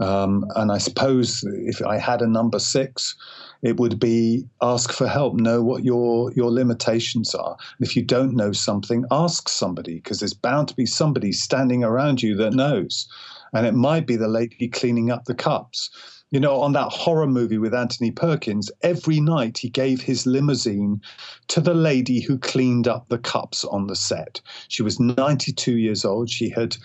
Um, 0.00 0.44
and 0.54 0.70
I 0.70 0.78
suppose 0.78 1.42
if 1.44 1.84
I 1.84 1.98
had 1.98 2.22
a 2.22 2.26
number 2.28 2.58
six, 2.58 3.16
it 3.62 3.78
would 3.78 3.98
be 3.98 4.44
ask 4.62 4.92
for 4.92 5.08
help, 5.08 5.34
know 5.34 5.62
what 5.62 5.84
your 5.84 6.32
your 6.32 6.52
limitations 6.52 7.34
are. 7.34 7.56
If 7.80 7.96
you 7.96 8.02
don't 8.04 8.36
know 8.36 8.52
something, 8.52 9.04
ask 9.10 9.48
somebody 9.48 9.96
because 9.96 10.20
there's 10.20 10.34
bound 10.34 10.68
to 10.68 10.76
be 10.76 10.86
somebody 10.86 11.32
standing 11.32 11.82
around 11.82 12.22
you 12.22 12.36
that 12.36 12.52
knows. 12.52 13.08
And 13.52 13.66
it 13.66 13.74
might 13.74 14.06
be 14.06 14.16
the 14.16 14.28
lady 14.28 14.68
cleaning 14.68 15.10
up 15.10 15.24
the 15.24 15.34
cups 15.34 15.90
you 16.30 16.40
know, 16.40 16.60
on 16.60 16.72
that 16.72 16.92
horror 16.92 17.26
movie 17.26 17.56
with 17.56 17.72
Anthony 17.72 18.10
Perkins, 18.10 18.70
every 18.82 19.18
night 19.18 19.56
he 19.56 19.70
gave 19.70 20.02
his 20.02 20.26
limousine 20.26 21.00
to 21.48 21.60
the 21.60 21.74
lady 21.74 22.20
who 22.20 22.38
cleaned 22.38 22.86
up 22.86 23.08
the 23.08 23.18
cups 23.18 23.64
on 23.64 23.86
the 23.86 23.96
set. 23.96 24.40
She 24.68 24.82
was 24.82 25.00
92 25.00 25.78
years 25.78 26.04
old. 26.04 26.28
She 26.28 26.50
had 26.50 26.76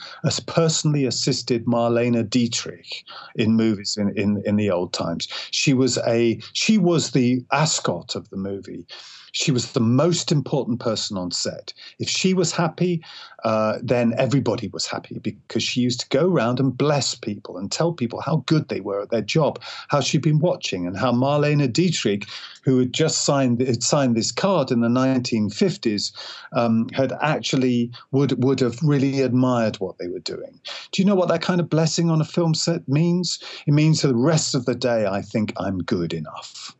personally 0.45 1.05
assisted 1.05 1.65
Marlene 1.65 2.29
Dietrich 2.29 3.03
in 3.35 3.55
movies 3.55 3.97
in, 3.97 4.17
in, 4.17 4.41
in 4.45 4.55
the 4.55 4.71
old 4.71 4.93
times. 4.93 5.27
She 5.51 5.73
was 5.73 5.97
a 6.07 6.39
she 6.53 6.77
was 6.77 7.11
the 7.11 7.43
ascot 7.51 8.15
of 8.15 8.29
the 8.29 8.37
movie. 8.37 8.85
She 9.33 9.51
was 9.51 9.71
the 9.71 9.79
most 9.79 10.31
important 10.31 10.79
person 10.79 11.17
on 11.17 11.31
set. 11.31 11.73
If 11.97 12.07
she 12.07 12.35
was 12.35 12.51
happy, 12.51 13.03
uh, 13.43 13.79
then 13.81 14.13
everybody 14.15 14.67
was 14.67 14.85
happy 14.85 15.17
because 15.17 15.63
she 15.63 15.81
used 15.81 16.01
to 16.01 16.09
go 16.09 16.29
around 16.29 16.59
and 16.59 16.77
bless 16.77 17.15
people 17.15 17.57
and 17.57 17.71
tell 17.71 17.93
people 17.93 18.21
how 18.21 18.43
good 18.45 18.69
they 18.69 18.79
were 18.79 19.01
at 19.01 19.09
their 19.09 19.23
job, 19.23 19.59
how 19.87 20.01
she'd 20.01 20.21
been 20.21 20.37
watching, 20.37 20.85
and 20.85 20.95
how 20.95 21.11
Marlene 21.11 21.73
Dietrich, 21.73 22.27
who 22.61 22.77
had 22.77 22.93
just 22.93 23.25
signed 23.25 23.59
had 23.59 23.81
signed 23.81 24.15
this 24.15 24.31
card 24.31 24.69
in 24.69 24.81
the 24.81 24.87
1950s, 24.87 26.13
um, 26.51 26.87
had 26.93 27.11
actually 27.19 27.89
would 28.11 28.43
would 28.43 28.59
have 28.59 28.77
really 28.83 29.21
admired 29.21 29.77
what 29.77 29.97
they 29.97 30.09
were 30.09 30.19
doing. 30.19 30.61
Do 30.91 31.01
you 31.01 31.07
know 31.07 31.15
what 31.15 31.29
that 31.29 31.41
kind 31.41 31.59
of 31.59 31.71
blessing 31.71 32.11
on 32.11 32.21
a 32.21 32.25
film 32.25 32.53
set 32.53 32.87
means? 32.87 33.39
It 33.65 33.73
means 33.73 34.01
for 34.01 34.09
the 34.09 34.15
rest 34.15 34.53
of 34.53 34.65
the 34.65 34.75
day, 34.75 35.07
I 35.07 35.23
think 35.23 35.53
I'm 35.57 35.79
good 35.79 36.13
enough. 36.13 36.75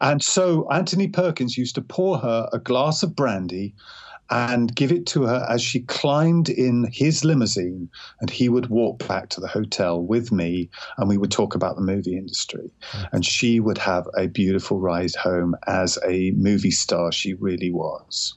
And 0.00 0.22
so 0.22 0.70
Anthony 0.70 1.08
Perkins 1.08 1.58
used 1.58 1.74
to 1.74 1.82
pour 1.82 2.18
her 2.18 2.48
a 2.52 2.58
glass 2.58 3.02
of 3.02 3.16
brandy 3.16 3.74
and 4.30 4.74
give 4.74 4.92
it 4.92 5.06
to 5.06 5.22
her 5.22 5.46
as 5.48 5.62
she 5.62 5.80
climbed 5.80 6.48
in 6.48 6.88
his 6.92 7.24
limousine 7.24 7.88
and 8.20 8.28
he 8.28 8.48
would 8.48 8.66
walk 8.66 9.06
back 9.08 9.30
to 9.30 9.40
the 9.40 9.48
hotel 9.48 10.02
with 10.02 10.30
me 10.30 10.68
and 10.98 11.08
we 11.08 11.16
would 11.16 11.30
talk 11.30 11.54
about 11.54 11.76
the 11.76 11.82
movie 11.82 12.16
industry 12.16 12.70
mm. 12.92 13.08
and 13.12 13.24
she 13.24 13.58
would 13.58 13.78
have 13.78 14.06
a 14.16 14.26
beautiful 14.26 14.80
ride 14.80 15.14
home 15.14 15.54
as 15.66 15.98
a 16.06 16.30
movie 16.32 16.70
star 16.70 17.10
she 17.10 17.34
really 17.34 17.70
was 17.70 18.34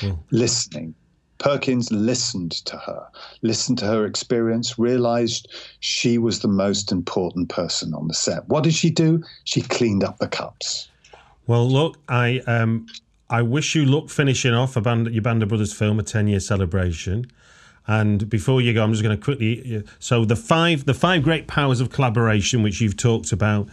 mm. 0.00 0.18
listening 0.30 0.94
Perkins 1.38 1.90
listened 1.90 2.52
to 2.66 2.76
her, 2.76 3.04
listened 3.42 3.76
to 3.78 3.86
her 3.86 4.06
experience, 4.06 4.78
realized 4.78 5.48
she 5.80 6.16
was 6.16 6.38
the 6.38 6.46
most 6.46 6.92
important 6.92 7.48
person 7.48 7.94
on 7.94 8.06
the 8.06 8.14
set. 8.14 8.48
What 8.48 8.62
did 8.62 8.74
she 8.74 8.90
do? 8.90 9.24
She 9.42 9.60
cleaned 9.60 10.04
up 10.04 10.18
the 10.18 10.28
cups. 10.28 10.88
Well, 11.46 11.68
look, 11.68 11.98
I 12.08 12.38
um, 12.40 12.86
I 13.28 13.42
wish 13.42 13.74
you 13.74 13.84
luck 13.84 14.10
finishing 14.10 14.54
off 14.54 14.80
band, 14.82 15.12
your 15.12 15.22
Band 15.22 15.42
of 15.42 15.48
Brothers 15.48 15.72
film, 15.72 15.98
a 15.98 16.02
ten 16.02 16.28
year 16.28 16.40
celebration. 16.40 17.26
And 17.86 18.28
before 18.30 18.60
you 18.60 18.72
go, 18.72 18.84
I'm 18.84 18.92
just 18.92 19.02
going 19.02 19.16
to 19.16 19.22
quickly. 19.22 19.82
So 19.98 20.24
the 20.24 20.36
five 20.36 20.84
the 20.84 20.94
five 20.94 21.22
great 21.22 21.46
powers 21.48 21.80
of 21.80 21.90
collaboration, 21.90 22.62
which 22.62 22.80
you've 22.80 22.96
talked 22.96 23.32
about 23.32 23.68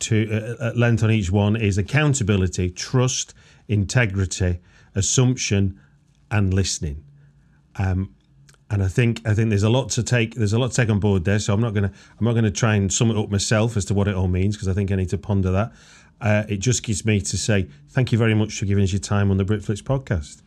to 0.00 0.56
uh, 0.60 0.68
at 0.68 0.76
length 0.76 1.04
on 1.04 1.10
each 1.10 1.30
one 1.30 1.56
is 1.56 1.78
accountability, 1.78 2.70
trust, 2.70 3.34
integrity, 3.68 4.60
assumption, 4.94 5.78
and 6.30 6.52
listening. 6.52 7.04
Um, 7.76 8.14
and 8.70 8.82
I 8.82 8.88
think 8.88 9.20
I 9.26 9.34
think 9.34 9.50
there's 9.50 9.62
a 9.62 9.70
lot 9.70 9.90
to 9.90 10.02
take 10.02 10.34
there's 10.34 10.52
a 10.52 10.58
lot 10.58 10.70
to 10.72 10.76
take 10.76 10.90
on 10.90 10.98
board 10.98 11.24
there. 11.24 11.38
So 11.38 11.54
I'm 11.54 11.60
not 11.60 11.74
gonna 11.74 11.92
I'm 12.18 12.24
not 12.24 12.34
gonna 12.34 12.50
try 12.50 12.74
and 12.74 12.92
sum 12.92 13.10
it 13.10 13.16
up 13.16 13.30
myself 13.30 13.76
as 13.76 13.84
to 13.86 13.94
what 13.94 14.08
it 14.08 14.14
all 14.14 14.28
means 14.28 14.56
because 14.56 14.68
I 14.68 14.72
think 14.72 14.90
I 14.90 14.96
need 14.96 15.10
to 15.10 15.18
ponder 15.18 15.50
that. 15.52 15.72
Uh, 16.24 16.42
it 16.48 16.56
just 16.56 16.82
gives 16.82 17.04
me 17.04 17.20
to 17.20 17.36
say 17.36 17.68
thank 17.90 18.10
you 18.10 18.16
very 18.16 18.34
much 18.34 18.58
for 18.58 18.64
giving 18.64 18.82
us 18.82 18.92
your 18.92 18.98
time 18.98 19.30
on 19.30 19.36
the 19.36 19.44
Britflicks 19.44 19.82
podcast. 19.82 20.40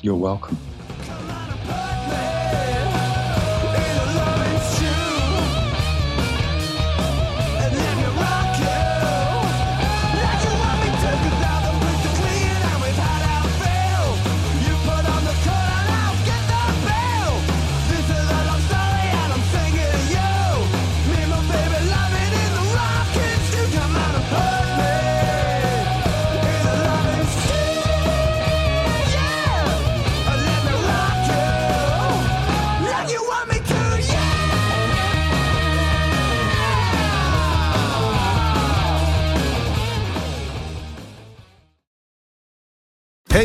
You're 0.00 0.16
welcome. 0.16 0.56